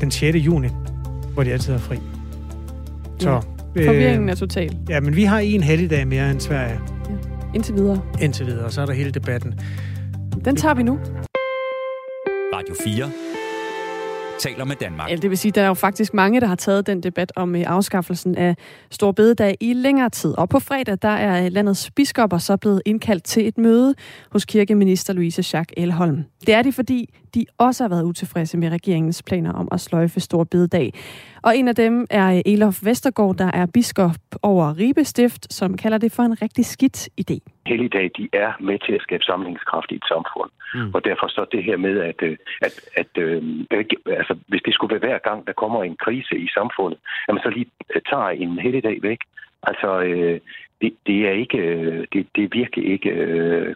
den 0.00 0.10
6. 0.10 0.36
juni, 0.36 0.68
hvor 1.34 1.42
de 1.42 1.52
altid 1.52 1.74
er 1.74 1.78
fri. 1.78 1.96
Så, 3.18 3.30
ja. 3.30 3.88
Forvirringen 3.88 4.28
er 4.28 4.34
total. 4.34 4.76
Ja, 4.88 5.00
men 5.00 5.16
vi 5.16 5.24
har 5.24 5.38
en 5.38 5.62
helligdag 5.62 6.06
mere 6.06 6.30
end 6.30 6.40
Sverige. 6.40 6.80
Ja. 7.10 7.14
Indtil 7.54 7.74
videre. 7.74 8.00
Indtil 8.20 8.46
videre, 8.46 8.64
og 8.64 8.72
så 8.72 8.80
er 8.82 8.86
der 8.86 8.92
hele 8.92 9.10
debatten. 9.10 9.54
Den 10.44 10.56
tager 10.56 10.74
vi 10.74 10.82
nu. 10.82 10.98
Radio 12.54 12.74
4 12.84 13.10
taler 14.38 14.64
med 14.64 14.76
Danmark. 14.76 15.10
Ja, 15.10 15.16
det 15.16 15.30
vil 15.30 15.38
sige, 15.38 15.52
der 15.52 15.62
er 15.62 15.66
jo 15.66 15.74
faktisk 15.74 16.14
mange, 16.14 16.40
der 16.40 16.46
har 16.46 16.54
taget 16.54 16.86
den 16.86 17.02
debat 17.02 17.32
om 17.36 17.56
øh, 17.56 17.64
afskaffelsen 17.66 18.34
af 18.34 18.56
Stor 18.90 19.12
Bededag 19.12 19.56
i 19.60 19.72
længere 19.72 20.10
tid. 20.10 20.38
Og 20.38 20.48
på 20.48 20.58
fredag, 20.58 20.98
der 21.02 21.08
er 21.08 21.44
øh, 21.44 21.52
landets 21.52 21.90
biskopper 21.90 22.38
så 22.38 22.56
blevet 22.56 22.82
indkaldt 22.84 23.24
til 23.24 23.48
et 23.48 23.58
møde 23.58 23.94
hos 24.30 24.44
kirkeminister 24.44 25.12
Louise 25.12 25.42
Schack 25.42 25.72
Elholm. 25.76 26.24
Det 26.46 26.54
er 26.54 26.62
de, 26.62 26.72
fordi 26.72 27.14
de 27.34 27.44
også 27.58 27.84
har 27.84 27.88
været 27.88 28.02
utilfredse 28.02 28.56
med 28.56 28.68
regeringens 28.70 29.22
planer 29.22 29.52
om 29.52 29.68
at 29.72 29.80
sløjfe 29.80 30.20
Stor 30.20 30.44
Bededag. 30.44 30.94
Og 31.42 31.56
en 31.56 31.68
af 31.68 31.74
dem 31.74 32.06
er 32.10 32.32
øh, 32.32 32.42
Elof 32.46 32.84
Vestergaard, 32.84 33.36
der 33.36 33.50
er 33.54 33.66
biskop 33.66 34.16
over 34.42 34.78
Ribe 34.78 35.04
Stift, 35.04 35.54
som 35.54 35.76
kalder 35.76 35.98
det 35.98 36.12
for 36.12 36.22
en 36.22 36.42
rigtig 36.42 36.66
skidt 36.66 37.08
idé. 37.20 37.55
Helligdag, 37.70 38.10
de 38.18 38.28
er 38.32 38.50
med 38.60 38.78
til 38.86 38.92
at 38.92 39.02
skabe 39.06 39.24
samlingskraft 39.24 39.90
i 39.92 39.94
et 39.94 40.08
samfund. 40.14 40.50
Mm. 40.74 40.90
Og 40.94 41.04
derfor 41.04 41.26
så 41.28 41.42
det 41.52 41.62
her 41.64 41.76
med, 41.76 41.94
at, 42.10 42.18
øh, 42.22 42.36
at, 42.66 42.74
at, 43.00 43.12
øh, 43.24 43.42
altså, 44.20 44.34
hvis 44.50 44.62
det 44.66 44.74
skulle 44.74 44.94
være 44.94 45.06
hver 45.06 45.18
gang, 45.28 45.46
der 45.46 45.52
kommer 45.52 45.84
en 45.84 45.96
krise 46.04 46.34
i 46.46 46.48
samfundet, 46.58 46.98
at 47.28 47.34
man 47.34 47.42
så 47.42 47.50
lige 47.50 47.70
øh, 47.94 48.02
tager 48.10 48.28
en 48.28 48.58
helligdag 48.58 48.98
væk. 49.02 49.20
Altså, 49.62 49.90
det, 50.80 50.90
det, 51.06 51.18
er 51.28 51.34
ikke, 51.42 51.60
det, 52.12 52.26
det 52.34 52.44
er 52.44 52.58
virkelig 52.60 52.84
ikke 52.94 53.10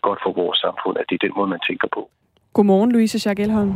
godt 0.02 0.20
for 0.24 0.32
vores 0.32 0.58
samfund, 0.58 0.96
at 0.98 1.04
det 1.08 1.14
er 1.14 1.26
den 1.26 1.36
måde, 1.36 1.50
man 1.50 1.66
tænker 1.68 1.88
på. 1.92 2.10
Godmorgen, 2.52 2.92
Louise 2.92 3.18
Schack 3.18 3.40
Elholm. 3.40 3.74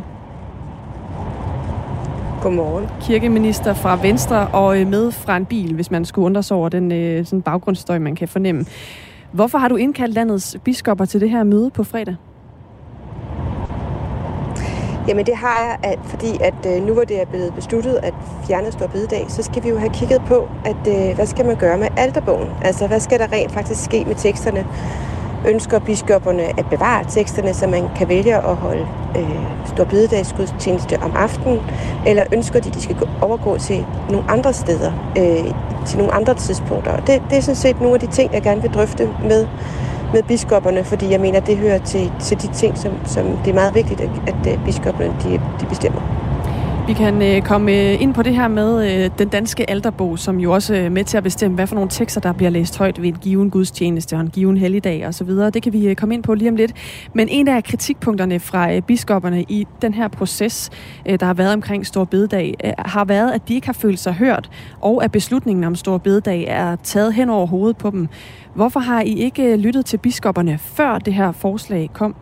Godmorgen. 2.45 2.87
Kirkeminister 3.07 3.73
fra 3.73 3.99
Venstre 4.07 4.47
og 4.47 4.81
øh, 4.81 4.87
med 4.87 5.11
fra 5.11 5.37
en 5.37 5.45
bil, 5.45 5.75
hvis 5.75 5.91
man 5.91 6.05
skulle 6.05 6.25
undre 6.25 6.43
sig 6.43 6.57
over 6.57 6.69
den 6.69 6.91
øh, 6.91 7.25
sådan 7.25 7.41
baggrundsstøj, 7.41 7.99
man 7.99 8.15
kan 8.15 8.27
fornemme. 8.27 8.65
Hvorfor 9.35 9.57
har 9.57 9.67
du 9.67 9.75
indkaldt 9.75 10.13
landets 10.13 10.57
biskopper 10.63 11.05
til 11.05 11.21
det 11.21 11.29
her 11.29 11.43
møde 11.43 11.69
på 11.69 11.83
fredag? 11.83 12.15
Jamen 15.07 15.25
det 15.25 15.35
har 15.35 15.57
jeg, 15.65 15.91
at, 15.91 15.99
fordi 16.03 16.27
at 16.41 16.53
øh, 16.67 16.87
nu 16.87 16.93
hvor 16.93 17.03
det 17.03 17.21
er 17.21 17.25
blevet 17.25 17.53
besluttet 17.53 17.99
at 18.03 18.13
fjerne 18.47 18.71
stor 18.71 18.87
bededag, 18.87 19.25
så 19.29 19.43
skal 19.43 19.63
vi 19.63 19.69
jo 19.69 19.77
have 19.77 19.93
kigget 19.93 20.21
på, 20.27 20.49
at 20.65 20.87
øh, 20.87 21.15
hvad 21.15 21.25
skal 21.25 21.45
man 21.45 21.55
gøre 21.55 21.77
med 21.77 21.87
alterbogen? 21.97 22.49
Altså 22.61 22.87
hvad 22.87 22.99
skal 22.99 23.19
der 23.19 23.31
rent 23.31 23.51
faktisk 23.51 23.83
ske 23.83 24.05
med 24.05 24.15
teksterne? 24.15 24.65
Ønsker 25.47 25.79
biskopperne 25.79 26.59
at 26.59 26.65
bevare 26.69 27.05
teksterne, 27.09 27.53
så 27.53 27.67
man 27.67 27.89
kan 27.95 28.09
vælge 28.09 28.35
at 28.35 28.55
holde 28.55 28.87
øh, 29.17 29.39
stor 29.65 29.83
bededagsgudstjeneste 29.83 31.03
om 31.03 31.11
aftenen, 31.15 31.59
eller 32.07 32.23
ønsker 32.31 32.59
de, 32.59 32.69
at 32.69 32.75
de 32.75 32.81
skal 32.81 32.97
overgå 33.21 33.57
til 33.57 33.85
nogle 34.09 34.31
andre 34.31 34.53
steder, 34.53 34.91
øh, 35.17 35.53
til 35.85 35.97
nogle 35.97 36.13
andre 36.13 36.33
tidspunkter. 36.33 36.95
Det, 36.95 37.21
det 37.29 37.37
er 37.37 37.41
sådan 37.41 37.55
set 37.55 37.81
nogle 37.81 37.93
af 37.93 37.99
de 37.99 38.07
ting, 38.07 38.33
jeg 38.33 38.41
gerne 38.41 38.61
vil 38.61 38.73
drøfte 38.73 39.09
med, 39.23 39.47
med 40.13 40.23
biskopperne, 40.23 40.83
fordi 40.83 41.11
jeg 41.11 41.19
mener, 41.19 41.39
det 41.39 41.57
hører 41.57 41.77
til, 41.77 42.11
til 42.19 42.41
de 42.41 42.47
ting, 42.47 42.77
som, 42.77 42.91
som 43.05 43.37
det 43.37 43.49
er 43.49 43.55
meget 43.55 43.75
vigtigt, 43.75 44.01
at, 44.01 44.09
at 44.27 44.53
øh, 44.53 44.65
biskopperne 44.65 45.15
de, 45.23 45.41
de 45.61 45.65
bestemmer. 45.65 46.24
Vi 46.87 46.93
kan 46.93 47.21
øh, 47.21 47.41
komme 47.41 47.71
øh, 47.71 48.01
ind 48.01 48.13
på 48.13 48.23
det 48.23 48.35
her 48.35 48.47
med 48.47 49.03
øh, 49.03 49.09
den 49.19 49.27
danske 49.27 49.69
alterbog, 49.69 50.19
som 50.19 50.39
jo 50.39 50.51
også 50.51 50.73
øh, 50.73 50.79
er 50.79 50.89
med 50.89 51.03
til 51.03 51.17
at 51.17 51.23
bestemme, 51.23 51.55
hvad 51.55 51.67
for 51.67 51.75
nogle 51.75 51.89
tekster, 51.89 52.21
der 52.21 52.33
bliver 52.33 52.49
læst 52.49 52.77
højt 52.77 53.01
ved 53.01 53.09
en 53.09 53.17
given 53.21 53.49
gudstjeneste 53.49 54.13
og 54.15 54.21
en 54.21 54.29
given 54.29 54.57
helligdag 54.57 55.07
osv. 55.07 55.29
Det 55.29 55.63
kan 55.63 55.73
vi 55.73 55.87
øh, 55.87 55.95
komme 55.95 56.15
ind 56.15 56.23
på 56.23 56.33
lige 56.33 56.49
om 56.49 56.55
lidt. 56.55 56.73
Men 57.13 57.27
en 57.29 57.47
af 57.47 57.63
kritikpunkterne 57.63 58.39
fra 58.39 58.73
øh, 58.73 58.81
biskopperne 58.81 59.43
i 59.43 59.67
den 59.81 59.93
her 59.93 60.07
proces, 60.07 60.69
øh, 61.05 61.19
der 61.19 61.25
har 61.25 61.33
været 61.33 61.53
omkring 61.53 61.85
Stor 61.85 62.03
Bededag, 62.03 62.53
øh, 62.63 62.71
har 62.77 63.05
været, 63.05 63.31
at 63.31 63.47
de 63.47 63.53
ikke 63.53 63.67
har 63.67 63.73
følt 63.73 63.99
sig 63.99 64.13
hørt, 64.13 64.49
og 64.81 65.03
at 65.03 65.11
beslutningen 65.11 65.63
om 65.63 65.75
Stor 65.75 65.97
Bededag 65.97 66.45
er 66.47 66.75
taget 66.75 67.13
hen 67.13 67.29
over 67.29 67.47
hovedet 67.47 67.77
på 67.77 67.89
dem. 67.89 68.07
Hvorfor 68.53 68.79
har 68.79 69.01
I 69.01 69.13
ikke 69.13 69.43
øh, 69.43 69.59
lyttet 69.59 69.85
til 69.85 69.97
biskopperne, 69.97 70.57
før 70.57 70.97
det 70.99 71.13
her 71.13 71.31
forslag 71.31 71.89
kom? 71.93 72.15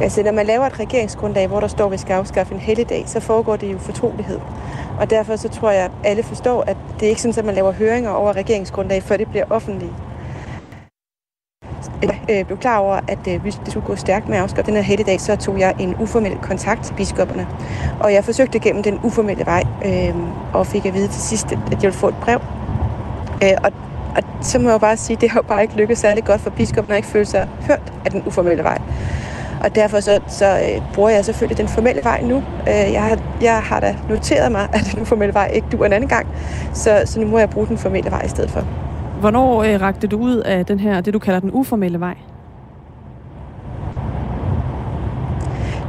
Altså, 0.00 0.22
når 0.22 0.32
man 0.32 0.46
laver 0.46 0.64
et 0.66 0.80
regeringsgrundlag, 0.80 1.46
hvor 1.46 1.60
der 1.60 1.68
står, 1.68 1.84
at 1.84 1.92
vi 1.92 1.96
skal 1.96 2.12
afskaffe 2.12 2.54
en 2.54 2.60
helligdag, 2.60 3.04
så 3.06 3.20
foregår 3.20 3.56
det 3.56 3.72
jo 3.72 3.78
fortrolighed. 3.78 4.40
Og 5.00 5.10
derfor 5.10 5.36
så 5.36 5.48
tror 5.48 5.70
jeg, 5.70 5.84
at 5.84 5.90
alle 6.04 6.22
forstår, 6.22 6.62
at 6.66 6.76
det 7.00 7.06
er 7.06 7.10
ikke 7.10 7.22
sådan, 7.22 7.38
at 7.38 7.44
man 7.44 7.54
laver 7.54 7.72
høringer 7.72 8.10
over 8.10 8.32
regeringsgrundlag, 8.32 9.02
før 9.02 9.16
det 9.16 9.28
bliver 9.28 9.44
offentligt. 9.50 9.92
Jeg 12.02 12.20
øh, 12.30 12.44
blev 12.44 12.58
klar 12.58 12.78
over, 12.78 13.00
at 13.08 13.18
øh, 13.28 13.42
hvis 13.42 13.54
det 13.54 13.70
skulle 13.70 13.86
gå 13.86 13.96
stærkt 13.96 14.28
med 14.28 14.36
at 14.36 14.42
afskaffe 14.42 14.70
den 14.70 14.76
her 14.76 14.82
helligdag, 14.82 15.20
så 15.20 15.36
tog 15.36 15.58
jeg 15.58 15.74
en 15.78 15.96
uformel 16.00 16.38
kontakt 16.42 16.84
til 16.84 16.94
biskopperne. 16.94 17.46
Og 18.00 18.12
jeg 18.12 18.24
forsøgte 18.24 18.58
gennem 18.58 18.82
den 18.82 19.00
uformelle 19.02 19.46
vej, 19.46 19.62
øh, 19.84 20.14
og 20.54 20.66
fik 20.66 20.86
at 20.86 20.94
vide 20.94 21.08
til 21.08 21.20
sidst, 21.22 21.52
at 21.52 21.58
jeg 21.70 21.82
ville 21.82 21.92
få 21.92 22.08
et 22.08 22.16
brev. 22.20 22.40
Øh, 23.42 23.56
og, 23.64 23.72
og 24.16 24.22
så 24.40 24.58
må 24.58 24.70
jeg 24.70 24.80
bare 24.80 24.96
sige, 24.96 25.14
at 25.14 25.20
det 25.20 25.30
har 25.30 25.40
bare 25.40 25.62
ikke 25.62 25.76
lykkedes 25.76 25.98
særlig 25.98 26.24
godt 26.24 26.40
for 26.40 26.50
biskopperne 26.50 26.94
at 26.94 26.98
ikke 26.98 27.08
føle 27.08 27.26
sig 27.26 27.48
hørt 27.66 27.92
af 28.04 28.10
den 28.10 28.22
uformelle 28.26 28.62
vej. 28.62 28.78
Og 29.66 29.74
derfor 29.74 30.00
så, 30.00 30.20
så 30.28 30.46
øh, 30.46 30.82
bruger 30.94 31.10
jeg 31.10 31.24
selvfølgelig 31.24 31.58
den 31.58 31.68
formelle 31.68 32.04
vej 32.04 32.22
nu. 32.22 32.36
Øh, 32.68 32.92
jeg, 32.92 33.02
har, 33.02 33.18
jeg 33.42 33.58
har 33.62 33.80
da 33.80 33.96
noteret 34.08 34.52
mig, 34.52 34.68
at 34.72 34.92
den 34.96 35.06
formelle 35.06 35.34
vej 35.34 35.50
ikke 35.54 35.66
duer 35.72 35.86
en 35.86 35.92
anden 35.92 36.08
gang. 36.08 36.26
Så, 36.72 37.02
så 37.04 37.20
nu 37.20 37.26
må 37.26 37.38
jeg 37.38 37.50
bruge 37.50 37.66
den 37.66 37.78
formelle 37.78 38.10
vej 38.10 38.22
i 38.24 38.28
stedet 38.28 38.50
for. 38.50 38.60
Hvornår 39.20 39.62
øh, 39.62 39.80
rakte 39.80 40.06
du 40.06 40.18
ud 40.18 40.36
af 40.36 40.66
den 40.66 40.80
her, 40.80 41.00
det 41.00 41.14
du 41.14 41.18
kalder 41.18 41.40
den 41.40 41.50
uformelle 41.52 42.00
vej? 42.00 42.14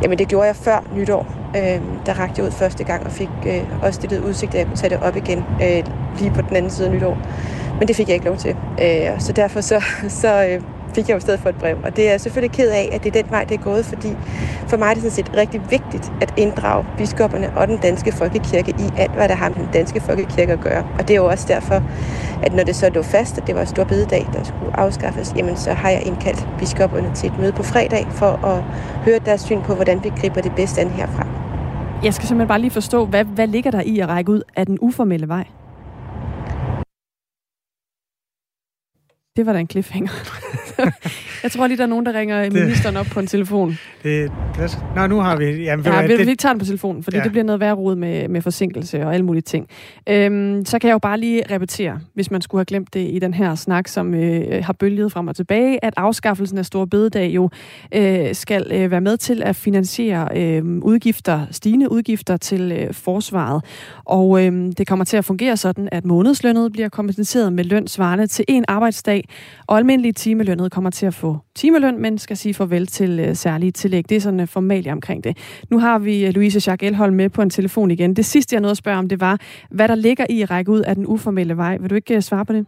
Jamen 0.04 0.18
det 0.18 0.28
gjorde 0.28 0.48
jeg 0.48 0.56
før 0.56 0.84
nytår. 0.96 1.28
Øh, 1.56 1.82
der 2.06 2.20
rakte 2.20 2.34
jeg 2.38 2.46
ud 2.46 2.52
første 2.52 2.84
gang 2.84 3.06
og 3.06 3.12
fik 3.12 3.30
øh, 3.48 3.84
også 3.84 3.98
stillet 3.98 4.24
udsigt, 4.24 4.54
at 4.54 4.60
jeg 4.60 4.68
kunne 4.68 4.78
tage 4.78 4.90
det 4.90 5.00
op 5.04 5.16
igen 5.16 5.46
øh, 5.62 5.84
lige 6.20 6.32
på 6.32 6.42
den 6.42 6.56
anden 6.56 6.72
side 6.72 6.88
af 6.88 6.94
nytår. 6.94 7.18
Men 7.80 7.88
det 7.88 7.96
fik 7.96 8.08
jeg 8.08 8.14
ikke 8.14 8.26
lov 8.26 8.38
til. 8.38 8.56
Øh, 8.82 9.20
så 9.20 9.34
derfor 9.34 9.62
så, 9.62 9.84
så 10.22 10.46
øh, 10.46 10.62
fik 10.98 11.10
jeg 11.10 11.16
jo 11.16 11.20
stedet 11.20 11.40
for 11.40 11.50
et 11.50 11.56
brev. 11.56 11.78
Og 11.84 11.96
det 11.96 12.08
er 12.08 12.12
jeg 12.12 12.22
selvfølgelig 12.22 12.58
ked 12.58 12.70
af, 12.70 12.90
at 12.92 13.04
det 13.04 13.16
er 13.16 13.22
den 13.22 13.32
vej, 13.32 13.44
det 13.44 13.56
er 13.60 13.64
gået, 13.64 13.86
fordi 13.86 14.12
for 14.68 14.78
mig 14.78 14.90
er 14.90 14.94
det 14.94 15.04
sådan 15.04 15.16
set 15.20 15.32
rigtig 15.38 15.62
vigtigt 15.70 16.12
at 16.22 16.34
inddrage 16.38 16.86
biskopperne 16.98 17.58
og 17.58 17.68
den 17.68 17.78
danske 17.78 18.12
folkekirke 18.12 18.72
i 18.72 18.88
alt, 18.98 19.12
hvad 19.12 19.28
der 19.30 19.36
har 19.36 19.50
med 19.50 19.58
den 19.58 19.70
danske 19.74 20.00
folkekirke 20.00 20.54
at 20.54 20.62
gøre. 20.62 20.84
Og 21.00 21.08
det 21.08 21.12
er 21.12 21.16
jo 21.16 21.26
også 21.26 21.46
derfor, 21.48 21.84
at 22.44 22.54
når 22.54 22.64
det 22.64 22.76
så 22.76 22.90
lå 22.90 23.02
fast, 23.02 23.38
at 23.38 23.48
det 23.48 23.56
var 23.56 23.62
en 23.62 23.68
stor 23.68 23.84
bededag, 23.84 24.28
der 24.34 24.44
skulle 24.44 24.80
afskaffes, 24.80 25.34
jamen 25.38 25.58
så 25.58 25.72
har 25.74 25.90
jeg 25.90 26.02
indkaldt 26.06 26.48
biskopperne 26.60 27.12
til 27.16 27.30
et 27.30 27.40
møde 27.40 27.52
på 27.52 27.64
fredag 27.64 28.08
for 28.12 28.46
at 28.46 28.64
høre 29.04 29.20
deres 29.26 29.42
syn 29.42 29.62
på, 29.62 29.76
hvordan 29.76 30.04
vi 30.04 30.12
griber 30.22 30.42
det 30.42 30.52
bedste 30.56 30.82
an 30.82 30.90
herfra. 30.90 31.28
Jeg 32.04 32.14
skal 32.14 32.28
simpelthen 32.28 32.48
bare 32.48 32.62
lige 32.62 32.72
forstå, 32.72 33.06
hvad, 33.06 33.26
hvad 33.26 33.48
ligger 33.48 33.72
der 33.72 33.82
i 33.82 34.00
at 34.00 34.10
række 34.10 34.32
ud 34.32 34.42
af 34.56 34.66
den 34.66 34.78
uformelle 34.82 35.28
vej? 35.28 35.44
Det 39.38 39.46
var 39.46 39.54
da 39.54 39.60
en 39.60 39.68
cliffhanger. 39.70 40.12
jeg 41.44 41.52
tror 41.52 41.68
lige, 41.68 41.78
der 41.78 41.84
er 41.84 41.88
nogen, 41.88 42.06
der 42.06 42.14
ringer 42.14 42.44
det, 42.44 42.54
ministeren 42.54 42.98
op 42.98 43.06
på 43.06 43.20
en 43.20 43.28
telefon. 43.28 43.78
Det, 44.04 44.32
det, 44.56 44.80
nå, 44.96 45.08
nu 45.08 45.20
har 45.20 45.36
vi... 45.38 45.46
Jamen, 45.46 45.86
ja, 45.86 46.02
vi, 46.02 46.18
det, 46.18 46.28
vi 46.28 46.36
tager 46.36 46.54
den 46.54 46.60
på 46.60 46.66
telefonen, 46.66 47.04
fordi 47.04 47.18
ja. 47.18 47.24
det 47.24 47.32
bliver 47.32 47.44
noget 47.44 47.60
værre 47.60 47.74
rod 47.74 47.96
med, 47.96 48.28
med 48.28 48.42
forsinkelse 48.42 49.06
og 49.06 49.14
alle 49.14 49.26
mulige 49.26 49.42
ting. 49.42 49.68
Øhm, 50.10 50.66
så 50.66 50.80
kan 50.80 50.88
jeg 50.88 50.94
jo 50.94 51.00
bare 51.00 51.20
lige 51.20 51.44
repetere, 51.52 52.00
hvis 52.14 52.32
man 52.32 52.42
skulle 52.42 52.60
have 52.60 52.66
glemt 52.66 52.94
det 52.94 53.10
i 53.12 53.20
den 53.20 53.34
her 53.34 53.56
snak, 53.56 53.88
som 53.88 54.14
øh, 54.14 54.64
har 54.64 54.74
bølget 54.74 55.12
frem 55.12 55.28
og 55.28 55.36
tilbage, 55.36 55.86
at 55.86 55.94
afskaffelsen 55.98 56.58
af 56.58 56.66
Store 56.66 56.88
Bededag 56.88 57.30
jo 57.30 57.50
øh, 57.92 58.36
skal 58.36 58.72
øh, 58.72 58.92
være 58.92 59.02
med 59.02 59.18
til 59.18 59.44
at 59.44 59.56
finansiere 59.56 60.28
øh, 60.36 60.64
udgifter, 60.82 61.46
stigende 61.52 61.92
udgifter 61.92 62.38
til 62.38 62.72
øh, 62.72 62.94
forsvaret. 62.94 63.64
Og 64.06 64.46
øh, 64.46 64.72
det 64.78 64.88
kommer 64.88 65.06
til 65.06 65.18
at 65.18 65.26
fungere 65.26 65.58
sådan, 65.58 65.90
at 65.92 66.06
månedslønnet 66.06 66.72
bliver 66.72 66.90
kompenseret 66.90 67.54
med 67.54 67.64
løn 67.64 67.88
svarende 67.88 68.28
til 68.28 68.46
en 68.48 68.66
arbejdsdag, 68.68 69.27
og 69.68 69.78
almindelige 69.78 70.14
timelønnet 70.14 70.72
kommer 70.72 70.90
til 70.90 71.06
at 71.06 71.14
få 71.14 71.38
timeløn, 71.56 72.02
men 72.02 72.18
skal 72.18 72.38
sige 72.38 72.54
farvel 72.54 72.88
til 72.88 73.20
øh, 73.20 73.36
særlige 73.36 73.72
tillæg. 73.72 74.10
Det 74.10 74.18
er 74.18 74.22
sådan 74.22 74.40
øh, 74.40 74.48
formelt 74.48 74.88
omkring 74.88 75.24
det. 75.24 75.38
Nu 75.70 75.80
har 75.80 76.00
vi 76.00 76.26
øh, 76.26 76.34
Louise 76.34 76.72
Jacques 76.72 76.88
Elholm 76.88 77.16
med 77.16 77.30
på 77.30 77.42
en 77.42 77.50
telefon 77.50 77.92
igen. 77.92 78.14
Det 78.14 78.26
sidste, 78.26 78.54
jeg 78.54 78.62
nåede 78.62 78.72
at 78.72 78.78
spørge 78.78 78.98
om, 78.98 79.10
det 79.10 79.22
var, 79.22 79.40
hvad 79.70 79.88
der 79.88 79.96
ligger 79.96 80.26
i 80.30 80.42
at 80.42 80.52
række 80.52 80.72
ud 80.72 80.80
af 80.80 80.96
den 80.96 81.06
uformelle 81.08 81.58
vej. 81.58 81.78
Vil 81.78 81.90
du 81.90 81.96
ikke 81.96 82.22
svare 82.22 82.46
på 82.46 82.54
det? 82.54 82.66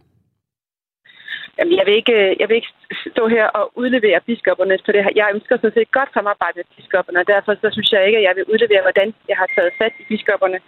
Jamen, 1.60 1.76
jeg 1.78 1.86
vil, 1.86 1.94
ikke, 2.00 2.16
øh, 2.22 2.30
jeg 2.40 2.46
vil 2.48 2.58
ikke 2.60 2.72
stå 3.14 3.22
her 3.36 3.46
og 3.58 3.64
udlevere 3.80 4.26
biskopperne 4.28 4.78
for 4.84 4.92
det 4.92 5.04
her. 5.04 5.12
Jeg 5.20 5.34
ønsker 5.36 5.54
sådan 5.56 5.76
set 5.76 5.96
godt 5.98 6.10
samarbejde 6.16 6.56
med 6.58 6.68
biskopperne, 6.76 7.20
og 7.22 7.28
derfor 7.34 7.52
så 7.62 7.68
synes 7.72 7.90
jeg 7.92 8.06
ikke, 8.06 8.18
at 8.20 8.26
jeg 8.28 8.34
vil 8.36 8.50
udlevere, 8.52 8.86
hvordan 8.86 9.08
jeg 9.30 9.36
har 9.40 9.48
taget 9.56 9.72
fat 9.80 9.94
i 10.02 10.04
biskopperne. 10.10 10.58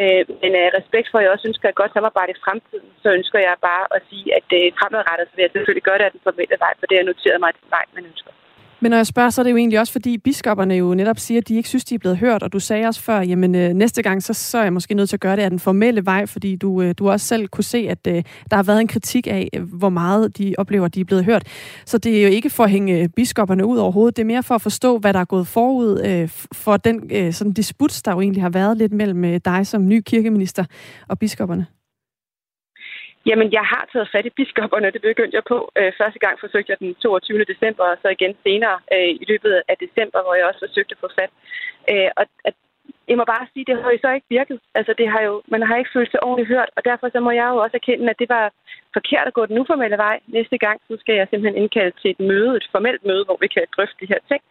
Øh, 0.00 0.22
men 0.42 0.50
af 0.62 0.68
respekt 0.78 1.08
for, 1.08 1.18
at 1.18 1.24
jeg 1.24 1.34
også 1.34 1.48
ønsker 1.50 1.66
et 1.68 1.80
godt 1.82 1.92
samarbejde 1.96 2.32
i 2.32 2.42
fremtiden, 2.44 2.88
så 3.02 3.08
ønsker 3.18 3.38
jeg 3.48 3.54
bare 3.70 3.84
at 3.96 4.02
sige, 4.10 4.26
at 4.38 4.48
øh, 4.58 4.66
fremadrettet 4.78 5.26
så 5.28 5.34
vil 5.36 5.44
jeg 5.46 5.54
selvfølgelig 5.54 5.86
gøre 5.88 5.98
det 5.98 6.08
af 6.08 6.14
den 6.14 6.24
formelle 6.26 6.56
vej, 6.64 6.72
for 6.80 6.86
det 6.86 6.96
er 6.98 7.08
noteret 7.10 7.38
mig 7.40 7.50
den 7.58 7.68
vej, 7.76 7.84
man 7.96 8.04
ønsker. 8.10 8.32
Men 8.82 8.90
når 8.90 8.96
jeg 8.96 9.06
spørger, 9.06 9.30
så 9.30 9.40
er 9.40 9.42
det 9.42 9.50
jo 9.50 9.56
egentlig 9.56 9.80
også, 9.80 9.92
fordi 9.92 10.18
biskopperne 10.18 10.74
jo 10.74 10.94
netop 10.94 11.18
siger, 11.18 11.40
at 11.40 11.48
de 11.48 11.54
ikke 11.54 11.68
synes, 11.68 11.84
de 11.84 11.94
er 11.94 11.98
blevet 11.98 12.18
hørt, 12.18 12.42
og 12.42 12.52
du 12.52 12.58
sagde 12.58 12.86
også 12.86 13.00
før, 13.00 13.20
jamen 13.20 13.54
øh, 13.54 13.72
næste 13.72 14.02
gang, 14.02 14.22
så, 14.22 14.32
så 14.32 14.58
er 14.58 14.62
jeg 14.62 14.72
måske 14.72 14.94
nødt 14.94 15.08
til 15.08 15.16
at 15.16 15.20
gøre 15.20 15.36
det 15.36 15.42
af 15.42 15.50
den 15.50 15.58
formelle 15.58 16.06
vej, 16.06 16.26
fordi 16.26 16.56
du, 16.56 16.82
øh, 16.82 16.94
du 16.98 17.10
også 17.10 17.26
selv 17.26 17.48
kunne 17.48 17.64
se, 17.64 17.78
at 17.78 18.06
øh, 18.06 18.22
der 18.50 18.56
har 18.56 18.62
været 18.62 18.80
en 18.80 18.88
kritik 18.88 19.26
af, 19.26 19.48
øh, 19.54 19.62
hvor 19.62 19.88
meget 19.88 20.38
de 20.38 20.54
oplever, 20.58 20.84
at 20.84 20.94
de 20.94 21.00
er 21.00 21.04
blevet 21.04 21.24
hørt. 21.24 21.46
Så 21.86 21.98
det 21.98 22.18
er 22.18 22.22
jo 22.22 22.28
ikke 22.28 22.50
for 22.50 22.64
at 22.64 22.70
hænge 22.70 23.00
øh, 23.00 23.08
biskopperne 23.08 23.66
ud 23.66 23.78
overhovedet, 23.78 24.16
det 24.16 24.22
er 24.22 24.26
mere 24.26 24.42
for 24.42 24.54
at 24.54 24.62
forstå, 24.62 24.98
hvad 24.98 25.12
der 25.12 25.20
er 25.20 25.24
gået 25.24 25.46
forud 25.46 26.00
øh, 26.04 26.28
for 26.52 26.76
den 26.76 27.10
øh, 27.12 27.32
sådan 27.32 27.52
disput, 27.52 28.00
der 28.04 28.12
jo 28.12 28.20
egentlig 28.20 28.42
har 28.42 28.50
været 28.50 28.78
lidt 28.78 28.92
mellem 28.92 29.24
øh, 29.24 29.40
dig 29.44 29.66
som 29.66 29.88
ny 29.88 30.00
kirkeminister 30.00 30.64
og 31.08 31.18
biskopperne. 31.18 31.66
Jamen, 33.26 33.52
jeg 33.52 33.64
har 33.72 33.84
taget 33.92 34.12
fat 34.12 34.26
i 34.26 34.36
biskopperne, 34.38 34.90
det 34.90 35.02
begyndte 35.02 35.36
jeg 35.36 35.44
på. 35.52 35.58
Øh, 35.78 35.92
første 36.00 36.18
gang 36.18 36.34
forsøgte 36.40 36.70
jeg 36.70 36.78
den 36.78 36.94
22. 36.94 37.44
december, 37.52 37.84
og 37.84 37.96
så 38.02 38.08
igen 38.08 38.34
senere 38.46 38.78
øh, 38.94 39.10
i 39.22 39.24
løbet 39.28 39.62
af 39.68 39.76
december, 39.84 40.18
hvor 40.22 40.34
jeg 40.34 40.46
også 40.46 40.62
forsøgte 40.66 40.94
at 40.94 41.02
få 41.04 41.08
fat. 41.18 41.32
Øh, 41.92 42.10
og 42.16 42.24
at, 42.48 42.54
jeg 43.08 43.16
må 43.18 43.24
bare 43.24 43.46
sige, 43.52 43.64
det 43.68 43.74
har 43.82 43.90
jo 43.90 43.98
så 44.02 44.10
ikke 44.12 44.34
virket. 44.38 44.58
Altså, 44.74 44.92
det 44.98 45.08
har 45.08 45.22
jo, 45.28 45.42
man 45.54 45.62
har 45.62 45.76
ikke 45.76 45.94
følt 45.96 46.10
sig 46.10 46.22
ordentligt 46.22 46.52
hørt, 46.54 46.70
og 46.76 46.84
derfor 46.84 47.06
så 47.12 47.20
må 47.20 47.30
jeg 47.30 47.48
jo 47.52 47.56
også 47.64 47.76
erkende, 47.76 48.10
at 48.10 48.18
det 48.22 48.28
var 48.28 48.52
forkert 48.96 49.26
at 49.26 49.36
gå 49.38 49.46
den 49.46 49.58
uformelle 49.58 49.96
vej. 49.96 50.16
Næste 50.26 50.58
gang, 50.58 50.80
så 50.88 50.96
skal 51.00 51.14
jeg 51.14 51.26
simpelthen 51.30 51.62
indkalde 51.62 51.92
til 52.00 52.10
et 52.10 52.20
møde, 52.20 52.56
et 52.56 52.68
formelt 52.74 53.04
møde, 53.04 53.24
hvor 53.24 53.38
vi 53.40 53.46
kan 53.46 53.62
drøfte 53.76 54.00
de 54.00 54.12
her 54.12 54.22
ting. 54.30 54.42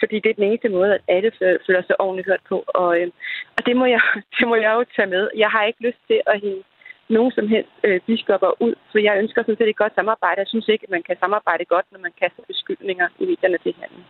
Fordi 0.00 0.16
det 0.20 0.30
er 0.30 0.38
den 0.40 0.48
eneste 0.48 0.68
måde, 0.68 0.94
at 0.94 1.00
alle 1.08 1.30
føler 1.66 1.82
sig 1.86 2.00
ordentligt 2.00 2.28
hørt 2.28 2.44
på. 2.48 2.64
Og, 2.68 3.00
øh, 3.00 3.08
og 3.56 3.66
det, 3.66 3.76
må 3.76 3.86
jeg, 3.86 4.00
det 4.36 4.48
må 4.48 4.54
jeg 4.54 4.72
jo 4.74 4.84
tage 4.96 5.12
med. 5.14 5.24
Jeg 5.36 5.50
har 5.54 5.64
ikke 5.64 5.86
lyst 5.88 6.02
til 6.08 6.20
at 6.26 6.40
hænge 6.40 6.62
nogen 7.08 7.32
som 7.32 7.48
helst 7.48 7.70
øh, 7.84 8.00
biskopper 8.06 8.62
ud, 8.62 8.74
for 8.90 8.98
jeg 8.98 9.18
ønsker 9.22 9.42
sådan 9.42 9.56
set 9.56 9.68
et 9.68 9.76
godt 9.76 9.94
samarbejde. 9.94 10.40
Jeg 10.40 10.46
synes 10.48 10.68
ikke, 10.68 10.84
at 10.84 10.90
man 10.90 11.02
kan 11.02 11.16
samarbejde 11.20 11.64
godt, 11.64 11.86
når 11.92 12.00
man 12.00 12.12
kaster 12.20 12.42
beskyldninger 12.46 13.06
i 13.18 13.24
medierne 13.26 13.58
til 13.58 13.74
hinanden. 13.74 14.02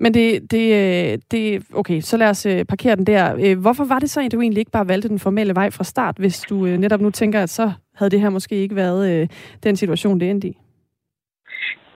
Men 0.00 0.14
det, 0.14 0.50
det, 0.50 0.64
øh, 0.80 1.18
det, 1.30 1.44
okay, 1.74 2.00
så 2.00 2.16
lad 2.16 2.28
os 2.30 2.46
øh, 2.46 2.64
parkere 2.64 2.96
den 2.96 3.06
der. 3.06 3.24
Øh, 3.44 3.60
hvorfor 3.60 3.84
var 3.84 3.98
det 3.98 4.10
så, 4.10 4.20
at 4.20 4.32
du 4.32 4.40
egentlig 4.40 4.60
ikke 4.60 4.76
bare 4.78 4.88
valgte 4.88 5.08
den 5.08 5.18
formelle 5.18 5.54
vej 5.54 5.70
fra 5.70 5.84
start, 5.84 6.16
hvis 6.18 6.40
du 6.50 6.54
netop 6.54 7.00
nu 7.00 7.10
tænker, 7.10 7.42
at 7.42 7.50
så 7.50 7.72
havde 7.98 8.10
det 8.10 8.20
her 8.20 8.30
måske 8.30 8.54
ikke 8.54 8.76
været 8.76 9.30
den 9.64 9.76
situation, 9.76 10.20
det 10.20 10.30
endte 10.30 10.48
i? 10.48 10.56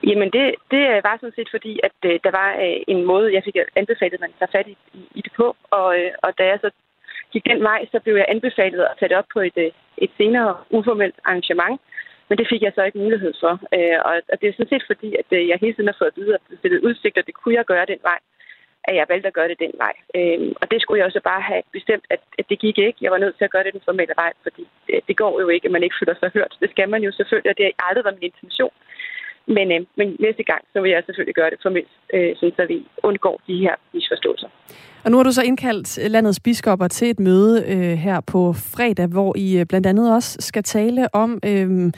Jamen, 0.03 0.29
det, 0.35 0.55
det 0.71 0.83
var 1.07 1.17
sådan 1.19 1.35
set 1.35 1.49
fordi, 1.51 1.79
at 1.83 1.91
der 2.25 2.31
var 2.31 2.49
en 2.87 3.05
måde, 3.05 3.33
jeg 3.33 3.41
fik 3.45 3.55
anbefalet, 3.75 4.13
at 4.13 4.19
man 4.19 4.33
tager 4.39 4.51
fat 4.57 4.67
i, 4.67 4.77
i 5.15 5.21
det 5.21 5.31
på. 5.37 5.55
Og, 5.71 5.95
og 6.23 6.29
da 6.37 6.43
jeg 6.43 6.59
så 6.61 6.69
gik 7.33 7.45
den 7.51 7.63
vej, 7.63 7.85
så 7.91 7.99
blev 8.03 8.15
jeg 8.15 8.25
anbefalet 8.29 8.83
at 8.83 8.97
tage 8.99 9.09
det 9.09 9.17
op 9.17 9.29
på 9.33 9.39
et, 9.39 9.57
øh, 9.57 9.71
et 9.97 10.11
senere 10.17 10.57
uformelt 10.69 11.15
arrangement. 11.25 11.81
Men 12.29 12.37
det 12.37 12.47
fik 12.51 12.61
jeg 12.61 12.71
så 12.75 12.83
ikke 12.83 13.03
mulighed 13.05 13.33
for. 13.43 13.53
Øh, 13.75 13.97
og 14.31 14.35
det 14.39 14.47
er 14.47 14.53
sådan 14.53 14.73
set 14.73 14.85
fordi, 14.91 15.09
at 15.21 15.29
øh, 15.37 15.47
jeg 15.47 15.57
hele 15.61 15.73
tiden 15.73 15.91
har 15.91 15.99
fået 15.99 16.13
at 16.13 16.19
vide, 16.21 16.33
at 16.33 16.41
det 16.63 16.85
udsigt, 16.87 17.17
og 17.17 17.25
det 17.27 17.35
kunne 17.35 17.55
jeg 17.55 17.65
gøre 17.65 17.85
den 17.93 18.01
vej, 18.09 18.19
at 18.87 18.95
jeg 18.95 19.05
valgte 19.09 19.27
at 19.27 19.37
gøre 19.37 19.49
det 19.51 19.59
den 19.65 19.73
vej. 19.83 19.93
Øh, 20.17 20.39
og 20.61 20.65
det 20.71 20.81
skulle 20.81 20.99
jeg 20.99 21.05
også 21.05 21.21
bare 21.31 21.41
have 21.41 21.63
bestemt, 21.77 22.05
at, 22.09 22.21
at 22.39 22.45
det 22.49 22.59
gik 22.59 22.77
ikke. 22.77 22.99
Jeg 23.01 23.11
var 23.11 23.17
nødt 23.23 23.37
til 23.37 23.47
at 23.47 23.51
gøre 23.51 23.63
det 23.63 23.73
den 23.73 23.87
formelle 23.87 24.13
vej, 24.21 24.31
fordi 24.43 24.63
det, 24.87 24.99
det 25.07 25.15
går 25.17 25.41
jo 25.41 25.47
ikke, 25.47 25.65
at 25.65 25.71
man 25.71 25.83
ikke 25.83 25.99
føler 25.99 26.15
sig 26.19 26.31
hørt. 26.33 26.57
Det 26.61 26.69
skal 26.71 26.89
man 26.89 27.01
jo 27.07 27.11
selvfølgelig, 27.11 27.51
og 27.51 27.57
det 27.57 27.65
har 27.65 27.87
aldrig 27.89 28.05
været 28.05 28.19
min 28.19 28.31
intention. 28.31 28.73
Men, 29.57 29.67
øh, 29.75 29.81
men 29.99 30.07
næste 30.25 30.43
gang, 30.51 30.61
så 30.73 30.81
vil 30.81 30.91
jeg 30.91 31.03
selvfølgelig 31.05 31.35
gøre 31.35 31.49
det 31.49 31.59
formelt, 31.65 31.91
øh, 32.13 32.31
så 32.57 32.65
vi 32.67 32.77
undgår 33.03 33.41
de 33.47 33.55
her 33.65 33.75
misforståelser. 33.93 34.49
Og 35.03 35.11
nu 35.11 35.17
har 35.17 35.23
du 35.23 35.31
så 35.31 35.43
indkaldt 35.43 36.11
landets 36.11 36.39
biskopper 36.39 36.87
til 36.87 37.09
et 37.09 37.19
møde 37.19 37.63
øh, 37.67 37.97
her 38.05 38.21
på 38.21 38.53
fredag, 38.53 39.07
hvor 39.07 39.37
I 39.37 39.59
øh, 39.59 39.65
blandt 39.65 39.87
andet 39.87 40.13
også 40.15 40.37
skal 40.39 40.63
tale 40.63 41.15
om, 41.15 41.39
øh, 41.45 41.91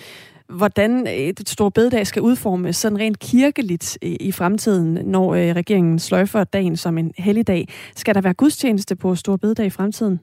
hvordan 0.58 1.08
et 1.08 1.49
stort 1.49 1.74
bededag 1.74 2.08
skal 2.08 2.22
udformes 2.22 2.76
sådan 2.76 2.99
rent 2.99 3.20
kirkeligt 3.20 3.97
øh, 4.04 4.16
i 4.20 4.32
fremtiden, 4.32 4.93
når 5.06 5.34
øh, 5.34 5.56
regeringen 5.56 5.99
sløjfer 5.99 6.43
dagen 6.43 6.76
som 6.78 6.97
en 6.97 7.14
helligdag. 7.18 7.68
Skal 7.95 8.16
der 8.16 8.22
være 8.22 8.34
gudstjeneste 8.34 8.95
på 8.95 9.16
stor 9.16 9.38
bededag 9.38 9.66
i 9.66 9.70
fremtiden? 9.70 10.20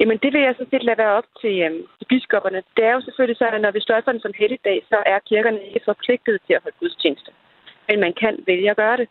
Jamen, 0.00 0.18
det 0.22 0.30
vil 0.32 0.42
jeg 0.42 0.54
så 0.58 0.64
set 0.70 0.84
lade 0.84 0.98
være 0.98 1.16
op 1.20 1.28
til, 1.40 1.54
øhm, 1.66 1.82
til 1.98 2.06
biskopperne. 2.12 2.62
Det 2.76 2.84
er 2.84 2.92
jo 2.92 3.00
selvfølgelig 3.00 3.38
sådan, 3.38 3.54
at 3.54 3.60
når 3.60 3.70
vi 3.70 3.80
står 3.80 4.00
for 4.04 4.10
en 4.10 4.20
som 4.20 4.38
helligdag, 4.38 4.78
så 4.90 4.98
er 5.06 5.18
kirkerne 5.28 5.60
ikke 5.66 5.90
forpligtet 5.90 6.36
til 6.46 6.54
at 6.54 6.62
holde 6.62 6.80
gudstjeneste. 6.80 7.30
Men 7.88 8.00
man 8.00 8.12
kan 8.22 8.34
vælge 8.46 8.70
at 8.70 8.76
gøre 8.76 8.96
det. 8.96 9.08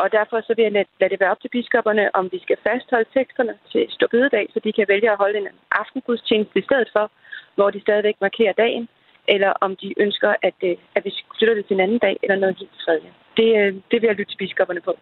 Og 0.00 0.12
derfor 0.12 0.40
så 0.40 0.52
vil 0.56 0.62
jeg 0.62 0.72
lade, 0.72 0.88
lade 1.00 1.10
det 1.10 1.20
være 1.20 1.30
op 1.30 1.40
til 1.40 1.54
biskopperne, 1.56 2.04
om 2.14 2.28
vi 2.32 2.38
skal 2.42 2.56
fastholde 2.68 3.08
teksterne 3.14 3.54
til 3.72 3.86
Storbededag, 3.90 4.46
så 4.52 4.60
de 4.64 4.72
kan 4.72 4.88
vælge 4.88 5.10
at 5.10 5.20
holde 5.22 5.38
en 5.38 5.48
aftengudstjeneste 5.80 6.58
i 6.58 6.66
stedet 6.68 6.88
for, 6.92 7.10
hvor 7.54 7.70
de 7.70 7.80
stadigvæk 7.80 8.16
markerer 8.20 8.52
dagen, 8.52 8.88
eller 9.28 9.52
om 9.60 9.76
de 9.76 9.94
ønsker, 10.04 10.34
at, 10.42 10.58
øh, 10.62 10.76
at 10.96 11.04
vi 11.04 11.12
flytter 11.38 11.54
det 11.54 11.66
til 11.66 11.74
en 11.74 11.80
anden 11.80 11.98
dag, 11.98 12.16
eller 12.22 12.36
noget 12.36 12.56
helt 12.58 12.76
tredje. 12.84 13.10
Det, 13.36 13.48
øh, 13.60 13.74
det 13.90 13.96
vil 14.00 14.08
jeg 14.08 14.16
lytte 14.16 14.32
til 14.32 14.42
biskopperne 14.44 14.80
på. 14.80 14.94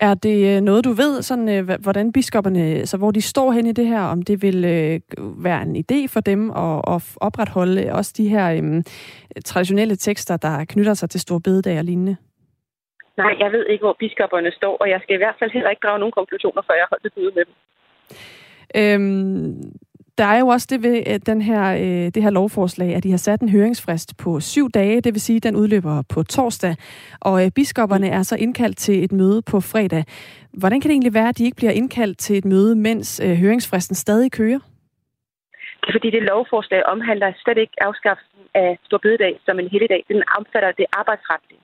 Er 0.00 0.14
det 0.14 0.56
øh, 0.56 0.60
noget, 0.60 0.84
du 0.84 0.92
ved, 0.92 1.22
sådan, 1.22 1.48
øh, 1.48 1.80
hvordan 1.82 2.12
biskopperne, 2.12 2.86
så 2.86 2.96
hvor 2.96 3.10
de 3.10 3.22
står 3.22 3.52
hen 3.52 3.66
i 3.66 3.72
det 3.72 3.86
her, 3.86 4.00
om 4.00 4.22
det 4.22 4.42
vil 4.42 4.64
øh, 4.64 5.00
være 5.44 5.62
en 5.62 5.76
idé 5.76 6.08
for 6.14 6.20
dem 6.20 6.50
at, 6.50 6.94
at 6.94 7.02
opretholde 7.16 7.92
også 7.92 8.14
de 8.16 8.28
her 8.28 8.46
øh, 8.52 8.82
traditionelle 9.44 9.96
tekster, 9.96 10.36
der 10.36 10.64
knytter 10.64 10.94
sig 10.94 11.10
til 11.10 11.20
store 11.20 11.40
bededag 11.40 11.78
og 11.78 11.84
lignende? 11.84 12.16
Nej, 13.16 13.34
jeg 13.38 13.52
ved 13.52 13.66
ikke, 13.66 13.82
hvor 13.82 13.96
biskopperne 13.98 14.52
står, 14.52 14.76
og 14.76 14.88
jeg 14.90 15.00
skal 15.02 15.14
i 15.14 15.18
hvert 15.18 15.36
fald 15.38 15.50
heller 15.50 15.70
ikke 15.70 15.84
drage 15.86 15.98
nogen 15.98 16.12
konklusioner, 16.12 16.62
før 16.66 16.74
jeg 16.74 16.82
har 16.82 16.92
holdt 16.94 17.04
det 17.04 17.12
med 17.16 17.44
dem. 17.44 17.52
Øhm, 18.80 19.72
der 20.18 20.24
er 20.24 20.38
jo 20.38 20.46
også 20.46 20.66
det 20.70 20.82
ved 20.82 20.96
øh, 21.10 21.18
den 21.26 21.42
her, 21.42 21.62
øh, 21.74 22.06
det 22.14 22.22
her 22.22 22.30
lovforslag, 22.30 22.94
at 22.94 23.02
de 23.02 23.10
har 23.10 23.16
sat 23.18 23.40
en 23.40 23.48
høringsfrist 23.48 24.16
på 24.22 24.40
syv 24.40 24.70
dage, 24.70 25.00
det 25.00 25.14
vil 25.14 25.20
sige, 25.20 25.36
at 25.36 25.42
den 25.42 25.56
udløber 25.56 26.02
på 26.14 26.22
torsdag, 26.22 26.74
og 27.20 27.44
øh, 27.44 27.50
biskopperne 27.50 28.08
er 28.08 28.22
så 28.22 28.36
indkaldt 28.36 28.76
til 28.78 29.04
et 29.04 29.12
møde 29.12 29.42
på 29.42 29.60
fredag. 29.60 30.04
Hvordan 30.52 30.80
kan 30.80 30.88
det 30.88 30.94
egentlig 30.94 31.14
være, 31.14 31.28
at 31.28 31.38
de 31.38 31.44
ikke 31.44 31.56
bliver 31.56 31.72
indkaldt 31.72 32.18
til 32.18 32.38
et 32.38 32.44
møde, 32.44 32.76
mens 32.76 33.20
øh, 33.24 33.34
høringsfristen 33.42 33.94
stadig 33.94 34.32
kører? 34.32 34.60
Det 35.80 35.88
er 35.88 35.98
fordi, 35.98 36.10
det 36.10 36.22
lovforslag 36.22 36.82
omhandler 36.94 37.32
slet 37.44 37.58
ikke 37.58 37.76
afskaffelsen 37.88 38.42
af 38.54 38.78
Storbededag 38.86 39.34
som 39.46 39.58
en 39.58 39.68
helligdag. 39.72 40.04
Den 40.08 40.22
omfatter 40.38 40.72
det 40.80 40.86
arbejdsretlige. 41.00 41.62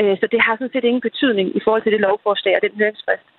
Øh, 0.00 0.14
så 0.20 0.26
det 0.32 0.40
har 0.44 0.54
sådan 0.56 0.72
set 0.72 0.84
ingen 0.84 1.06
betydning 1.08 1.46
i 1.58 1.60
forhold 1.64 1.82
til 1.82 1.92
det 1.92 2.00
lovforslag 2.00 2.54
og 2.56 2.62
den 2.66 2.74
høringsfrist. 2.80 3.29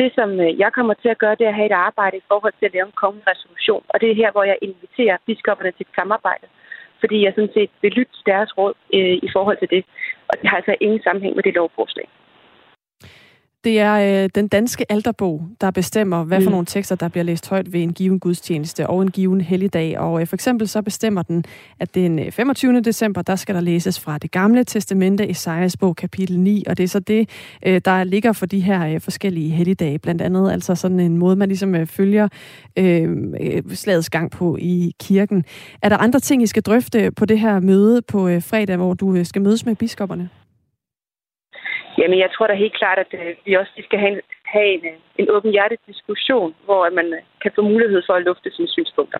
Det, 0.00 0.08
som 0.18 0.30
øh, 0.44 0.58
jeg 0.62 0.70
kommer 0.72 0.94
til 0.94 1.10
at 1.14 1.18
gøre, 1.18 1.38
det 1.38 1.44
er 1.46 1.54
at 1.54 1.60
have 1.60 1.70
et 1.72 1.80
arbejde 1.88 2.16
i 2.16 2.28
forhold 2.30 2.54
til 2.58 2.66
at 2.66 2.74
lave 2.76 2.86
en 2.86 3.00
kommende 3.02 3.30
resolution. 3.32 3.82
Og 3.92 4.00
det 4.00 4.10
er 4.10 4.20
her, 4.22 4.30
hvor 4.32 4.44
jeg 4.50 4.58
inviterer 4.62 5.16
biskopperne 5.26 5.72
til 5.72 5.86
et 5.86 5.96
samarbejde. 6.00 6.46
Fordi 7.00 7.16
jeg 7.24 7.32
sådan 7.34 7.54
set 7.56 7.70
vil 7.82 7.92
lytte 7.98 8.12
til 8.12 8.26
deres 8.32 8.50
råd 8.58 8.74
øh, 8.96 9.16
i 9.26 9.28
forhold 9.32 9.58
til 9.58 9.70
det. 9.74 9.82
Og 10.28 10.34
det 10.40 10.46
har 10.50 10.56
altså 10.56 10.74
ingen 10.80 11.02
sammenhæng 11.02 11.34
med 11.36 11.44
det 11.44 11.54
lovforslag. 11.54 12.08
Det 13.64 13.80
er 13.80 14.22
øh, 14.24 14.30
den 14.34 14.48
danske 14.48 14.92
alterbog, 14.92 15.48
der 15.60 15.70
bestemmer, 15.70 16.24
hvad 16.24 16.40
for 16.40 16.50
mm. 16.50 16.52
nogle 16.52 16.66
tekster, 16.66 16.94
der 16.94 17.08
bliver 17.08 17.24
læst 17.24 17.48
højt 17.48 17.72
ved 17.72 17.80
en 17.80 17.92
given 17.92 18.20
gudstjeneste 18.20 18.86
og 18.86 19.02
en 19.02 19.10
given 19.10 19.40
helligdag. 19.40 19.98
Og 19.98 20.20
øh, 20.20 20.26
for 20.26 20.36
eksempel 20.36 20.68
så 20.68 20.82
bestemmer 20.82 21.22
den, 21.22 21.44
at 21.80 21.94
den 21.94 22.32
25. 22.32 22.76
Øh, 22.76 22.84
december, 22.84 23.22
der 23.22 23.36
skal 23.36 23.54
der 23.54 23.60
læses 23.60 24.00
fra 24.00 24.18
det 24.18 24.30
gamle 24.30 24.64
testamente, 24.64 25.30
Esajas 25.30 25.76
bog, 25.76 25.96
kapitel 25.96 26.38
9. 26.38 26.64
Og 26.66 26.76
det 26.76 26.84
er 26.84 26.88
så 26.88 27.00
det, 27.00 27.28
øh, 27.66 27.80
der 27.84 28.04
ligger 28.04 28.32
for 28.32 28.46
de 28.46 28.60
her 28.60 28.94
øh, 28.94 29.00
forskellige 29.00 29.50
helligdage. 29.50 29.98
Blandt 29.98 30.22
andet 30.22 30.52
altså 30.52 30.74
sådan 30.74 31.00
en 31.00 31.16
måde, 31.16 31.36
man 31.36 31.48
ligesom 31.48 31.74
øh, 31.74 31.86
følger 31.86 32.28
øh, 32.76 33.16
øh, 33.40 33.62
slagets 33.74 34.10
gang 34.10 34.30
på 34.30 34.56
i 34.60 34.94
kirken. 35.00 35.44
Er 35.82 35.88
der 35.88 35.96
andre 35.96 36.20
ting, 36.20 36.42
I 36.42 36.46
skal 36.46 36.62
drøfte 36.62 37.10
på 37.10 37.24
det 37.24 37.40
her 37.40 37.60
møde 37.60 38.02
på 38.02 38.28
øh, 38.28 38.42
fredag, 38.42 38.76
hvor 38.76 38.94
du 38.94 39.14
øh, 39.14 39.26
skal 39.26 39.42
mødes 39.42 39.66
med 39.66 39.76
biskopperne? 39.76 40.28
Jamen, 41.98 42.18
jeg 42.18 42.30
tror 42.34 42.46
da 42.46 42.54
helt 42.54 42.76
klart, 42.80 42.98
at 42.98 43.10
øh, 43.20 43.36
vi 43.46 43.54
også 43.54 43.72
skal 43.88 43.98
have 43.98 44.12
en, 44.16 44.20
have 44.44 44.68
en, 44.74 44.84
øh, 44.90 44.96
en 45.20 45.30
åben 45.30 45.50
hjertet 45.50 45.78
diskussion, 45.86 46.54
hvor 46.64 46.90
man 46.90 47.06
øh, 47.06 47.20
kan 47.42 47.50
få 47.54 47.62
mulighed 47.62 48.02
for 48.08 48.14
at 48.14 48.22
lufte 48.22 48.50
sine 48.56 48.68
synspunkter. 48.68 49.18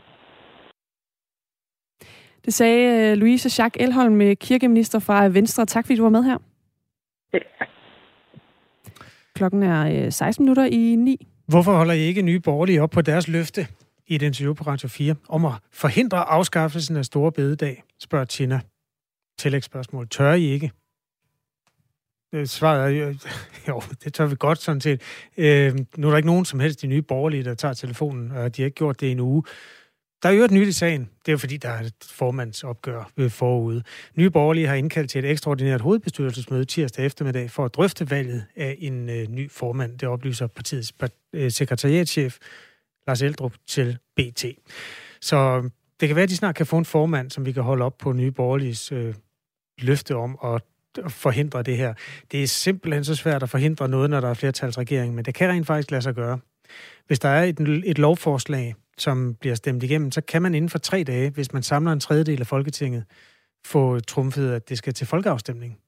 Det 2.44 2.54
sagde 2.54 3.16
Louise 3.16 3.62
Jacques 3.62 3.86
Elholm, 3.86 4.36
kirkeminister 4.36 4.98
fra 4.98 5.28
Venstre. 5.28 5.66
Tak 5.66 5.86
fordi 5.86 5.96
du 5.96 6.02
var 6.02 6.10
med 6.10 6.24
her. 6.24 6.38
tak. 7.32 7.68
Klokken 9.34 9.62
er 9.62 10.10
16 10.10 10.44
minutter 10.44 10.64
i 10.64 10.94
9. 10.98 11.26
Hvorfor 11.48 11.72
holder 11.72 11.94
I 11.94 11.98
ikke 11.98 12.22
nye 12.22 12.40
borgerlige 12.40 12.82
op 12.82 12.90
på 12.90 13.02
deres 13.02 13.28
løfte 13.28 13.66
i 14.06 14.14
et 14.14 14.22
interview 14.22 14.54
på 14.54 14.64
Radio 14.64 14.88
4 14.88 15.14
om 15.28 15.44
at 15.44 15.52
forhindre 15.72 16.18
afskaffelsen 16.18 16.96
af 16.96 17.04
store 17.04 17.32
bededag, 17.32 17.82
spørger 18.00 18.24
Tina. 18.24 18.60
Tillægsspørgsmål. 19.38 20.08
Tør 20.08 20.32
I 20.32 20.44
ikke? 20.44 20.70
Øh, 22.32 22.46
svaret 22.46 22.98
er, 22.98 23.14
jo, 23.68 23.82
det 24.04 24.14
tør 24.14 24.26
vi 24.26 24.36
godt 24.38 24.58
sådan 24.58 24.80
set. 24.80 25.02
Øh, 25.36 25.78
nu 25.96 26.06
er 26.06 26.10
der 26.10 26.16
ikke 26.16 26.26
nogen 26.26 26.44
som 26.44 26.60
helst 26.60 26.82
de 26.82 26.86
nye 26.86 27.02
borgerlige, 27.02 27.44
der 27.44 27.54
tager 27.54 27.74
telefonen, 27.74 28.30
og 28.30 28.56
de 28.56 28.62
har 28.62 28.66
ikke 28.66 28.76
gjort 28.76 29.00
det 29.00 29.06
i 29.06 29.10
en 29.10 29.20
uge. 29.20 29.42
Der 30.22 30.28
er 30.28 30.32
jo 30.32 30.44
et 30.44 30.50
nyt 30.50 30.68
i 30.68 30.72
sagen. 30.72 31.00
Det 31.00 31.28
er 31.28 31.32
jo 31.32 31.38
fordi, 31.38 31.56
der 31.56 31.68
er 31.68 31.80
et 31.80 31.94
formandsopgør 32.10 33.10
ved 33.16 33.30
forude. 33.30 33.82
Nye 34.16 34.30
borgerlige 34.30 34.66
har 34.66 34.74
indkaldt 34.74 35.10
til 35.10 35.24
et 35.24 35.30
ekstraordinært 35.30 35.80
hovedbestyrelsesmøde 35.80 36.64
tirsdag 36.64 37.06
eftermiddag 37.06 37.50
for 37.50 37.64
at 37.64 37.74
drøfte 37.74 38.10
valget 38.10 38.44
af 38.56 38.76
en 38.78 39.08
øh, 39.08 39.28
ny 39.28 39.50
formand. 39.50 39.98
Det 39.98 40.08
oplyser 40.08 40.46
partiets 40.46 40.92
øh, 41.32 41.50
sekretariatchef 41.50 42.38
Lars 43.06 43.22
Eldrup 43.22 43.54
til 43.66 43.98
BT. 44.16 44.44
Så 45.20 45.36
øh, 45.36 45.70
det 46.00 46.08
kan 46.08 46.16
være, 46.16 46.22
at 46.22 46.28
de 46.28 46.36
snart 46.36 46.54
kan 46.54 46.66
få 46.66 46.78
en 46.78 46.84
formand, 46.84 47.30
som 47.30 47.46
vi 47.46 47.52
kan 47.52 47.62
holde 47.62 47.84
op 47.84 47.98
på 47.98 48.12
nye 48.12 48.30
borgerliges 48.30 48.92
øh, 48.92 49.14
løfte 49.78 50.16
om 50.16 50.38
at 50.44 50.62
forhindre 51.08 51.62
det 51.62 51.76
her. 51.76 51.94
Det 52.32 52.42
er 52.42 52.46
simpelthen 52.46 53.04
så 53.04 53.14
svært 53.14 53.42
at 53.42 53.50
forhindre 53.50 53.88
noget, 53.88 54.10
når 54.10 54.20
der 54.20 54.28
er 54.28 54.34
flertalsregering, 54.34 55.14
men 55.14 55.24
det 55.24 55.34
kan 55.34 55.48
rent 55.48 55.66
faktisk 55.66 55.90
lade 55.90 56.02
sig 56.02 56.14
gøre. 56.14 56.38
Hvis 57.06 57.18
der 57.18 57.28
er 57.28 57.44
et, 57.44 57.82
et 57.84 57.98
lovforslag, 57.98 58.74
som 58.98 59.34
bliver 59.40 59.54
stemt 59.54 59.82
igennem, 59.82 60.10
så 60.10 60.20
kan 60.20 60.42
man 60.42 60.54
inden 60.54 60.68
for 60.68 60.78
tre 60.78 61.04
dage, 61.04 61.30
hvis 61.30 61.52
man 61.52 61.62
samler 61.62 61.92
en 61.92 62.00
tredjedel 62.00 62.40
af 62.40 62.46
Folketinget, 62.46 63.04
få 63.66 64.00
trumfet, 64.00 64.52
at 64.52 64.68
det 64.68 64.78
skal 64.78 64.94
til 64.94 65.06
folkeafstemning. 65.06 65.78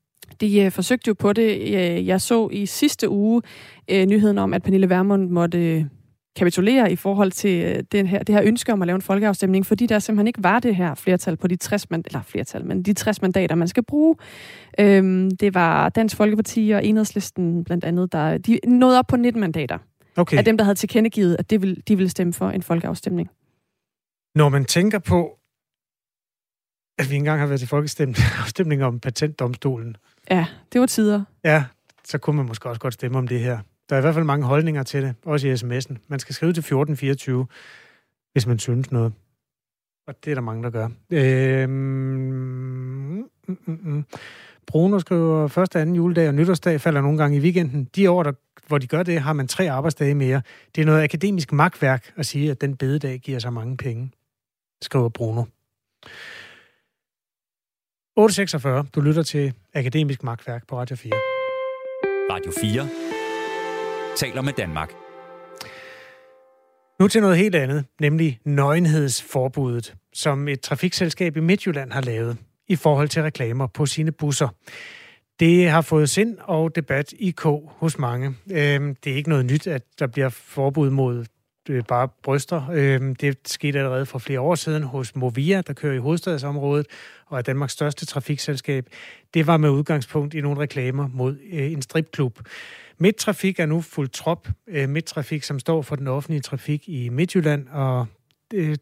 De 0.40 0.61
øh, 0.61 0.70
forsøgte 0.70 1.09
jo 1.09 1.14
på 1.14 1.32
det. 1.32 1.61
Øh, 1.61 2.07
jeg 2.07 2.20
så 2.20 2.48
i 2.53 2.66
sidste 2.66 3.09
uge 3.09 3.42
øh, 3.90 4.07
nyheden 4.07 4.38
om, 4.38 4.55
at 4.55 4.62
Pernille 4.62 4.88
Vermund 4.88 5.30
måtte 5.30 5.59
øh, 5.59 5.84
kapitulere 6.37 6.93
i 6.93 6.97
forhold 6.97 7.33
til 7.33 7.64
øh, 7.64 7.83
den 7.93 8.07
her, 8.07 8.22
det 8.22 8.35
her 8.35 8.43
ønske 8.45 8.72
om 8.72 8.83
at 8.83 8.87
lave 8.87 8.95
en 8.95 9.03
folkeafstemning, 9.03 9.66
fordi 9.66 9.87
der 9.87 9.99
simpelthen 9.99 10.26
ikke 10.26 10.43
var 10.43 10.61
det 10.61 10.76
her 10.76 10.95
flertal 10.95 11.37
på 11.37 11.49
de 11.49 11.57
60 11.57 11.91
mandater, 11.91 12.09
eller 12.09 12.22
flertal, 12.22 12.64
men 12.64 12.83
de 12.83 12.93
60 12.93 13.22
mandater, 13.22 13.55
man 13.55 13.68
skal 13.68 13.83
bruge. 13.83 14.16
Øhm, 14.80 15.30
det 15.30 15.55
var 15.55 15.89
Dansk 15.89 16.16
Folkeparti 16.16 16.70
og 16.70 16.85
Enhedslisten 16.85 17.64
blandt 17.64 17.85
andet, 17.85 18.12
der 18.12 18.39
de 18.39 18.61
nåede 18.66 18.99
op 18.99 19.07
på 19.07 19.16
19 19.16 19.41
mandater. 19.41 19.78
Okay. 20.16 20.37
Af 20.39 20.45
dem, 20.45 20.57
der 20.57 20.64
havde 20.64 20.74
tilkendegivet, 20.74 21.37
at 21.39 21.51
det 21.51 21.62
ville, 21.62 21.76
de 21.89 21.97
ville 21.97 22.11
stemme 22.11 22.33
for 22.33 22.51
en 22.51 22.62
folkeafstemning. 22.62 23.30
Når 24.35 24.49
man 24.49 24.64
tænker 24.64 24.99
på, 24.99 25.39
at 26.99 27.11
vi 27.11 27.16
engang 27.16 27.41
har 27.41 27.47
været 27.47 27.61
til 27.61 27.68
folkeafstemning 27.68 28.85
om 28.91 29.01
patentdomstolen. 29.01 29.97
Ja, 30.30 30.47
det 30.72 30.80
var 30.80 30.87
tider. 30.87 31.24
Ja, 31.45 31.64
så 32.05 32.18
kunne 32.18 32.37
man 32.37 32.47
måske 32.47 32.68
også 32.68 32.80
godt 32.80 32.95
stemme 32.95 33.18
om 33.18 33.28
det 33.28 33.41
her. 33.41 33.59
Der 33.93 33.97
er 33.97 34.01
i 34.01 34.05
hvert 34.05 34.14
fald 34.14 34.24
mange 34.24 34.47
holdninger 34.47 34.82
til 34.82 35.03
det, 35.03 35.14
også 35.24 35.49
i 35.49 35.53
sms'en. 35.53 35.97
Man 36.09 36.18
skal 36.18 36.34
skrive 36.34 36.53
til 36.53 36.61
1424, 36.61 37.47
hvis 38.32 38.47
man 38.47 38.59
synes 38.59 38.90
noget. 38.90 39.12
Og 40.07 40.14
det 40.24 40.30
er 40.30 40.34
der 40.34 40.43
mange, 40.43 40.62
der 40.62 40.70
gør. 40.70 40.88
Øhm, 41.11 41.70
mm, 41.70 43.28
mm, 43.47 43.59
mm, 43.66 43.78
mm. 43.82 44.05
Bruno 44.66 44.99
skriver, 44.99 45.49
første, 45.49 45.80
anden 45.80 45.97
juledag 45.97 46.28
og 46.28 46.34
nytårsdag 46.34 46.80
falder 46.80 47.01
nogle 47.01 47.18
gange 47.18 47.36
i 47.36 47.40
weekenden. 47.40 47.84
De 47.97 48.11
år, 48.11 48.22
der, 48.22 48.32
hvor 48.66 48.78
de 48.78 48.86
gør 48.86 49.03
det, 49.03 49.20
har 49.20 49.32
man 49.32 49.49
tre 49.49 49.70
arbejdsdage 49.70 50.14
mere. 50.14 50.43
Det 50.74 50.82
er 50.82 50.86
noget 50.86 51.03
akademisk 51.03 51.53
magtværk 51.53 52.12
at 52.16 52.26
sige, 52.26 52.51
at 52.51 52.61
den 52.61 52.76
bededag 52.76 53.18
giver 53.18 53.38
så 53.38 53.51
mange 53.51 53.76
penge, 53.76 54.11
skriver 54.82 55.09
Bruno. 55.09 55.45
846. 58.16 58.86
Du 58.95 59.01
lytter 59.01 59.22
til 59.22 59.55
Akademisk 59.74 60.22
Magtværk 60.22 60.66
på 60.66 60.78
Radio 60.78 60.97
4. 60.97 61.12
Radio 62.30 62.53
4 62.61 63.12
taler 64.17 64.43
med 64.43 64.53
Danmark. 64.53 64.93
Nu 67.01 67.09
til 67.09 67.21
noget 67.21 67.37
helt 67.37 67.55
andet, 67.55 67.85
nemlig 68.01 68.41
nøgenhedsforbuddet, 68.45 69.95
som 70.13 70.49
et 70.49 70.61
trafikselskab 70.61 71.37
i 71.37 71.41
Midtjylland 71.41 71.93
har 71.93 72.01
lavet 72.01 72.37
i 72.69 72.77
forhold 72.77 73.09
til 73.09 73.23
reklamer 73.23 73.67
på 73.67 73.87
sine 73.87 74.13
busser. 74.13 74.49
Det 75.41 75.71
har 75.71 75.81
fået 75.81 76.11
sind 76.11 76.39
og 76.41 76.77
debat 76.77 77.13
i 77.19 77.31
K 77.31 77.43
hos 77.67 77.99
mange. 77.99 78.35
Øhm, 78.51 78.95
det 78.95 79.13
er 79.13 79.17
ikke 79.17 79.29
noget 79.29 79.47
nyt, 79.47 79.67
at 79.67 79.83
der 79.99 80.07
bliver 80.07 80.29
forbud 80.29 80.91
mod 80.91 81.25
øh, 81.69 81.85
bare 81.89 82.09
bryster. 82.23 82.71
Øhm, 82.73 83.15
det 83.15 83.39
skete 83.45 83.79
allerede 83.79 84.07
for 84.07 84.19
flere 84.19 84.41
år 84.41 84.55
siden 84.55 84.83
hos 84.83 85.17
Movia, 85.17 85.63
der 85.67 85.73
kører 85.73 85.95
i 85.95 85.99
hovedstadsområdet 85.99 86.87
og 87.27 87.39
er 87.39 87.43
Danmarks 87.43 87.73
største 87.73 88.07
trafikselskab. 88.07 88.87
Det 89.35 89.47
var 89.47 89.57
med 89.57 89.71
udgangspunkt 89.71 90.35
i 90.35 90.41
nogle 90.41 90.61
reklamer 90.61 91.09
mod 91.13 91.37
øh, 91.53 91.73
en 91.73 91.83
stripklub. 91.83 92.39
Midttrafik 93.03 93.61
er 93.61 93.66
nu 93.66 93.80
fuldt 93.80 94.12
trop. 94.12 94.48
Øh, 94.68 94.88
Midttrafik, 94.88 95.42
som 95.42 95.59
står 95.59 95.82
for 95.82 95.96
den 95.96 96.07
offentlige 96.07 96.40
trafik 96.40 96.88
i 96.88 97.09
Midtjylland, 97.09 97.68
og 97.68 98.07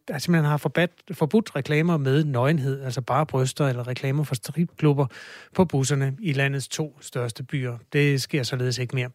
der 0.08 0.18
simpelthen 0.18 0.44
har 0.44 0.56
forbudt, 0.56 0.90
forbudt 1.12 1.56
reklamer 1.56 1.96
med 1.96 2.24
nøgenhed, 2.24 2.82
altså 2.82 3.00
bare 3.00 3.26
bryster 3.26 3.68
eller 3.68 3.88
reklamer 3.88 4.24
for 4.24 4.34
stripklubber 4.34 5.06
på 5.54 5.64
busserne 5.64 6.16
i 6.20 6.32
landets 6.32 6.68
to 6.68 6.98
største 7.00 7.42
byer. 7.42 7.78
Det 7.92 8.22
sker 8.22 8.42
således 8.42 8.78
ikke 8.78 8.96
mere. 8.96 9.10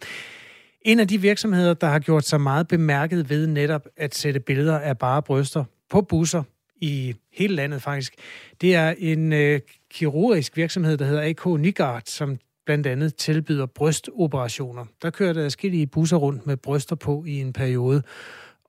En 0.81 0.99
af 0.99 1.07
de 1.07 1.21
virksomheder, 1.21 1.73
der 1.73 1.87
har 1.87 1.99
gjort 1.99 2.25
sig 2.25 2.41
meget 2.41 2.67
bemærket 2.67 3.29
ved 3.29 3.47
netop 3.47 3.87
at 3.97 4.15
sætte 4.15 4.39
billeder 4.39 4.79
af 4.79 4.97
bare 4.97 5.21
bryster 5.21 5.63
på 5.89 6.01
busser 6.01 6.43
i 6.81 7.15
hele 7.33 7.55
landet 7.55 7.81
faktisk, 7.81 8.13
det 8.61 8.75
er 8.75 8.93
en 8.97 9.33
øh, 9.33 9.59
kirurgisk 9.91 10.57
virksomhed, 10.57 10.97
der 10.97 11.05
hedder 11.05 11.29
AK 11.29 11.59
Nygaard, 11.59 12.03
som 12.05 12.37
blandt 12.65 12.87
andet 12.87 13.15
tilbyder 13.15 13.65
brystoperationer. 13.65 14.85
Der 15.01 15.09
kører 15.09 15.33
der 15.33 15.43
forskellige 15.43 15.87
busser 15.87 16.17
rundt 16.17 16.47
med 16.47 16.57
bryster 16.57 16.95
på 16.95 17.23
i 17.27 17.41
en 17.41 17.53
periode. 17.53 18.03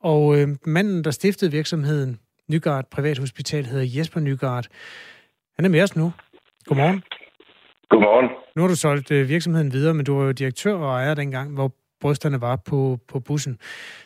Og 0.01 0.39
øh, 0.39 0.49
manden, 0.67 1.05
der 1.05 1.11
stiftede 1.11 1.51
virksomheden 1.51 2.19
Nygaard 2.49 2.91
Privathospital, 2.91 3.67
hedder 3.67 3.99
Jesper 3.99 4.21
Nygaard. 4.21 4.67
Han 5.57 5.65
er 5.65 5.69
med 5.69 5.83
os 5.83 5.97
nu. 5.97 6.13
Godmorgen. 6.65 7.03
Godmorgen. 7.89 8.29
Nu 8.57 8.63
har 8.63 8.69
du 8.69 8.77
solgt 8.77 9.11
øh, 9.11 9.29
virksomheden 9.29 9.73
videre, 9.73 9.95
men 9.95 10.05
du 10.07 10.19
var 10.19 10.25
jo 10.25 10.33
direktør 10.33 10.75
og 10.75 10.93
ejer 10.93 11.15
dengang, 11.15 11.55
hvor 11.55 11.73
brysterne 12.01 12.41
var 12.41 12.57
på, 12.57 12.99
på 13.09 13.21
bussen. 13.21 13.59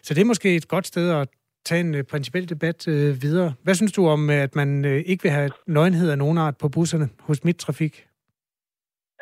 Så 0.03 0.15
det 0.15 0.21
er 0.21 0.25
måske 0.25 0.57
et 0.57 0.69
godt 0.69 0.87
sted 0.87 1.11
at 1.11 1.29
tage 1.65 1.81
en 1.81 1.95
øh, 1.95 2.05
principiel 2.05 2.49
debat 2.49 2.89
øh, 2.89 3.23
videre. 3.23 3.55
Hvad 3.63 3.75
synes 3.75 3.93
du 3.93 4.09
om, 4.09 4.31
at 4.31 4.57
man 4.57 4.85
øh, 4.85 5.03
ikke 5.07 5.23
vil 5.23 5.33
have 5.33 5.51
nøgenhed 5.67 6.11
af 6.11 6.19
nogen 6.19 6.39
art 6.39 6.57
på 6.57 6.69
busserne 6.69 7.09
hos 7.21 7.45
Midtrafik? 7.45 8.07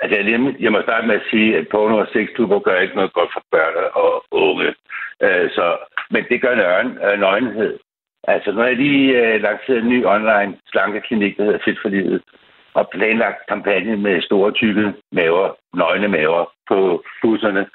Altså, 0.02 0.16
jeg, 0.18 0.54
jeg 0.60 0.72
må 0.72 0.82
starte 0.82 1.06
med 1.06 1.14
at 1.14 1.28
sige, 1.30 1.56
at 1.56 1.68
porno 1.68 1.96
og 1.98 2.08
sexklubber 2.12 2.58
gør 2.58 2.80
ikke 2.80 2.94
noget 2.94 3.12
godt 3.12 3.30
for 3.32 3.42
børn 3.50 3.74
og 3.94 4.24
unge. 4.30 4.74
Øh, 5.22 5.50
så, 5.50 5.76
men 6.10 6.24
det 6.30 6.40
gør 6.40 6.54
nøgen, 6.54 6.98
øh, 7.04 7.20
nøgenhed. 7.20 7.78
Altså, 8.24 8.52
når 8.52 8.64
jeg 8.64 8.76
lige 8.76 9.18
øh, 9.18 9.42
lanceret 9.42 9.78
en 9.78 9.88
ny 9.88 10.06
online 10.06 10.56
slankeklinik, 10.70 11.36
der 11.36 11.44
hedder 11.44 11.64
Fit 11.64 11.78
for 11.82 11.88
Livet, 11.88 12.22
og 12.74 12.88
planlagt 12.92 13.46
kampagne 13.48 13.96
med 13.96 14.22
store, 14.22 14.52
tykke 14.52 14.94
maver, 15.12 15.48
nøgne 15.74 16.08
maver 16.08 16.44
på 16.68 17.04
busserne, 17.22 17.66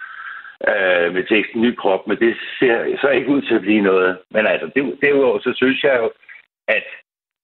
øh, 0.69 1.13
med 1.13 1.23
teksten 1.23 1.61
ny 1.61 1.75
krop, 1.75 2.07
men 2.07 2.17
det 2.17 2.35
ser 2.59 2.97
så 3.01 3.09
ikke 3.09 3.29
ud 3.29 3.41
til 3.41 3.55
at 3.55 3.61
blive 3.61 3.81
noget. 3.81 4.17
Men 4.31 4.47
altså, 4.47 4.69
det, 4.75 4.97
derudover 5.01 5.39
så 5.39 5.51
synes 5.55 5.83
jeg 5.83 5.97
jo, 6.01 6.11
at 6.67 6.83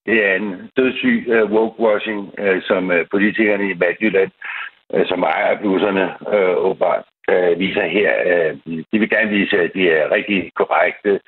det 0.10 0.18
er 0.26 0.36
en 0.36 0.50
dødssyg 0.78 1.18
uh, 1.36 1.52
woke-washing, 1.56 2.22
uh, 2.44 2.60
som 2.70 2.84
uh, 2.96 3.02
politikerne 3.12 3.66
i 3.70 3.80
Midtjylland 3.82 4.32
uh, 4.94 5.06
som 5.10 5.24
ejer 5.24 5.62
busserne 5.64 6.06
uh, 6.36 6.56
åbenbart 6.66 7.06
uh, 7.32 7.60
viser 7.60 7.88
her. 7.98 8.12
Uh, 8.32 8.52
de 8.92 9.00
vil 9.00 9.10
gerne 9.10 9.30
vise, 9.38 9.56
at 9.66 9.72
de 9.74 9.90
er 9.90 10.12
rigtig 10.12 10.52
korrekte, 10.56 11.20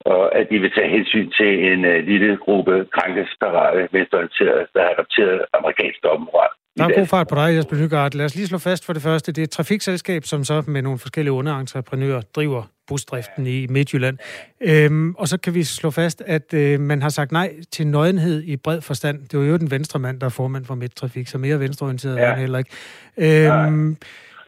og 0.00 0.36
at 0.38 0.46
de 0.50 0.58
vil 0.58 0.72
tage 0.72 0.94
hensyn 0.96 1.30
til 1.30 1.72
en 1.72 1.80
uh, 1.84 1.98
lille 2.10 2.36
gruppe 2.36 2.86
krænkesparate 2.96 3.88
venstreorienterede, 3.92 4.66
der 4.74 4.82
har 4.82 4.90
adopteret 4.90 5.44
amerikansk 5.52 5.98
dommemoral. 6.04 6.54
Der 6.78 6.84
er 6.84 6.98
god 6.98 7.06
fart 7.06 7.28
på 7.28 7.34
dig, 7.34 7.56
Jesper 7.56 7.76
Nygaard. 7.76 8.14
Lad 8.14 8.24
os 8.24 8.34
lige 8.34 8.46
slå 8.46 8.58
fast 8.58 8.84
for 8.84 8.92
det 8.92 9.02
første. 9.02 9.32
Det 9.32 9.42
er 9.42 9.44
et 9.44 9.50
trafikselskab, 9.50 10.24
som 10.24 10.44
så 10.44 10.62
med 10.66 10.82
nogle 10.82 10.98
forskellige 10.98 11.32
underentreprenører 11.32 12.20
driver 12.20 12.62
busdriften 12.86 13.46
i 13.46 13.66
Midtjylland. 13.66 14.18
Øhm, 14.60 15.14
og 15.14 15.28
så 15.28 15.38
kan 15.38 15.54
vi 15.54 15.62
slå 15.62 15.90
fast, 15.90 16.22
at 16.26 16.54
øh, 16.54 16.80
man 16.80 17.02
har 17.02 17.08
sagt 17.08 17.32
nej 17.32 17.54
til 17.72 17.86
nøgenhed 17.86 18.42
i 18.42 18.56
bred 18.56 18.80
forstand. 18.80 19.28
Det 19.28 19.38
var 19.38 19.44
jo 19.44 19.56
den 19.56 19.70
venstre 19.70 19.98
mand, 19.98 20.20
der 20.20 20.26
er 20.26 20.30
formand 20.30 20.64
for 20.64 20.74
Midtrafik, 20.74 21.28
så 21.28 21.38
mere 21.38 21.60
venstreorienteret 21.60 22.16
ja. 22.16 22.22
er 22.22 22.30
han 22.30 22.38
heller 22.38 22.58
ikke. 22.58 22.70
Øhm, 23.16 23.96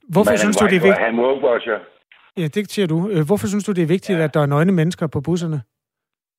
hvorfor 0.09 0.31
Men 0.31 0.39
synes 0.39 0.57
du, 0.57 0.65
det 0.65 0.77
er 0.77 0.81
vigtigt? 0.81 0.99
Han 0.99 1.17
Ja, 2.37 2.47
det 2.47 2.73
siger 2.73 2.87
du. 2.87 3.09
Øh, 3.09 3.27
hvorfor 3.27 3.47
synes 3.47 3.65
du, 3.65 3.73
det 3.73 3.83
er 3.83 3.87
vigtigt, 3.87 4.19
ja. 4.19 4.25
at 4.25 4.35
der 4.35 4.41
er 4.41 4.47
nøgne 4.47 4.73
mennesker 4.73 5.07
på 5.07 5.21
busserne? 5.21 5.63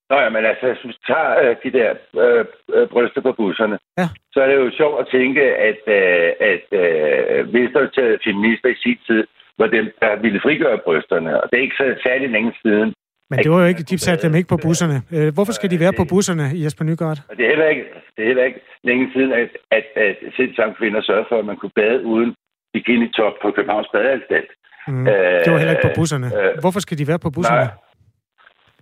Nå 0.10 0.16
ja, 0.24 0.30
men 0.36 0.44
altså, 0.52 0.66
hvis 0.68 0.84
du 0.86 0.92
tager 1.12 1.32
øh, 1.44 1.56
de 1.64 1.72
der 1.78 1.90
øh, 2.24 2.46
øh, 2.76 2.88
bryster 2.94 3.22
på 3.28 3.32
busserne, 3.40 3.78
ja. 4.02 4.08
så 4.34 4.38
er 4.44 4.48
det 4.48 4.56
jo 4.64 4.70
sjovt 4.80 4.98
at 5.02 5.08
tænke, 5.18 5.44
at, 5.70 5.82
øh, 5.98 6.30
at 6.52 6.68
øh, 6.82 7.54
venstreorienterede 7.54 8.18
feminister 8.26 8.70
i 8.70 8.82
sin 8.84 9.00
tid 9.08 9.24
var 9.60 9.68
dem, 9.68 9.86
der 10.02 10.12
ville 10.26 10.40
frigøre 10.46 10.78
brysterne. 10.86 11.32
Og 11.42 11.46
det 11.50 11.58
er 11.58 11.66
ikke 11.68 11.82
så 11.82 11.88
særlig 12.08 12.30
længe 12.30 12.54
siden. 12.64 12.90
Men 13.30 13.40
det 13.44 13.52
var 13.52 13.60
jo 13.64 13.68
ikke, 13.74 13.84
de 13.84 13.98
satte 13.98 14.28
dem 14.28 14.36
ikke 14.36 14.50
på 14.54 14.60
busserne. 14.66 14.98
Øh, 15.16 15.34
hvorfor 15.34 15.54
skal 15.58 15.72
de 15.72 15.80
være 15.80 15.94
på 16.00 16.06
busserne, 16.10 16.46
Jesper 16.64 16.84
Nygaard? 16.86 17.20
Og 17.30 17.38
det 17.38 17.44
er 17.46 17.50
heller 17.50 17.70
ikke, 17.74 17.86
det 18.16 18.22
er 18.24 18.28
heller 18.32 18.44
ikke 18.50 18.62
længe 18.84 19.06
siden, 19.14 19.32
at, 19.42 19.50
at, 19.78 19.86
at 19.96 20.16
sindssyge 20.36 20.74
kvinder 20.80 21.02
sørgede 21.02 21.26
for, 21.30 21.38
at 21.40 21.46
man 21.46 21.58
kunne 21.58 21.76
bade 21.82 22.06
uden 22.06 22.36
bikini-top 22.74 23.34
på 23.42 23.48
Københavns 23.52 23.90
Badeanstalt. 23.94 24.52
Mm. 24.88 25.08
Øh, 25.08 25.40
det 25.44 25.52
var 25.52 25.58
heller 25.58 25.76
ikke 25.76 25.88
på 25.90 26.00
busserne. 26.00 26.28
Øh, 26.38 26.52
hvorfor 26.64 26.80
skal 26.80 26.98
de 26.98 27.08
være 27.08 27.20
på 27.20 27.30
busserne? 27.30 27.60
Nej. 27.60 27.87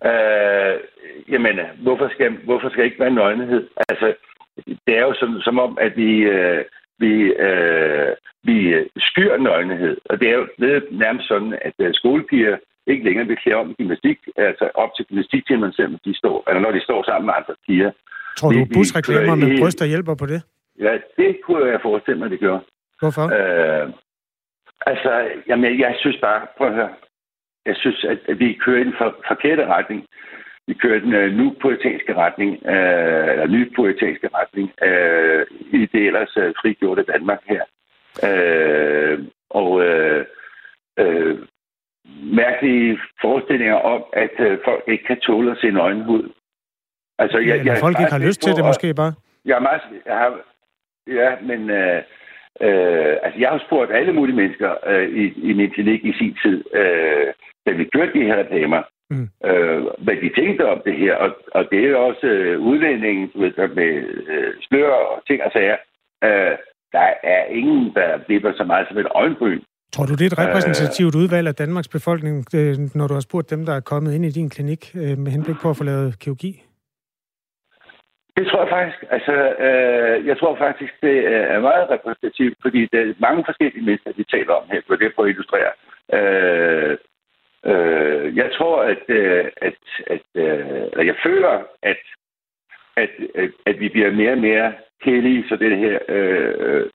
Øh, 0.10 0.76
jamen, 1.32 1.56
hvorfor 1.84 2.08
skal, 2.14 2.32
hvorfor 2.44 2.70
skal 2.70 2.86
ikke 2.86 3.00
være 3.00 3.18
nøgenhed? 3.22 3.68
Altså, 3.90 4.14
det 4.88 4.98
er 4.98 5.02
jo 5.02 5.14
som, 5.14 5.42
som 5.42 5.60
om, 5.60 5.78
at 5.82 5.98
vi, 5.98 6.12
øh, 6.36 6.64
vi, 7.00 7.12
øh, 7.48 8.12
vi 8.44 8.58
skyr 8.98 9.38
nøgenhed. 9.38 9.98
Og 10.06 10.20
det 10.20 10.30
er 10.30 10.36
jo 10.36 10.48
det 10.60 10.76
er 10.76 10.82
nærmest 10.92 11.28
sådan, 11.28 11.54
at 11.62 11.74
øh, 11.80 11.94
skolepiger 11.94 12.58
ikke 12.88 13.06
længere 13.06 13.28
vil 13.28 13.38
klæde 13.38 13.58
om 13.58 13.76
gymnastik, 13.78 14.18
altså 14.38 14.70
op 14.74 14.90
til 14.96 15.06
gymnastiktimerne, 15.06 15.74
selvom 15.74 16.00
de 16.06 16.18
står, 16.18 16.44
eller 16.48 16.62
når 16.62 16.72
de 16.72 16.82
står 16.84 17.04
sammen 17.04 17.26
med 17.26 17.34
andre 17.38 17.56
piger. 17.68 17.92
Tror 18.38 18.50
du, 18.52 18.66
busreklamer 18.74 19.36
med 19.36 19.60
bryster 19.60 19.86
hjælper 19.86 20.16
på 20.16 20.26
det? 20.26 20.42
Ja, 20.80 20.94
det 21.18 21.38
kunne 21.44 21.66
jeg 21.66 21.80
forestille 21.82 22.20
mig, 22.20 22.30
det 22.30 22.40
gør. 22.40 22.60
Hvorfor? 23.00 23.26
Øh, 23.38 23.90
altså, 24.86 25.12
jamen, 25.48 25.80
jeg 25.80 25.96
synes 26.00 26.18
bare, 26.22 26.42
prøv 26.58 26.68
at 26.68 26.74
høre, 26.74 26.90
jeg 27.66 27.76
synes, 27.76 28.04
at, 28.04 28.20
at 28.30 28.40
vi 28.40 28.54
kører 28.54 28.82
i 28.82 28.84
den 28.84 28.96
for, 28.98 29.16
forkerte 29.28 29.66
retning. 29.66 30.06
Vi 30.68 30.74
kører 30.74 31.00
den 31.00 31.14
uh, 31.16 31.38
nu 31.40 31.56
poetanske 31.62 32.14
retning, 32.16 32.52
uh, 32.52 33.32
eller 33.32 33.48
ny 33.48 33.76
poetanske 33.76 34.30
retning, 34.34 34.68
uh, 34.88 35.42
i 35.80 35.86
det 35.86 36.02
ellers 36.08 36.38
uh, 36.38 36.54
frigjorte 36.62 37.04
Danmark 37.04 37.40
her. 37.46 37.64
Øh, 38.24 39.20
og 39.50 39.82
øh, 39.82 40.26
øh, 41.00 41.38
mærkelige 42.42 43.00
forestillinger 43.22 43.76
om, 43.76 44.04
at 44.14 44.36
øh, 44.40 44.58
folk 44.66 44.84
ikke 44.88 45.04
kan 45.04 45.20
tåle 45.20 45.52
at 45.52 45.58
se 45.58 45.72
nøgenhud. 45.72 46.30
Altså, 47.18 47.38
jeg, 47.38 47.66
jeg, 47.66 47.78
folk 47.80 48.00
ikke 48.00 48.12
har 48.12 48.28
lyst 48.28 48.42
til 48.42 48.56
det, 48.56 48.66
måske 48.66 48.94
bare? 48.94 49.14
Jeg, 49.46 49.56
er 49.56 49.60
meget, 49.60 49.82
jeg 50.06 50.18
har, 50.18 50.40
ja, 51.08 51.36
men 51.42 51.70
øh, 51.70 52.04
øh, 52.62 53.16
altså, 53.24 53.40
jeg 53.40 53.50
har 53.50 53.62
spurgt 53.68 53.92
alle 53.92 54.14
mulige 54.14 54.36
mennesker 54.36 54.72
øh, 54.88 55.10
i, 55.22 55.26
i 55.50 55.54
min 55.54 55.72
klinik 55.72 56.06
i 56.06 56.14
sin 56.20 56.38
tid, 56.44 56.64
øh, 56.74 57.28
da 57.66 57.72
vi 57.72 57.84
kørte 57.94 58.14
de 58.20 58.28
her 58.30 58.38
reklamer, 58.40 58.82
mm. 59.10 59.30
øh, 59.50 59.84
hvad 59.98 60.16
de 60.24 60.30
tænkte 60.40 60.64
om 60.74 60.82
det 60.86 60.96
her. 60.98 61.16
Og, 61.16 61.30
og 61.52 61.68
det 61.72 61.80
er 61.86 61.90
jo 61.90 62.06
også 62.08 62.28
øh, 62.28 62.60
udlændingen 62.60 63.32
med 63.76 63.92
øh, 64.34 64.54
slør 64.62 64.90
og 64.90 65.24
ting 65.28 65.44
og 65.44 65.52
sager. 65.52 65.78
Øh, 66.24 66.56
der 66.92 67.10
er 67.24 67.46
ingen, 67.46 67.94
der 67.96 68.10
bliver 68.28 68.54
så 68.58 68.64
meget 68.64 68.88
som 68.88 68.98
et 68.98 69.08
øjenbryn. 69.16 69.62
Tror 69.94 70.06
du, 70.06 70.14
det 70.14 70.22
er 70.22 70.32
et 70.34 70.40
repræsentativt 70.44 71.16
udvalg 71.16 71.48
af 71.48 71.56
Danmarks 71.56 71.88
befolkning, 71.88 72.46
øh, 72.56 72.78
når 72.96 73.08
du 73.08 73.14
har 73.14 73.22
spurgt 73.22 73.50
dem, 73.50 73.66
der 73.66 73.74
er 73.74 73.80
kommet 73.80 74.14
ind 74.14 74.26
i 74.26 74.30
din 74.30 74.50
klinik 74.50 74.92
øh, 74.96 75.18
med 75.18 75.32
henblik 75.32 75.56
på 75.62 75.70
at 75.70 75.78
få 75.78 75.84
lavet 75.84 76.20
kirurgi? 76.20 76.64
Det 78.38 78.48
tror 78.48 78.62
jeg 78.62 78.70
faktisk. 78.70 79.00
Altså, 79.10 79.36
øh, 79.66 80.28
jeg 80.28 80.38
tror 80.38 80.56
faktisk, 80.56 80.94
det 81.02 81.16
øh, 81.34 81.46
er 81.56 81.60
meget 81.60 81.90
repræsentativt, 81.90 82.58
fordi 82.62 82.82
det 82.92 83.00
er 83.02 83.14
mange 83.20 83.44
forskellige 83.46 83.86
mennesker, 83.86 84.12
vi 84.18 84.24
taler 84.24 84.54
om 84.54 84.70
her, 84.72 84.82
for 84.88 84.96
det 84.96 85.16
prøver 85.16 85.30
at 85.30 85.34
illustrere. 85.34 85.72
Øh, 86.18 86.98
øh, 87.66 88.38
jeg 88.38 88.50
tror, 88.58 88.82
at, 88.82 89.04
øh, 89.08 89.46
at, 89.62 89.80
at 90.08 90.26
øh, 90.36 91.08
jeg 91.08 91.16
føler, 91.24 91.64
at, 91.82 91.98
at, 92.96 93.10
at, 93.36 93.50
at 93.66 93.80
vi 93.80 93.90
bliver 93.90 94.12
mere 94.12 94.32
og 94.32 94.38
mere 94.38 94.74
heldige, 95.04 95.46
så 95.50 95.56
det 95.56 95.78
her, 95.78 96.00
øh, 96.10 96.90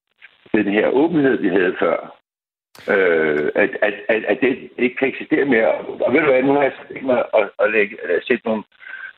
den 0.55 0.67
her 0.67 0.89
åbenhed, 0.89 1.37
vi 1.39 1.49
havde 1.49 1.77
før, 1.79 2.21
øh, 2.95 3.51
at, 3.55 3.71
at, 3.83 3.95
at, 4.09 4.25
at 4.25 4.39
det 4.41 4.71
ikke 4.79 4.97
kan 4.97 5.09
eksistere 5.09 5.45
mere. 5.45 5.73
Og, 5.73 6.01
og 6.01 6.13
ved 6.13 6.21
du 6.21 6.27
hvad, 6.27 6.43
nu 6.43 6.53
har 6.53 6.63
jeg 6.63 6.73
tænkt 6.89 7.07
mig 7.07 7.25
at, 7.35 7.51
at, 7.59 7.71
lægge, 7.73 7.97
at 8.05 8.25
sætte 8.27 8.47
nogle, 8.47 8.63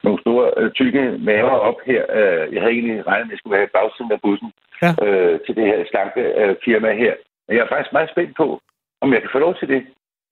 nogle 0.04 0.20
store, 0.24 0.46
øh, 0.56 0.70
tykke 0.70 1.02
maver 1.28 1.58
op 1.68 1.78
her. 1.90 2.02
Øh, 2.18 2.44
jeg 2.52 2.60
havde 2.62 2.74
egentlig 2.76 3.06
regnet, 3.06 3.26
at 3.26 3.30
jeg 3.30 3.38
skulle 3.38 3.56
have 3.56 3.74
bagsiden 3.76 4.12
af 4.12 4.20
bussen 4.24 4.50
ja. 4.82 4.90
øh, 5.04 5.40
til 5.44 5.54
det 5.58 5.66
her 5.70 5.78
slanke 5.90 6.22
øh, 6.40 6.54
firma 6.64 6.90
her. 7.02 7.14
Men 7.44 7.52
jeg 7.56 7.62
er 7.64 7.72
faktisk 7.72 7.92
meget 7.92 8.12
spændt 8.14 8.36
på, 8.36 8.46
om 9.02 9.12
jeg 9.12 9.20
kan 9.20 9.34
få 9.34 9.38
lov 9.38 9.54
til 9.60 9.68
det. 9.72 9.82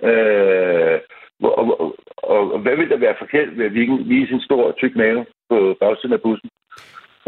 Øh, 0.08 0.98
og, 1.42 1.80
og, 1.80 1.96
og, 2.32 2.52
og 2.54 2.58
hvad 2.64 2.76
vil 2.76 2.90
der 2.90 2.98
være 3.06 3.20
forkert 3.22 3.58
ved 3.58 3.64
at 3.66 3.74
vise 4.14 4.32
en 4.34 4.46
stor, 4.48 4.72
tyk 4.72 4.94
mave 4.96 5.26
på 5.50 5.76
bagsiden 5.80 6.12
af 6.12 6.22
bussen? 6.26 6.48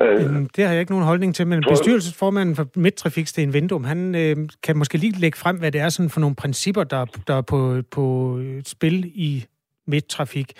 Øh, 0.00 0.18
det 0.56 0.64
har 0.64 0.72
jeg 0.72 0.80
ikke 0.80 0.92
nogen 0.92 1.06
holdning 1.06 1.34
til, 1.34 1.46
men 1.46 1.64
bestyrelsesformanden 1.68 2.56
for 2.56 2.66
Midtrafik, 2.76 3.26
Sten 3.26 3.52
Vindum, 3.52 3.84
han 3.84 4.14
øh, 4.14 4.36
kan 4.62 4.76
måske 4.76 4.98
lige 4.98 5.20
lægge 5.20 5.38
frem, 5.38 5.58
hvad 5.58 5.72
det 5.72 5.80
er 5.80 5.88
sådan 5.88 6.10
for 6.10 6.20
nogle 6.20 6.36
principper, 6.36 6.84
der, 6.84 7.04
der 7.26 7.34
er 7.34 7.42
på, 7.42 7.82
på 7.90 8.38
spil 8.66 9.04
i 9.14 9.44
Midtrafik. 9.86 10.52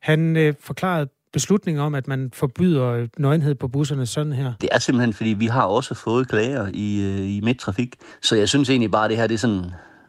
Han 0.00 0.36
øh, 0.36 0.54
forklarede 0.60 1.08
beslutning 1.36 1.80
om, 1.80 1.94
at 1.94 2.08
man 2.08 2.30
forbyder 2.32 3.06
nøgenhed 3.18 3.54
på 3.54 3.68
busserne 3.68 4.06
sådan 4.06 4.32
her? 4.32 4.52
Det 4.60 4.68
er 4.72 4.78
simpelthen, 4.78 5.12
fordi 5.12 5.30
vi 5.30 5.46
har 5.46 5.62
også 5.62 5.94
fået 5.94 6.28
klager 6.28 6.66
i, 6.74 7.00
øh, 7.02 7.36
i 7.36 7.40
midttrafik, 7.42 7.96
så 8.22 8.36
jeg 8.36 8.48
synes 8.48 8.70
egentlig 8.70 8.90
bare, 8.90 9.04
at 9.04 9.10
det 9.10 9.18
her 9.18 9.26
det 9.26 9.34
er 9.34 9.38
sådan 9.38 9.64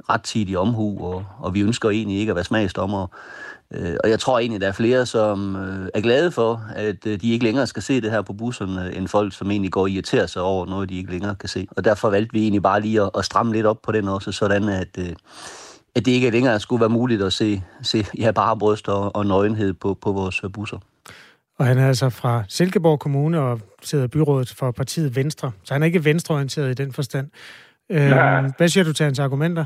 rettidig 0.10 0.58
omhu, 0.58 1.06
og, 1.06 1.26
og 1.40 1.54
vi 1.54 1.62
ønsker 1.62 1.90
egentlig 1.90 2.20
ikke 2.20 2.30
at 2.30 2.36
være 2.36 2.46
smagsdommere. 2.46 3.08
Øh, 3.74 3.96
og 4.04 4.10
jeg 4.10 4.20
tror 4.20 4.40
egentlig, 4.40 4.62
der 4.62 4.68
er 4.68 4.72
flere, 4.72 5.06
som 5.06 5.56
øh, 5.56 5.90
er 5.94 6.02
glade 6.02 6.32
for, 6.32 6.62
at 6.76 7.06
øh, 7.08 7.22
de 7.22 7.32
ikke 7.32 7.46
længere 7.46 7.68
skal 7.68 7.84
se 7.84 8.02
det 8.02 8.12
her 8.12 8.22
på 8.22 8.34
busserne, 8.34 8.96
end 8.96 9.08
folk, 9.08 9.34
som 9.34 9.52
egentlig 9.52 9.72
går 9.72 9.82
og 9.82 9.90
irriterer 9.90 10.28
sig 10.28 10.42
over 10.42 10.66
noget, 10.66 10.90
de 10.90 10.98
ikke 10.98 11.12
længere 11.12 11.36
kan 11.36 11.50
se. 11.50 11.68
Og 11.72 11.86
derfor 11.86 12.10
valgte 12.10 12.34
vi 12.34 12.42
egentlig 12.42 12.64
bare 12.64 12.82
lige 12.82 13.02
at, 13.02 13.10
at 13.18 13.26
stramme 13.26 13.54
lidt 13.54 13.66
op 13.66 13.82
på 13.82 13.92
den 13.92 14.08
også, 14.08 14.32
sådan 14.32 14.70
at, 14.70 14.98
øh, 15.00 15.16
at 15.96 16.06
det 16.06 16.12
ikke 16.12 16.30
længere 16.30 16.60
skulle 16.60 16.80
være 16.80 16.90
muligt 16.90 17.22
at 17.22 17.34
se, 17.34 17.64
se 17.82 18.06
ja, 18.18 18.32
bare 18.32 18.58
bryst 18.58 18.90
og, 18.90 19.16
og 19.16 19.26
nøgenhed 19.26 19.74
på, 19.74 19.94
på 19.94 20.12
vores 20.12 20.42
busser. 20.54 20.78
Og 21.60 21.66
han 21.66 21.78
er 21.78 21.88
altså 21.88 22.10
fra 22.22 22.44
Silkeborg 22.50 23.00
Kommune 23.00 23.42
og 23.42 23.60
sidder 23.82 24.06
i 24.06 24.14
byrådet 24.16 24.54
for 24.60 24.72
partiet 24.72 25.16
Venstre. 25.16 25.52
Så 25.64 25.74
han 25.74 25.82
er 25.82 25.86
ikke 25.86 26.06
venstreorienteret 26.06 26.70
i 26.72 26.84
den 26.84 26.94
forstand. 26.94 27.28
Ja. 27.90 28.42
Hvad 28.58 28.68
siger 28.68 28.84
du 28.84 28.94
til 28.94 29.04
hans 29.04 29.20
argumenter? 29.20 29.66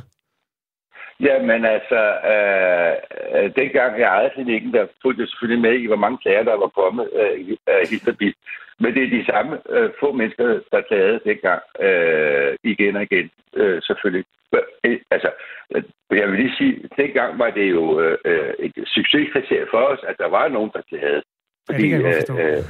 Jamen 1.20 1.66
altså, 1.66 2.02
øh, 2.34 2.94
øh, 3.36 3.56
dengang 3.56 4.00
jeg 4.00 4.08
ejede 4.08 4.32
klinikken, 4.34 4.74
der 4.74 4.86
fulgte 5.02 5.22
jeg 5.22 5.30
selvfølgelig 5.30 5.62
med 5.62 5.76
i, 5.80 5.88
hvor 5.88 6.02
mange 6.04 6.18
klager, 6.18 6.44
der 6.44 6.58
var 6.64 6.72
kommet 6.82 7.10
øh, 7.22 7.58
af 7.68 7.90
histerbit. 7.90 8.36
Men 8.80 8.94
det 8.96 9.04
er 9.04 9.18
de 9.18 9.26
samme 9.32 9.54
øh, 9.70 9.90
få 10.00 10.12
mennesker, 10.12 10.46
der 10.72 10.82
klagede 10.82 11.20
dengang 11.30 11.62
øh, 11.88 12.52
igen 12.64 12.96
og 12.96 13.04
igen, 13.04 13.30
øh, 13.56 13.82
selvfølgelig. 13.82 14.26
Øh, 14.54 15.00
altså, 15.12 15.30
øh, 15.76 15.84
jeg 16.12 16.28
vil 16.28 16.40
lige 16.40 16.58
sige, 16.58 16.74
dengang 16.98 17.40
var 17.40 17.50
det 17.50 17.72
jo 17.72 18.02
øh, 18.02 18.18
øh 18.26 18.54
et 18.60 18.74
succeskriterie 18.96 19.68
for 19.72 19.84
os, 19.92 20.00
at 20.10 20.16
der 20.18 20.30
var 20.38 20.48
nogen, 20.48 20.72
der 20.74 20.82
klagede. 20.90 21.22
Fordi, 21.70 21.88
ja, 21.90 21.98
det 21.98 22.26
kan 22.28 22.38
jeg 22.38 22.58
øh, 22.58 22.64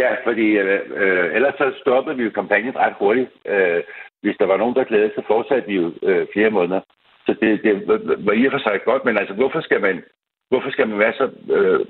ja, 0.00 0.10
fordi 0.26 0.46
øh, 0.58 0.80
øh, 0.96 1.34
ellers 1.34 1.54
så 1.58 1.72
stoppede 1.80 2.16
vi 2.16 2.24
jo 2.24 2.30
kampagnen 2.30 2.76
ret 2.76 2.94
hurtigt. 2.98 3.30
Øh, 3.46 3.82
hvis 4.22 4.36
der 4.38 4.46
var 4.46 4.56
nogen, 4.56 4.74
der 4.74 4.84
klagede, 4.84 5.12
så 5.14 5.22
fortsatte 5.26 5.68
vi 5.68 5.74
jo 5.74 5.92
øh, 6.02 6.26
flere 6.32 6.50
måneder. 6.50 6.80
Så 7.26 7.34
det, 7.40 7.62
det 7.64 7.88
var 8.26 8.32
i 8.32 8.46
og 8.46 8.52
for 8.52 8.58
sig 8.58 8.80
godt, 8.84 9.04
men 9.04 9.18
altså, 9.18 9.34
hvorfor 9.34 9.60
skal 9.60 9.80
man, 9.80 10.02
hvorfor 10.50 10.70
skal 10.70 10.88
man 10.88 10.98
være 10.98 11.12
så 11.12 11.30
øh, 11.56 11.80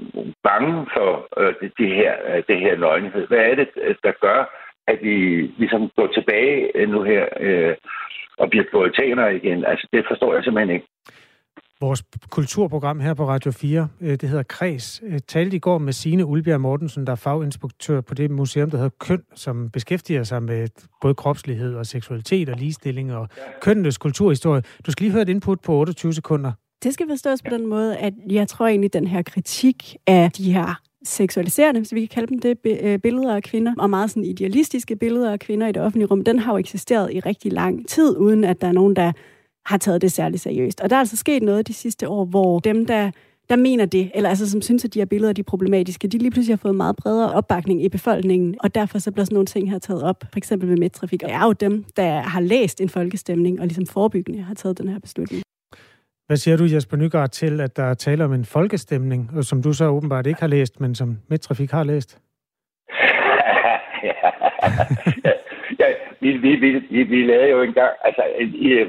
bange 0.42 0.86
for 0.94 1.28
øh, 1.40 1.54
det, 1.60 1.72
det, 1.78 1.88
her, 1.94 2.14
øh, 2.28 2.42
det 2.48 2.58
her 2.60 2.76
nøgenhed? 2.76 3.26
Hvad 3.26 3.38
er 3.38 3.54
det, 3.54 3.68
der 4.04 4.12
gør, 4.20 4.40
at 4.86 4.98
vi 5.02 5.16
ligesom 5.58 5.90
går 5.96 6.06
tilbage 6.06 6.86
nu 6.86 7.02
her 7.02 7.26
øh, 7.40 7.74
og 8.38 8.50
bliver 8.50 8.64
puritaner 8.72 9.28
igen? 9.28 9.64
Altså, 9.64 9.88
det 9.92 10.04
forstår 10.08 10.34
jeg 10.34 10.44
simpelthen 10.44 10.74
ikke. 10.74 10.86
Vores 11.84 12.02
kulturprogram 12.30 13.00
her 13.00 13.14
på 13.14 13.28
Radio 13.28 13.50
4, 13.50 13.88
øh, 14.00 14.10
det 14.10 14.28
hedder 14.28 14.42
Kreds, 14.42 15.02
øh, 15.06 15.20
talte 15.28 15.56
i 15.56 15.58
går 15.58 15.78
med 15.78 15.92
Signe 15.92 16.26
Ulbjerg 16.26 16.60
Mortensen, 16.60 17.06
der 17.06 17.12
er 17.12 17.16
faginspektør 17.16 18.00
på 18.00 18.14
det 18.14 18.30
museum, 18.30 18.70
der 18.70 18.76
hedder 18.76 18.90
Køn, 19.00 19.22
som 19.34 19.70
beskæftiger 19.70 20.24
sig 20.24 20.42
med 20.42 20.68
både 21.00 21.14
kropslighed 21.14 21.74
og 21.74 21.86
seksualitet 21.86 22.48
og 22.48 22.58
ligestilling 22.58 23.14
og 23.14 23.28
kønnenes 23.60 23.98
kulturhistorie. 23.98 24.62
Du 24.86 24.90
skal 24.90 25.04
lige 25.04 25.12
høre 25.12 25.22
et 25.22 25.28
input 25.28 25.60
på 25.60 25.72
28 25.72 26.12
sekunder. 26.12 26.52
Det 26.82 26.94
skal 26.94 27.06
forstås 27.08 27.42
på 27.42 27.50
den 27.50 27.66
måde, 27.66 27.96
at 27.96 28.14
jeg 28.30 28.48
tror 28.48 28.66
egentlig, 28.66 28.92
den 28.92 29.06
her 29.06 29.22
kritik 29.22 29.96
af 30.06 30.30
de 30.30 30.52
her 30.52 30.80
seksualiserende, 31.04 31.80
hvis 31.80 31.94
vi 31.94 32.00
kan 32.00 32.08
kalde 32.08 32.26
dem 32.26 32.38
det, 32.38 32.80
øh, 32.82 32.98
billeder 32.98 33.36
af 33.36 33.42
kvinder, 33.42 33.74
og 33.78 33.90
meget 33.90 34.10
sådan 34.10 34.24
idealistiske 34.24 34.96
billeder 34.96 35.32
af 35.32 35.40
kvinder 35.40 35.66
i 35.66 35.72
det 35.72 35.82
offentlige 35.82 36.06
rum, 36.06 36.24
den 36.24 36.38
har 36.38 36.52
jo 36.52 36.58
eksisteret 36.58 37.12
i 37.12 37.20
rigtig 37.20 37.52
lang 37.52 37.88
tid, 37.88 38.16
uden 38.16 38.44
at 38.44 38.60
der 38.60 38.66
er 38.66 38.72
nogen, 38.72 38.96
der 38.96 39.12
har 39.66 39.76
taget 39.76 40.02
det 40.02 40.12
særligt 40.12 40.42
seriøst. 40.42 40.80
Og 40.80 40.90
der 40.90 40.96
er 40.96 41.00
altså 41.00 41.16
sket 41.16 41.42
noget 41.42 41.68
de 41.68 41.74
sidste 41.74 42.08
år, 42.08 42.24
hvor 42.24 42.58
dem, 42.58 42.86
der 42.86 43.10
der 43.48 43.56
mener 43.56 43.86
det, 43.86 44.10
eller 44.14 44.28
altså 44.28 44.50
som 44.50 44.62
synes, 44.62 44.84
at 44.84 44.94
de 44.94 44.98
her 44.98 45.06
billeder 45.06 45.32
de 45.32 45.40
er 45.40 45.44
problematiske, 45.44 46.08
de 46.08 46.18
lige 46.18 46.30
pludselig 46.30 46.52
har 46.52 46.60
fået 46.62 46.74
meget 46.74 46.96
bredere 46.96 47.32
opbakning 47.32 47.84
i 47.84 47.88
befolkningen, 47.88 48.56
og 48.60 48.74
derfor 48.74 48.98
så 48.98 49.12
bliver 49.12 49.24
sådan 49.24 49.34
nogle 49.34 49.46
ting 49.46 49.70
her 49.70 49.78
taget 49.78 50.02
op, 50.02 50.24
for 50.32 50.38
eksempel 50.38 50.68
med 50.68 50.76
midtrafik. 50.76 51.22
Og 51.22 51.28
det 51.28 51.34
er 51.34 51.44
jo 51.44 51.52
dem, 51.52 51.84
der 51.96 52.20
har 52.20 52.40
læst 52.40 52.80
en 52.80 52.88
folkestemning, 52.88 53.60
og 53.60 53.66
ligesom 53.66 53.86
forebyggende 53.86 54.42
har 54.42 54.54
taget 54.54 54.78
den 54.78 54.88
her 54.88 54.98
beslutning. 54.98 55.42
Hvad 56.26 56.36
siger 56.36 56.56
du, 56.56 56.64
Jesper 56.64 56.96
Nygaard, 56.96 57.30
til, 57.30 57.60
at 57.60 57.76
der 57.76 57.82
er 57.82 57.94
tale 57.94 58.24
om 58.24 58.32
en 58.32 58.44
folkestemning, 58.44 59.44
som 59.44 59.62
du 59.62 59.72
så 59.72 59.86
åbenbart 59.86 60.26
ikke 60.26 60.40
har 60.40 60.46
læst, 60.46 60.80
men 60.80 60.94
som 60.94 61.18
Midtrafik 61.28 61.70
har 61.70 61.84
læst? 61.84 62.18
ja, 65.80 65.86
vi, 66.24 66.30
vi, 66.44 66.52
vi, 66.64 66.70
vi, 66.94 67.02
vi 67.02 67.20
lavede 67.30 67.50
jo 67.54 67.62
engang, 67.62 67.92
altså 68.04 68.22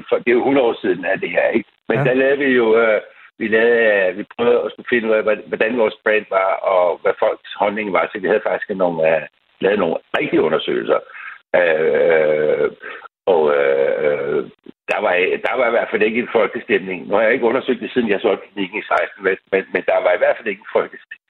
for, 0.08 0.16
det 0.16 0.28
er 0.28 0.38
jo 0.40 0.48
100 0.50 0.66
år 0.66 0.76
siden 0.82 1.04
af 1.04 1.20
det 1.20 1.30
her, 1.30 1.48
ikke? 1.48 1.68
Men 1.88 1.98
ja. 1.98 2.04
der 2.04 2.14
lavede 2.14 2.38
vi 2.38 2.50
jo, 2.60 2.66
øh, 2.82 3.00
vi, 3.38 3.46
lavede, 3.48 4.16
vi 4.16 4.24
prøvede 4.36 4.62
at 4.64 4.70
skulle 4.72 4.92
finde 4.92 5.08
ud 5.08 5.14
af, 5.18 5.22
hvordan 5.50 5.78
vores 5.82 5.96
brand 6.04 6.26
var, 6.30 6.50
og 6.72 6.98
hvad 7.02 7.14
folks 7.18 7.52
holdning 7.62 7.92
var. 7.92 8.04
Så 8.12 8.18
vi 8.18 8.26
havde 8.28 8.46
faktisk 8.48 8.68
nogle, 8.68 8.98
uh, 9.10 9.22
lavet 9.60 9.78
nogle 9.78 9.96
rigtige 10.18 10.42
undersøgelser. 10.42 11.00
Uh, 11.60 12.66
og 13.34 13.42
uh, 13.58 14.40
der, 14.90 14.98
var, 15.04 15.12
der 15.46 15.54
var 15.58 15.66
i 15.68 15.74
hvert 15.76 15.90
fald 15.90 16.02
ikke 16.02 16.20
en 16.20 16.34
folkestemning. 16.38 16.98
Nu 17.06 17.14
har 17.14 17.22
jeg 17.22 17.32
ikke 17.32 17.50
undersøgt 17.50 17.80
det, 17.80 17.90
siden 17.92 18.10
jeg 18.10 18.20
så 18.20 18.36
klinikken 18.36 18.78
i 18.78 18.82
16, 18.82 19.24
men, 19.24 19.36
men, 19.52 19.62
men 19.74 19.82
der 19.90 19.98
var 20.04 20.12
i 20.14 20.20
hvert 20.22 20.36
fald 20.36 20.48
ikke 20.48 20.64
en 20.66 20.76
folkestemning 20.78 21.25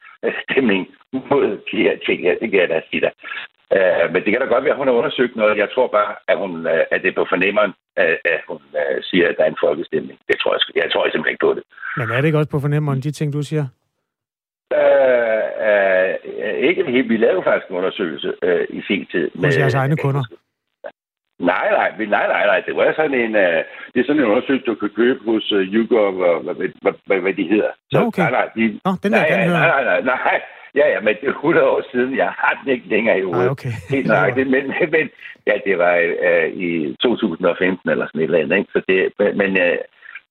mod 1.30 1.48
de 1.70 1.76
her 1.86 1.96
ting 2.06 2.18
her. 2.26 2.34
Det 2.40 2.50
kan 2.50 2.60
jeg 2.60 2.68
da 2.68 2.80
sige 2.90 3.00
dig. 3.00 3.12
Uh, 3.76 4.04
men 4.12 4.20
det 4.22 4.30
kan 4.30 4.40
da 4.40 4.46
godt 4.46 4.64
være, 4.64 4.76
at 4.76 4.80
hun 4.80 4.88
har 4.88 4.94
undersøgt 5.00 5.36
noget. 5.36 5.62
Jeg 5.62 5.68
tror 5.74 5.88
bare, 5.98 6.12
at, 6.28 6.36
hun, 6.38 6.52
uh, 6.66 6.82
at 6.92 6.98
det 7.02 7.08
er 7.08 7.20
på 7.20 7.26
fornemmeren, 7.28 7.72
at, 7.96 8.18
at 8.24 8.40
hun 8.48 8.60
uh, 8.80 8.96
siger, 9.08 9.28
at 9.28 9.34
der 9.38 9.44
er 9.44 9.50
en 9.50 9.62
folkestemning. 9.66 10.18
Det 10.28 10.36
tror 10.40 10.52
jeg, 10.54 10.60
jeg 10.82 10.92
tror 10.92 11.02
simpelthen 11.04 11.34
ikke 11.34 11.46
på 11.48 11.54
det. 11.56 11.62
Men 11.96 12.10
er 12.10 12.16
det 12.20 12.28
ikke 12.28 12.38
også 12.38 12.50
på 12.50 12.60
fornemmeren, 12.60 13.00
de 13.00 13.10
ting, 13.10 13.32
du 13.32 13.42
siger? 13.42 13.64
Uh, 14.80 15.48
uh, 15.66 16.12
ikke 16.68 16.84
helt. 16.94 17.08
Vi 17.08 17.16
lavede 17.16 17.42
faktisk 17.48 17.70
en 17.70 17.76
undersøgelse 17.76 18.28
uh, 18.46 18.76
i 18.78 18.80
sin 18.88 19.06
tid. 19.12 19.30
Hos 19.44 19.58
jeres 19.58 19.74
egne 19.74 19.96
kunder? 19.96 20.24
Nej, 21.38 21.66
nej, 21.78 21.88
nej, 21.98 22.26
nej, 22.34 22.46
nej. 22.46 22.60
Det 22.66 22.76
var 22.76 22.92
sådan 22.96 23.14
en, 23.24 23.34
uh, 23.34 23.58
det 23.92 23.98
er 24.00 24.06
sådan 24.06 24.22
en 24.22 24.30
undersøgelse, 24.32 24.66
du 24.66 24.74
kan 24.74 24.90
købe 24.96 25.20
hos 25.24 25.52
uh, 25.52 25.60
YouGov 25.60 26.14
og 26.20 26.40
hvad, 26.42 26.54
hvad, 26.54 26.92
hvad, 27.06 27.18
hvad 27.20 27.34
de 27.34 27.48
hedder. 27.48 27.70
Så, 27.90 27.98
okay. 28.06 28.22
Nej, 28.22 28.30
nej, 28.30 28.46
de, 28.56 28.80
Nå, 28.84 28.92
den 29.02 29.12
der, 29.12 29.18
nej, 29.18 29.28
nej, 29.28 29.48
nej, 29.48 29.68
nej, 29.68 29.84
nej, 29.84 30.00
nej, 30.00 30.40
Ja, 30.80 30.86
ja, 30.94 31.00
men 31.00 31.14
det 31.20 31.28
er 31.28 31.32
100 31.32 31.66
år 31.66 31.82
siden. 31.92 32.16
Jeg 32.16 32.30
har 32.40 32.60
den 32.60 32.72
ikke 32.72 32.88
længere 32.88 33.18
i 33.18 33.22
hovedet. 33.22 33.44
Ah, 33.44 33.50
okay. 33.50 33.72
Helt 33.90 34.06
nøjagtigt. 34.06 34.50
Men, 34.50 34.64
men, 34.94 35.10
ja, 35.46 35.54
det 35.66 35.78
var 35.78 35.94
øh, 36.28 36.48
i 36.66 36.96
2015 37.02 37.90
eller 37.90 38.06
sådan 38.06 38.20
et 38.20 38.24
eller 38.24 38.38
andet. 38.38 38.58
Ikke? 38.58 38.72
Så 38.72 38.80
det, 38.88 38.98
men 39.36 39.50
øh, 39.64 39.78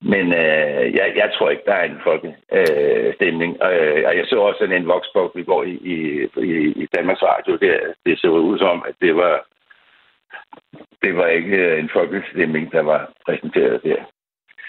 men 0.01 0.25
øh, 0.43 0.83
jeg, 0.97 1.07
jeg 1.21 1.29
tror 1.33 1.49
ikke, 1.49 1.63
der 1.65 1.73
er 1.73 1.85
en 1.85 2.01
folkestemning. 2.09 3.51
Øh, 3.69 4.03
og 4.07 4.13
jeg 4.17 4.25
så 4.27 4.35
også 4.39 4.59
sådan 4.59 4.81
en 4.81 4.87
voksbog 4.87 5.31
i 5.35 5.43
går 5.43 5.63
i, 5.63 5.75
i, 5.93 6.55
i 6.83 6.85
Danmarks 6.95 7.23
Radio. 7.23 7.51
Det, 7.63 7.71
det 8.05 8.19
så 8.19 8.27
ud 8.27 8.57
som, 8.59 8.83
at 8.89 8.95
det 9.01 9.15
var, 9.15 9.35
det 11.01 11.15
var 11.15 11.27
ikke 11.27 11.77
en 11.77 11.89
folkestemning, 11.93 12.71
der 12.71 12.81
var 12.81 13.13
præsenteret 13.25 13.83
der. 13.83 13.95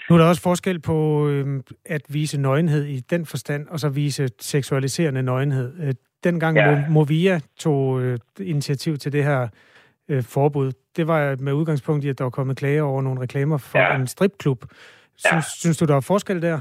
Nu 0.09 0.15
er 0.15 0.19
der 0.19 0.29
også 0.29 0.41
forskel 0.41 0.79
på 0.79 1.29
øh, 1.29 1.45
at 1.85 2.01
vise 2.09 2.41
nøgenhed 2.41 2.85
i 2.85 2.99
den 2.99 3.25
forstand, 3.25 3.67
og 3.67 3.79
så 3.79 3.89
vise 3.89 4.27
seksualiserende 4.39 5.23
nøgenhed. 5.23 5.87
Øh, 5.87 5.93
dengang 6.23 6.57
ja. 6.57 6.83
Movia 6.89 7.39
tog 7.59 8.01
øh, 8.01 8.17
initiativ 8.39 8.97
til 8.97 9.13
det 9.13 9.23
her 9.23 9.47
øh, 10.09 10.23
forbud, 10.23 10.71
det 10.97 11.07
var 11.07 11.35
med 11.39 11.53
udgangspunkt 11.53 12.05
i, 12.05 12.09
at 12.09 12.17
der 12.17 12.23
var 12.23 12.29
kommet 12.29 12.57
klager 12.57 12.83
over 12.83 13.01
nogle 13.01 13.21
reklamer 13.21 13.57
for 13.57 13.79
ja. 13.79 13.95
en 13.95 14.07
stripklub. 14.07 14.59
Synes, 15.17 15.45
ja. 15.45 15.59
synes 15.61 15.77
du, 15.77 15.85
der 15.85 15.95
er 15.95 16.05
forskel 16.07 16.41
der? 16.41 16.59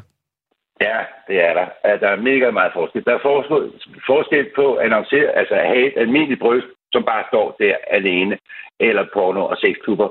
Ja, 0.81 0.99
det 1.29 1.37
er 1.49 1.53
der. 1.55 1.97
Der 1.97 2.09
er 2.09 2.17
mega 2.17 2.51
meget 2.51 2.73
forskel. 2.75 3.05
Der 3.05 3.15
er 3.15 3.23
forskel, 3.23 3.81
forskel 4.07 4.47
på 4.55 4.75
at 4.75 4.85
annoncere, 4.85 5.29
altså 5.41 5.55
at 5.55 5.67
have 5.67 5.87
et 5.87 5.93
almindeligt 5.97 6.41
bryst, 6.41 6.67
som 6.97 7.05
bare 7.13 7.25
står 7.31 7.57
der 7.61 7.75
alene, 7.99 8.39
eller 8.81 9.05
porno 9.15 9.43
og 9.53 9.57
sexklubber. 9.59 10.09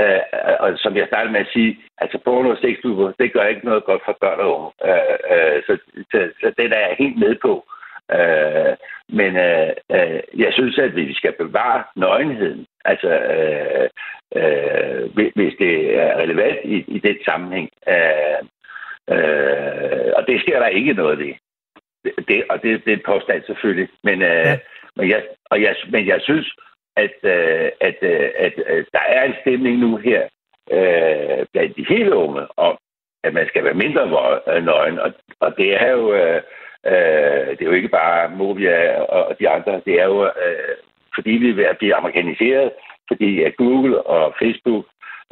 Øh, 0.00 0.22
øh, 0.48 0.56
og 0.60 0.68
som 0.84 0.96
jeg 0.96 1.06
startede 1.06 1.32
med 1.32 1.40
at 1.40 1.52
sige, 1.52 1.78
altså 2.02 2.18
porno 2.24 2.48
og 2.50 2.58
sexklubber, 2.62 3.12
det 3.18 3.32
gør 3.32 3.44
ikke 3.52 3.68
noget 3.70 3.84
godt 3.84 4.02
for 4.04 4.16
børn 4.20 4.40
og 4.40 4.48
unge. 4.56 4.70
Øh, 4.88 5.16
øh, 5.32 5.62
så, 5.66 5.72
så, 6.10 6.18
så 6.40 6.46
det 6.58 6.64
er 6.72 6.86
jeg 6.88 6.96
helt 6.98 7.18
med 7.24 7.34
på. 7.46 7.52
Øh, 8.16 8.74
men 9.18 9.36
øh, 9.36 9.70
øh, 9.96 10.20
jeg 10.44 10.52
synes, 10.52 10.78
at 10.78 10.96
vi 10.96 11.14
skal 11.14 11.32
bevare 11.32 11.82
nøgenheden. 11.96 12.66
Altså, 12.84 13.10
øh, 13.34 13.88
øh, 14.38 15.02
hvis 15.34 15.54
det 15.58 15.74
er 16.02 16.16
relevant 16.22 16.58
i, 16.64 16.76
i 16.96 16.98
den 16.98 17.16
sammenhæng. 17.24 17.68
Øh, 17.88 18.40
øh, 19.14 20.12
og 20.16 20.26
det 20.28 20.40
sker 20.40 20.58
der 20.58 20.66
ikke 20.66 20.92
noget 20.92 21.18
ved. 21.18 21.34
Det, 22.28 22.44
og 22.50 22.62
det, 22.62 22.84
det 22.84 22.92
er 22.92 22.96
en 22.96 23.08
påstand 23.12 23.42
selvfølgelig. 23.46 23.88
Men, 24.02 24.22
øh, 24.22 24.28
ja 24.28 24.58
men, 24.98 25.10
jeg, 25.10 25.22
og 25.50 25.62
jeg, 25.62 25.76
men 25.90 26.06
jeg 26.06 26.20
synes, 26.22 26.48
at, 26.96 27.16
øh, 27.22 27.70
at, 27.80 27.98
øh, 28.02 28.30
at 28.36 28.54
øh, 28.66 28.84
der 28.92 29.04
er 29.08 29.24
en 29.24 29.34
stemning 29.40 29.78
nu 29.78 29.96
her 29.96 30.22
øh, 30.70 31.46
blandt 31.52 31.76
de 31.76 31.86
hele 31.88 32.14
unge 32.14 32.46
om, 32.56 32.78
at 33.24 33.34
man 33.34 33.46
skal 33.48 33.64
være 33.64 33.82
mindre 33.84 34.02
øh, 34.48 34.64
nøgen. 34.64 34.98
Og, 34.98 35.12
og 35.40 35.56
det 35.56 35.82
er 35.82 35.90
jo... 35.90 36.36
Uh, 36.36 36.42
Øh, 36.86 37.48
det 37.56 37.62
er 37.62 37.70
jo 37.72 37.78
ikke 37.80 37.88
bare 37.88 38.30
Movia 38.30 39.00
og 39.00 39.36
de 39.40 39.48
andre. 39.48 39.80
Det 39.86 39.94
er 40.00 40.04
jo, 40.04 40.24
øh, 40.24 40.76
fordi 41.14 41.30
vi 41.30 41.50
er 41.50 41.54
ved 41.54 41.64
at 41.64 41.78
blive 41.78 41.94
amerikaniseret, 41.94 42.72
fordi 43.08 43.42
at 43.42 43.56
Google 43.56 44.02
og 44.02 44.34
Facebook 44.42 44.84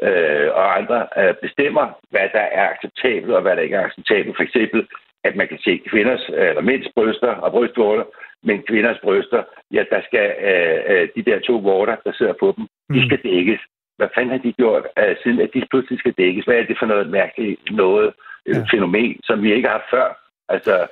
øh, 0.03 0.49
og 0.53 0.79
andre 0.79 1.07
øh, 1.19 1.35
bestemmer, 1.43 1.87
hvad 2.11 2.29
der 2.33 2.47
er 2.59 2.69
acceptabelt 2.69 3.33
og 3.33 3.43
hvad 3.43 3.57
der 3.57 3.63
ikke 3.63 3.77
er 3.77 3.87
acceptabelt. 3.87 4.37
For 4.37 4.43
eksempel, 4.43 4.87
at 5.29 5.37
man 5.37 5.49
kan 5.49 5.59
se 5.59 5.81
kvinders 5.91 6.25
eller 6.29 6.63
mænds 6.71 6.89
bryster 6.97 7.33
og 7.45 7.53
brystvorter, 7.53 8.05
men 8.49 8.63
kvinders 8.69 8.99
bryster, 9.03 9.43
ja, 9.73 9.83
der 9.93 10.01
skal 10.09 10.27
øh, 10.51 10.79
øh, 10.91 11.09
de 11.17 11.23
der 11.31 11.39
to 11.41 11.55
vorter, 11.57 11.97
der 12.05 12.13
sidder 12.13 12.35
på 12.41 12.55
dem, 12.57 12.65
mm. 12.89 12.95
de 12.95 13.07
skal 13.07 13.21
dækkes. 13.31 13.61
Hvad 13.97 14.09
fanden 14.15 14.31
har 14.31 14.39
de 14.39 14.53
gjort, 14.53 14.85
øh, 14.99 15.17
siden 15.23 15.41
at 15.41 15.51
de 15.55 15.63
pludselig 15.71 15.99
skal 15.99 16.15
dækkes? 16.19 16.45
Hvad 16.45 16.57
er 16.57 16.67
det 16.67 16.77
for 16.79 16.87
noget 16.87 17.11
mærkeligt 17.11 17.61
noget, 17.71 18.13
ja. 18.49 18.65
fænomen, 18.73 19.21
som 19.25 19.43
vi 19.43 19.55
ikke 19.55 19.69
har 19.69 19.79
haft 19.79 19.91
før? 19.91 20.09
Altså, 20.49 20.87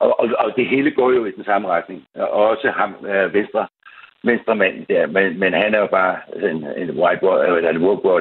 og, 0.00 0.20
og, 0.20 0.26
og 0.38 0.52
det 0.56 0.66
hele 0.68 0.90
går 0.90 1.10
jo 1.12 1.24
i 1.24 1.30
den 1.30 1.44
samme 1.44 1.68
retning. 1.68 2.04
Og 2.14 2.30
også 2.30 2.70
ham, 2.70 2.94
øh, 3.06 3.34
venstre, 3.34 3.66
venstre 4.24 4.54
mand 4.56 4.86
der, 4.88 5.06
men, 5.06 5.38
men 5.38 5.52
han 5.52 5.74
er 5.74 5.78
jo 5.78 5.86
bare 5.86 6.16
en, 6.50 6.56
en 6.82 6.90
whiteboard, 7.00 7.46
eller 7.46 7.70
en 7.70 7.84
woke 7.86 8.08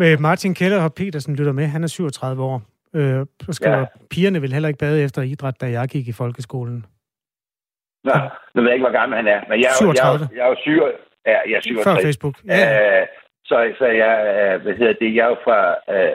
øh. 0.00 0.20
Martin 0.20 0.54
Keller 0.54 0.82
og 0.84 0.94
Petersen 0.94 1.36
lytter 1.36 1.52
med, 1.52 1.66
han 1.66 1.82
er 1.82 1.86
37 1.86 2.42
år. 2.42 2.75
Øh, 2.98 3.26
så 3.46 3.52
skriver, 3.52 3.78
ja. 3.78 3.86
pigerne 4.10 4.40
vil 4.40 4.52
heller 4.52 4.68
ikke 4.68 4.78
bade 4.78 5.04
efter 5.04 5.22
idræt, 5.22 5.60
da 5.60 5.66
jeg 5.66 5.88
gik 5.88 6.08
i 6.08 6.12
folkeskolen. 6.12 6.86
Nå, 8.04 8.16
nu 8.54 8.58
ved 8.62 8.68
jeg 8.68 8.76
ikke, 8.76 8.86
hvor 8.88 8.98
gammel 9.00 9.16
han 9.16 9.28
er, 9.28 9.40
men 9.48 9.60
jeg, 9.60 9.70
37. 9.78 10.02
jeg, 10.02 10.20
jeg, 10.20 10.36
jeg 10.36 10.44
er 10.44 10.48
jo 10.48 10.56
syg, 10.64 10.78
ja, 11.26 11.38
jeg 11.50 11.56
er 11.56 11.60
67. 11.60 11.84
Før 11.84 12.06
Facebook. 12.06 12.36
Ja. 12.46 13.00
Øh, 13.00 13.06
så, 13.48 13.56
så 13.78 13.86
jeg, 13.86 14.14
øh, 14.34 14.62
hvad 14.62 14.74
hedder 14.74 14.92
det, 15.02 15.14
jeg 15.14 15.24
er 15.24 15.32
jo 15.34 15.38
fra 15.46 15.60
øh, 15.94 16.14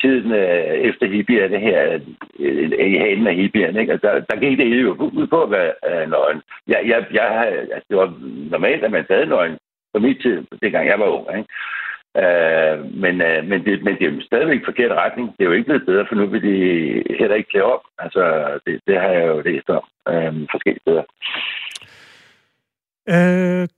tiden 0.00 0.32
øh, 0.32 0.74
efter 0.88 1.06
hippierne 1.06 1.58
her, 1.58 2.00
øh, 2.38 2.70
i 2.92 2.96
hanen 3.04 3.26
af 3.26 3.34
hippierne, 3.34 3.80
ikke? 3.80 3.92
Altså, 3.92 4.06
der, 4.06 4.20
der 4.30 4.36
gik 4.40 4.58
det 4.58 4.82
jo 4.82 4.92
ud 5.20 5.26
på 5.26 5.42
at 5.42 5.50
være 5.50 5.72
øh, 5.88 6.10
nøgen. 6.10 6.42
Jeg, 6.68 6.80
jeg, 6.86 7.06
jeg, 7.12 7.26
altså, 7.74 7.86
det 7.88 7.96
var 7.96 8.08
normalt, 8.50 8.84
at 8.84 8.90
man 8.90 9.06
havde 9.10 9.26
nøgen 9.26 9.56
på 9.94 9.98
min 9.98 10.18
tid, 10.22 10.36
dengang 10.62 10.86
jeg 10.88 10.98
var 10.98 11.06
ung. 11.06 11.26
Ikke? 11.38 11.48
Øh, 12.16 12.76
men, 13.02 13.14
øh, 13.28 13.44
men, 13.50 13.64
det, 13.64 13.84
men 13.84 13.94
det 13.98 14.04
er 14.06 14.10
jo 14.10 14.20
stadigvæk 14.20 14.60
forkert 14.64 14.90
retning. 14.90 15.28
Det 15.36 15.40
er 15.40 15.48
jo 15.50 15.52
ikke 15.52 15.64
blevet 15.64 15.86
bedre, 15.86 16.06
for 16.08 16.14
nu 16.14 16.26
vil 16.26 16.42
de 16.42 16.56
heller 17.18 17.36
ikke 17.36 17.50
klæde 17.50 17.64
op. 17.64 17.84
Altså, 17.98 18.22
det, 18.66 18.80
det 18.86 19.00
har 19.00 19.08
jeg 19.08 19.26
jo 19.26 19.40
læst 19.40 19.68
om 19.70 19.84
øh, 20.08 20.32
forskellige 20.50 20.82
steder. 20.84 21.04
Øh, 23.14 23.68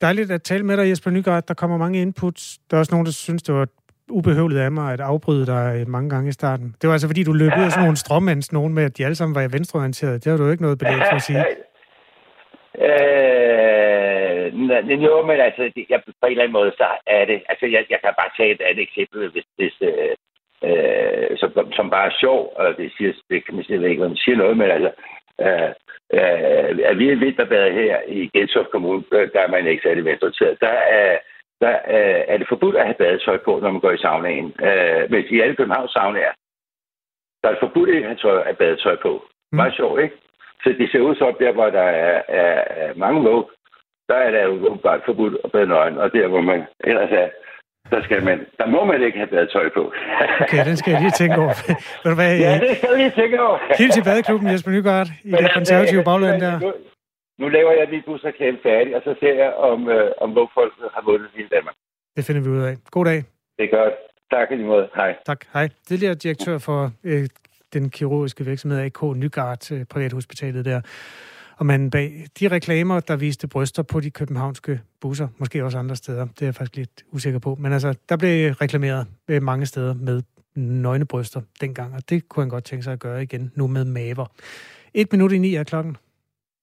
dejligt 0.00 0.30
at 0.30 0.42
tale 0.42 0.64
med 0.64 0.76
dig, 0.76 0.88
Jesper 0.90 1.10
Nygaard. 1.10 1.46
Der 1.46 1.54
kommer 1.54 1.76
mange 1.78 2.02
inputs. 2.02 2.58
Der 2.70 2.76
er 2.76 2.78
også 2.78 2.94
nogen, 2.94 3.06
der 3.06 3.12
synes, 3.12 3.42
det 3.42 3.54
var 3.54 3.68
ubehøvlet 4.10 4.58
af 4.58 4.72
mig 4.72 4.92
at 4.92 5.00
afbryde 5.00 5.46
dig 5.46 5.84
mange 5.88 6.10
gange 6.10 6.28
i 6.28 6.32
starten. 6.32 6.74
Det 6.80 6.88
var 6.88 6.92
altså, 6.92 7.08
fordi 7.08 7.22
du 7.24 7.32
løb 7.32 7.52
ud 7.58 7.64
af 7.64 7.70
sådan 7.70 7.84
nogle 7.84 7.96
stråmands 7.96 8.52
nogen 8.52 8.74
med, 8.74 8.84
at 8.84 8.98
de 8.98 9.04
alle 9.04 9.14
sammen 9.14 9.34
var 9.34 9.48
venstreorienterede. 9.48 10.18
Det 10.18 10.26
har 10.26 10.36
du 10.36 10.44
jo 10.44 10.50
ikke 10.50 10.62
noget 10.62 10.78
belæg 10.78 10.98
for 11.10 11.16
at 11.16 11.22
sige. 11.22 11.44
Øh, 12.78 13.83
jo, 15.06 15.22
men 15.26 15.40
altså, 15.40 15.62
jeg, 15.90 16.02
på 16.04 16.26
en 16.26 16.30
eller 16.30 16.42
anden 16.42 16.58
måde, 16.60 16.72
så 16.76 16.86
er 17.06 17.24
det... 17.24 17.42
Altså, 17.48 17.66
jeg, 17.66 17.86
jeg 17.90 18.00
kan 18.00 18.14
bare 18.20 18.36
tage 18.36 18.50
et 18.50 18.60
andet 18.60 18.82
eksempel, 18.82 19.30
hvis, 19.30 19.46
hvis 19.56 19.74
øh, 19.80 20.14
øh, 20.66 21.38
som, 21.38 21.72
som 21.72 21.90
bare 21.90 22.06
er 22.06 22.20
sjov, 22.20 22.52
og 22.56 22.76
det, 22.76 22.92
siger, 22.96 23.12
det 23.30 23.44
kan 23.44 23.54
man 23.54 23.64
sige, 23.64 23.88
ikke, 23.90 24.02
man 24.02 24.16
siger 24.16 24.36
noget, 24.36 24.56
men 24.56 24.70
altså, 24.70 24.90
øh, 25.40 25.70
øh, 26.16 26.98
vi 26.98 27.10
er 27.10 27.22
vinterbadet 27.24 27.74
her 27.74 27.96
i 28.08 28.30
Gentofte 28.34 28.70
Kommune, 28.70 29.02
der 29.10 29.40
er 29.40 29.48
man 29.48 29.66
ikke 29.66 29.82
særlig 29.82 30.04
venstreorienteret. 30.04 30.60
Der 30.60 30.76
er 31.00 31.18
der 31.60 31.74
øh, 31.96 32.22
er 32.32 32.36
det 32.38 32.48
forbudt 32.48 32.76
at 32.76 32.84
have 32.84 33.00
badetøj 33.02 33.38
på, 33.44 33.52
når 33.62 33.70
man 33.70 33.80
går 33.80 33.90
i 33.90 33.98
saunaen. 33.98 34.54
Øh, 34.68 35.02
hvis 35.10 35.30
i 35.30 35.40
alle 35.40 35.56
Københavns 35.56 35.92
saunaer, 35.92 36.32
der 37.40 37.48
er 37.48 37.52
det 37.52 37.64
forbudt 37.66 37.90
at 37.90 38.04
have 38.04 38.16
tøj, 38.16 38.42
at 38.50 38.58
badetøj 38.58 38.96
på. 38.96 39.12
Mm. 39.52 39.56
Meget 39.56 39.74
sjovt, 39.76 40.00
ikke? 40.02 40.16
Så 40.62 40.68
det 40.78 40.90
ser 40.90 41.00
ud 41.00 41.14
som 41.16 41.36
der, 41.38 41.52
hvor 41.52 41.70
der 41.70 41.88
er, 42.06 42.22
er, 42.28 42.64
er 42.82 42.94
mange 42.94 43.22
mål, 43.22 43.53
der 44.08 44.18
er 44.26 44.30
der 44.30 44.42
jo 44.44 44.78
bare 44.82 45.00
forbudt 45.08 45.36
at 45.44 45.52
bade 45.52 45.66
nøgen, 45.66 45.98
og 45.98 46.12
der, 46.12 46.28
hvor 46.28 46.40
man 46.40 46.60
ellers 46.90 47.10
er, 47.22 47.28
der, 47.92 48.02
skal 48.02 48.24
man, 48.24 48.38
der 48.58 48.66
må 48.66 48.84
man 48.84 49.02
ikke 49.02 49.18
have 49.18 49.30
badetøj 49.34 49.68
på. 49.76 49.92
okay, 50.40 50.64
den 50.68 50.76
skal 50.76 50.90
jeg 50.92 51.00
lige 51.00 51.16
tænke 51.22 51.36
over. 51.44 51.54
Ved 52.02 52.10
du 52.12 52.16
hvad, 52.20 52.38
ja, 52.46 52.52
det 52.64 52.76
skal 52.76 52.88
jeg 52.90 52.98
lige 52.98 53.14
tænke 53.20 53.42
over. 53.42 53.58
Helt 53.78 53.92
til 53.92 54.04
badeklubben, 54.04 54.50
Jesper 54.52 54.70
Nygaard, 54.70 55.08
i 55.24 55.30
det 55.30 55.50
konservative 55.54 56.04
bagland 56.04 56.40
der. 56.40 56.54
Nu 57.38 57.48
laver 57.48 57.72
jeg 57.72 57.88
lige 57.88 58.02
busreklame 58.06 58.58
færdig, 58.62 58.96
og 58.96 59.02
så 59.04 59.14
ser 59.20 59.34
jeg, 59.34 59.52
om, 59.54 59.88
øh, 59.88 60.10
om 60.20 60.28
folk 60.54 60.72
har 60.94 61.02
vundet 61.04 61.28
hele 61.36 61.48
Danmark. 61.48 61.74
Det 62.16 62.24
finder 62.24 62.42
vi 62.42 62.48
ud 62.48 62.62
af. 62.62 62.74
God 62.90 63.04
dag. 63.04 63.20
Det 63.58 63.64
er 63.64 63.76
godt. 63.76 63.94
Tak 64.30 64.50
i 64.50 64.56
måde. 64.56 64.88
Hej. 64.94 65.16
Tak. 65.26 65.40
Hej. 65.52 65.68
Tidligere 65.88 66.14
direktør 66.14 66.58
for 66.58 66.90
øh, 67.04 67.26
den 67.72 67.90
kirurgiske 67.90 68.44
virksomhed 68.44 68.80
AK 68.80 69.02
Nygaard, 69.16 69.72
øh, 69.72 69.84
privathospitalet 69.92 70.64
der. 70.64 70.80
Og 71.64 71.66
manden 71.66 71.90
bag 71.90 72.26
de 72.40 72.48
reklamer, 72.48 73.00
der 73.00 73.16
viste 73.16 73.48
bryster 73.48 73.82
på 73.82 74.00
de 74.00 74.10
københavnske 74.10 74.80
busser, 75.00 75.28
måske 75.38 75.64
også 75.64 75.78
andre 75.78 75.96
steder, 75.96 76.24
det 76.24 76.42
er 76.42 76.46
jeg 76.46 76.54
faktisk 76.54 76.76
lidt 76.76 77.04
usikker 77.12 77.38
på. 77.38 77.56
Men 77.60 77.72
altså, 77.72 77.94
der 78.08 78.16
blev 78.16 78.52
reklameret 78.52 79.06
øh, 79.28 79.42
mange 79.42 79.66
steder 79.66 79.94
med 79.94 80.22
nøgne 80.54 81.04
bryster 81.04 81.40
dengang, 81.60 81.94
og 81.94 82.10
det 82.10 82.28
kunne 82.28 82.42
han 82.42 82.48
godt 82.48 82.64
tænke 82.64 82.82
sig 82.82 82.92
at 82.92 82.98
gøre 82.98 83.22
igen, 83.22 83.52
nu 83.54 83.66
med 83.66 83.84
maver. 83.84 84.26
Et 84.94 85.12
minut 85.12 85.32
i 85.32 85.38
ni 85.38 85.54
er 85.54 85.64
klokken. 85.64 85.96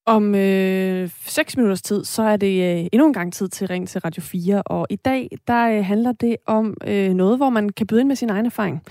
Om 0.06 0.36
øh, 0.36 1.10
6 1.26 1.58
minutters 1.58 1.82
tid, 1.82 2.06
så 2.06 2.24
er 2.24 2.38
det 2.38 2.80
øh, 2.80 2.88
endnu 2.92 3.08
en 3.08 3.14
gang 3.14 3.34
tid 3.34 3.48
til 3.48 3.68
Ring 3.68 3.88
til 3.88 4.02
Radio 4.02 4.22
4, 4.22 4.62
og 4.62 4.88
i 4.90 4.96
dag, 4.96 5.30
der 5.48 5.78
øh, 5.78 5.86
handler 5.86 6.12
det 6.12 6.36
om 6.46 6.78
øh, 6.88 7.14
noget, 7.14 7.38
hvor 7.38 7.50
man 7.50 7.70
kan 7.70 7.88
byde 7.88 8.00
ind 8.00 8.08
med 8.08 8.16
sin 8.16 8.30
egen 8.30 8.46
erfaring. 8.46 8.84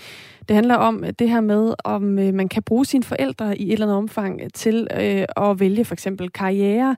Det 0.51 0.55
handler 0.55 0.75
om 0.75 1.05
øh, 1.05 1.13
det 1.19 1.31
her 1.31 1.41
med, 1.41 1.75
om 1.85 2.19
øh, 2.19 2.35
man 2.35 2.49
kan 2.49 2.63
bruge 2.63 2.87
sine 2.87 3.05
forældre 3.05 3.59
i 3.59 3.67
et 3.67 3.73
eller 3.73 3.87
andet 3.87 3.97
omfang 3.97 4.41
øh, 4.43 4.51
til 4.55 4.89
øh, 5.01 5.25
at 5.37 5.61
vælge 5.61 5.85
for 5.85 5.95
eksempel 5.95 6.31
karriere. 6.31 6.97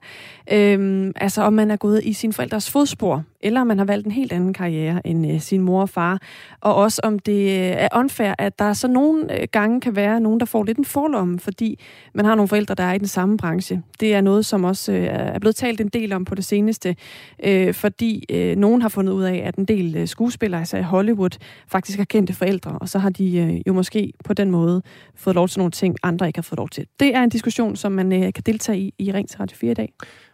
Øh, 0.51 1.11
altså 1.15 1.41
om 1.41 1.53
man 1.53 1.71
er 1.71 1.75
gået 1.75 2.01
i 2.03 2.13
sin 2.13 2.33
forældres 2.33 2.71
fodspor, 2.71 3.23
eller 3.41 3.61
om 3.61 3.67
man 3.67 3.77
har 3.77 3.85
valgt 3.85 4.05
en 4.05 4.11
helt 4.11 4.33
anden 4.33 4.53
karriere 4.53 5.07
end 5.07 5.31
øh, 5.31 5.41
sin 5.41 5.61
mor 5.61 5.81
og 5.81 5.89
far. 5.89 6.21
Og 6.61 6.75
også 6.75 7.01
om 7.03 7.19
det 7.19 7.41
øh, 7.41 7.75
er 7.77 7.87
unfair, 7.95 8.33
at 8.37 8.59
der 8.59 8.73
så 8.73 8.87
nogle 8.87 9.27
gange 9.51 9.81
kan 9.81 9.95
være 9.95 10.19
nogen, 10.19 10.39
der 10.39 10.45
får 10.45 10.63
lidt 10.63 10.77
en 10.77 10.85
forlomme, 10.85 11.39
fordi 11.39 11.79
man 12.13 12.25
har 12.25 12.35
nogle 12.35 12.47
forældre, 12.47 12.75
der 12.75 12.83
er 12.83 12.93
i 12.93 12.97
den 12.97 13.07
samme 13.07 13.37
branche. 13.37 13.81
Det 13.99 14.13
er 14.13 14.21
noget, 14.21 14.45
som 14.45 14.63
også 14.63 14.91
øh, 14.91 15.03
er 15.07 15.39
blevet 15.39 15.55
talt 15.55 15.81
en 15.81 15.87
del 15.89 16.13
om 16.13 16.25
på 16.25 16.35
det 16.35 16.45
seneste, 16.45 16.95
øh, 17.43 17.73
fordi 17.73 18.25
øh, 18.29 18.55
nogen 18.55 18.81
har 18.81 18.89
fundet 18.89 19.13
ud 19.13 19.23
af, 19.23 19.43
at 19.45 19.55
en 19.55 19.65
del 19.65 20.07
skuespillere, 20.07 20.59
altså 20.59 20.77
i 20.77 20.81
Hollywood, 20.81 21.37
faktisk 21.67 21.97
har 21.97 22.05
kendte 22.05 22.33
forældre, 22.33 22.71
og 22.71 22.89
så 22.89 22.99
har 22.99 23.09
de 23.09 23.42
øh, 23.43 23.61
jo 23.67 23.73
måske 23.73 24.13
på 24.25 24.33
den 24.33 24.51
måde 24.51 24.81
fået 25.15 25.35
lov 25.35 25.47
til 25.47 25.59
nogle 25.59 25.71
ting, 25.71 25.95
andre 26.03 26.27
ikke 26.27 26.37
har 26.37 26.43
fået 26.43 26.57
lov 26.57 26.69
til. 26.69 26.87
Det 26.99 27.15
er 27.15 27.23
en 27.23 27.29
diskussion, 27.29 27.75
som 27.75 27.91
man 27.91 28.13
øh, 28.13 28.33
kan 28.33 28.43
deltage 28.45 28.79
i 28.79 28.93
i 28.99 29.11
Ring 29.11 29.29
til 29.29 29.37
Radio 29.39 29.57
4 29.57 29.71
i 29.71 29.73
dag. 29.73 29.93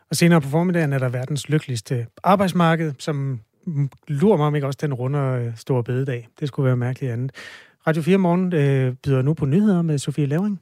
Og 0.10 0.16
senere 0.16 0.42
på 0.42 0.50
formiddagen 0.50 0.94
er 0.94 1.00
der 1.00 1.10
verdens 1.10 1.50
lykkeligste 1.50 2.08
arbejdsmarked, 2.24 2.94
som 3.00 3.40
lurer 4.08 4.38
mig 4.38 4.48
om 4.48 4.56
ikke 4.56 4.68
også 4.68 4.80
den 4.82 4.94
runde 4.94 5.20
øh, 5.20 5.58
store 5.58 5.84
bededag. 5.84 6.28
Det 6.40 6.48
skulle 6.48 6.66
være 6.66 6.78
mærkeligt 6.78 7.14
andet. 7.14 7.32
Radio 7.88 8.02
4 8.02 8.18
Morgen 8.18 8.54
øh, 8.54 8.94
byder 9.04 9.22
nu 9.22 9.34
på 9.34 9.46
nyheder 9.46 9.82
med 9.82 9.98
Sofie 9.98 10.26
Lavring. 10.26 10.60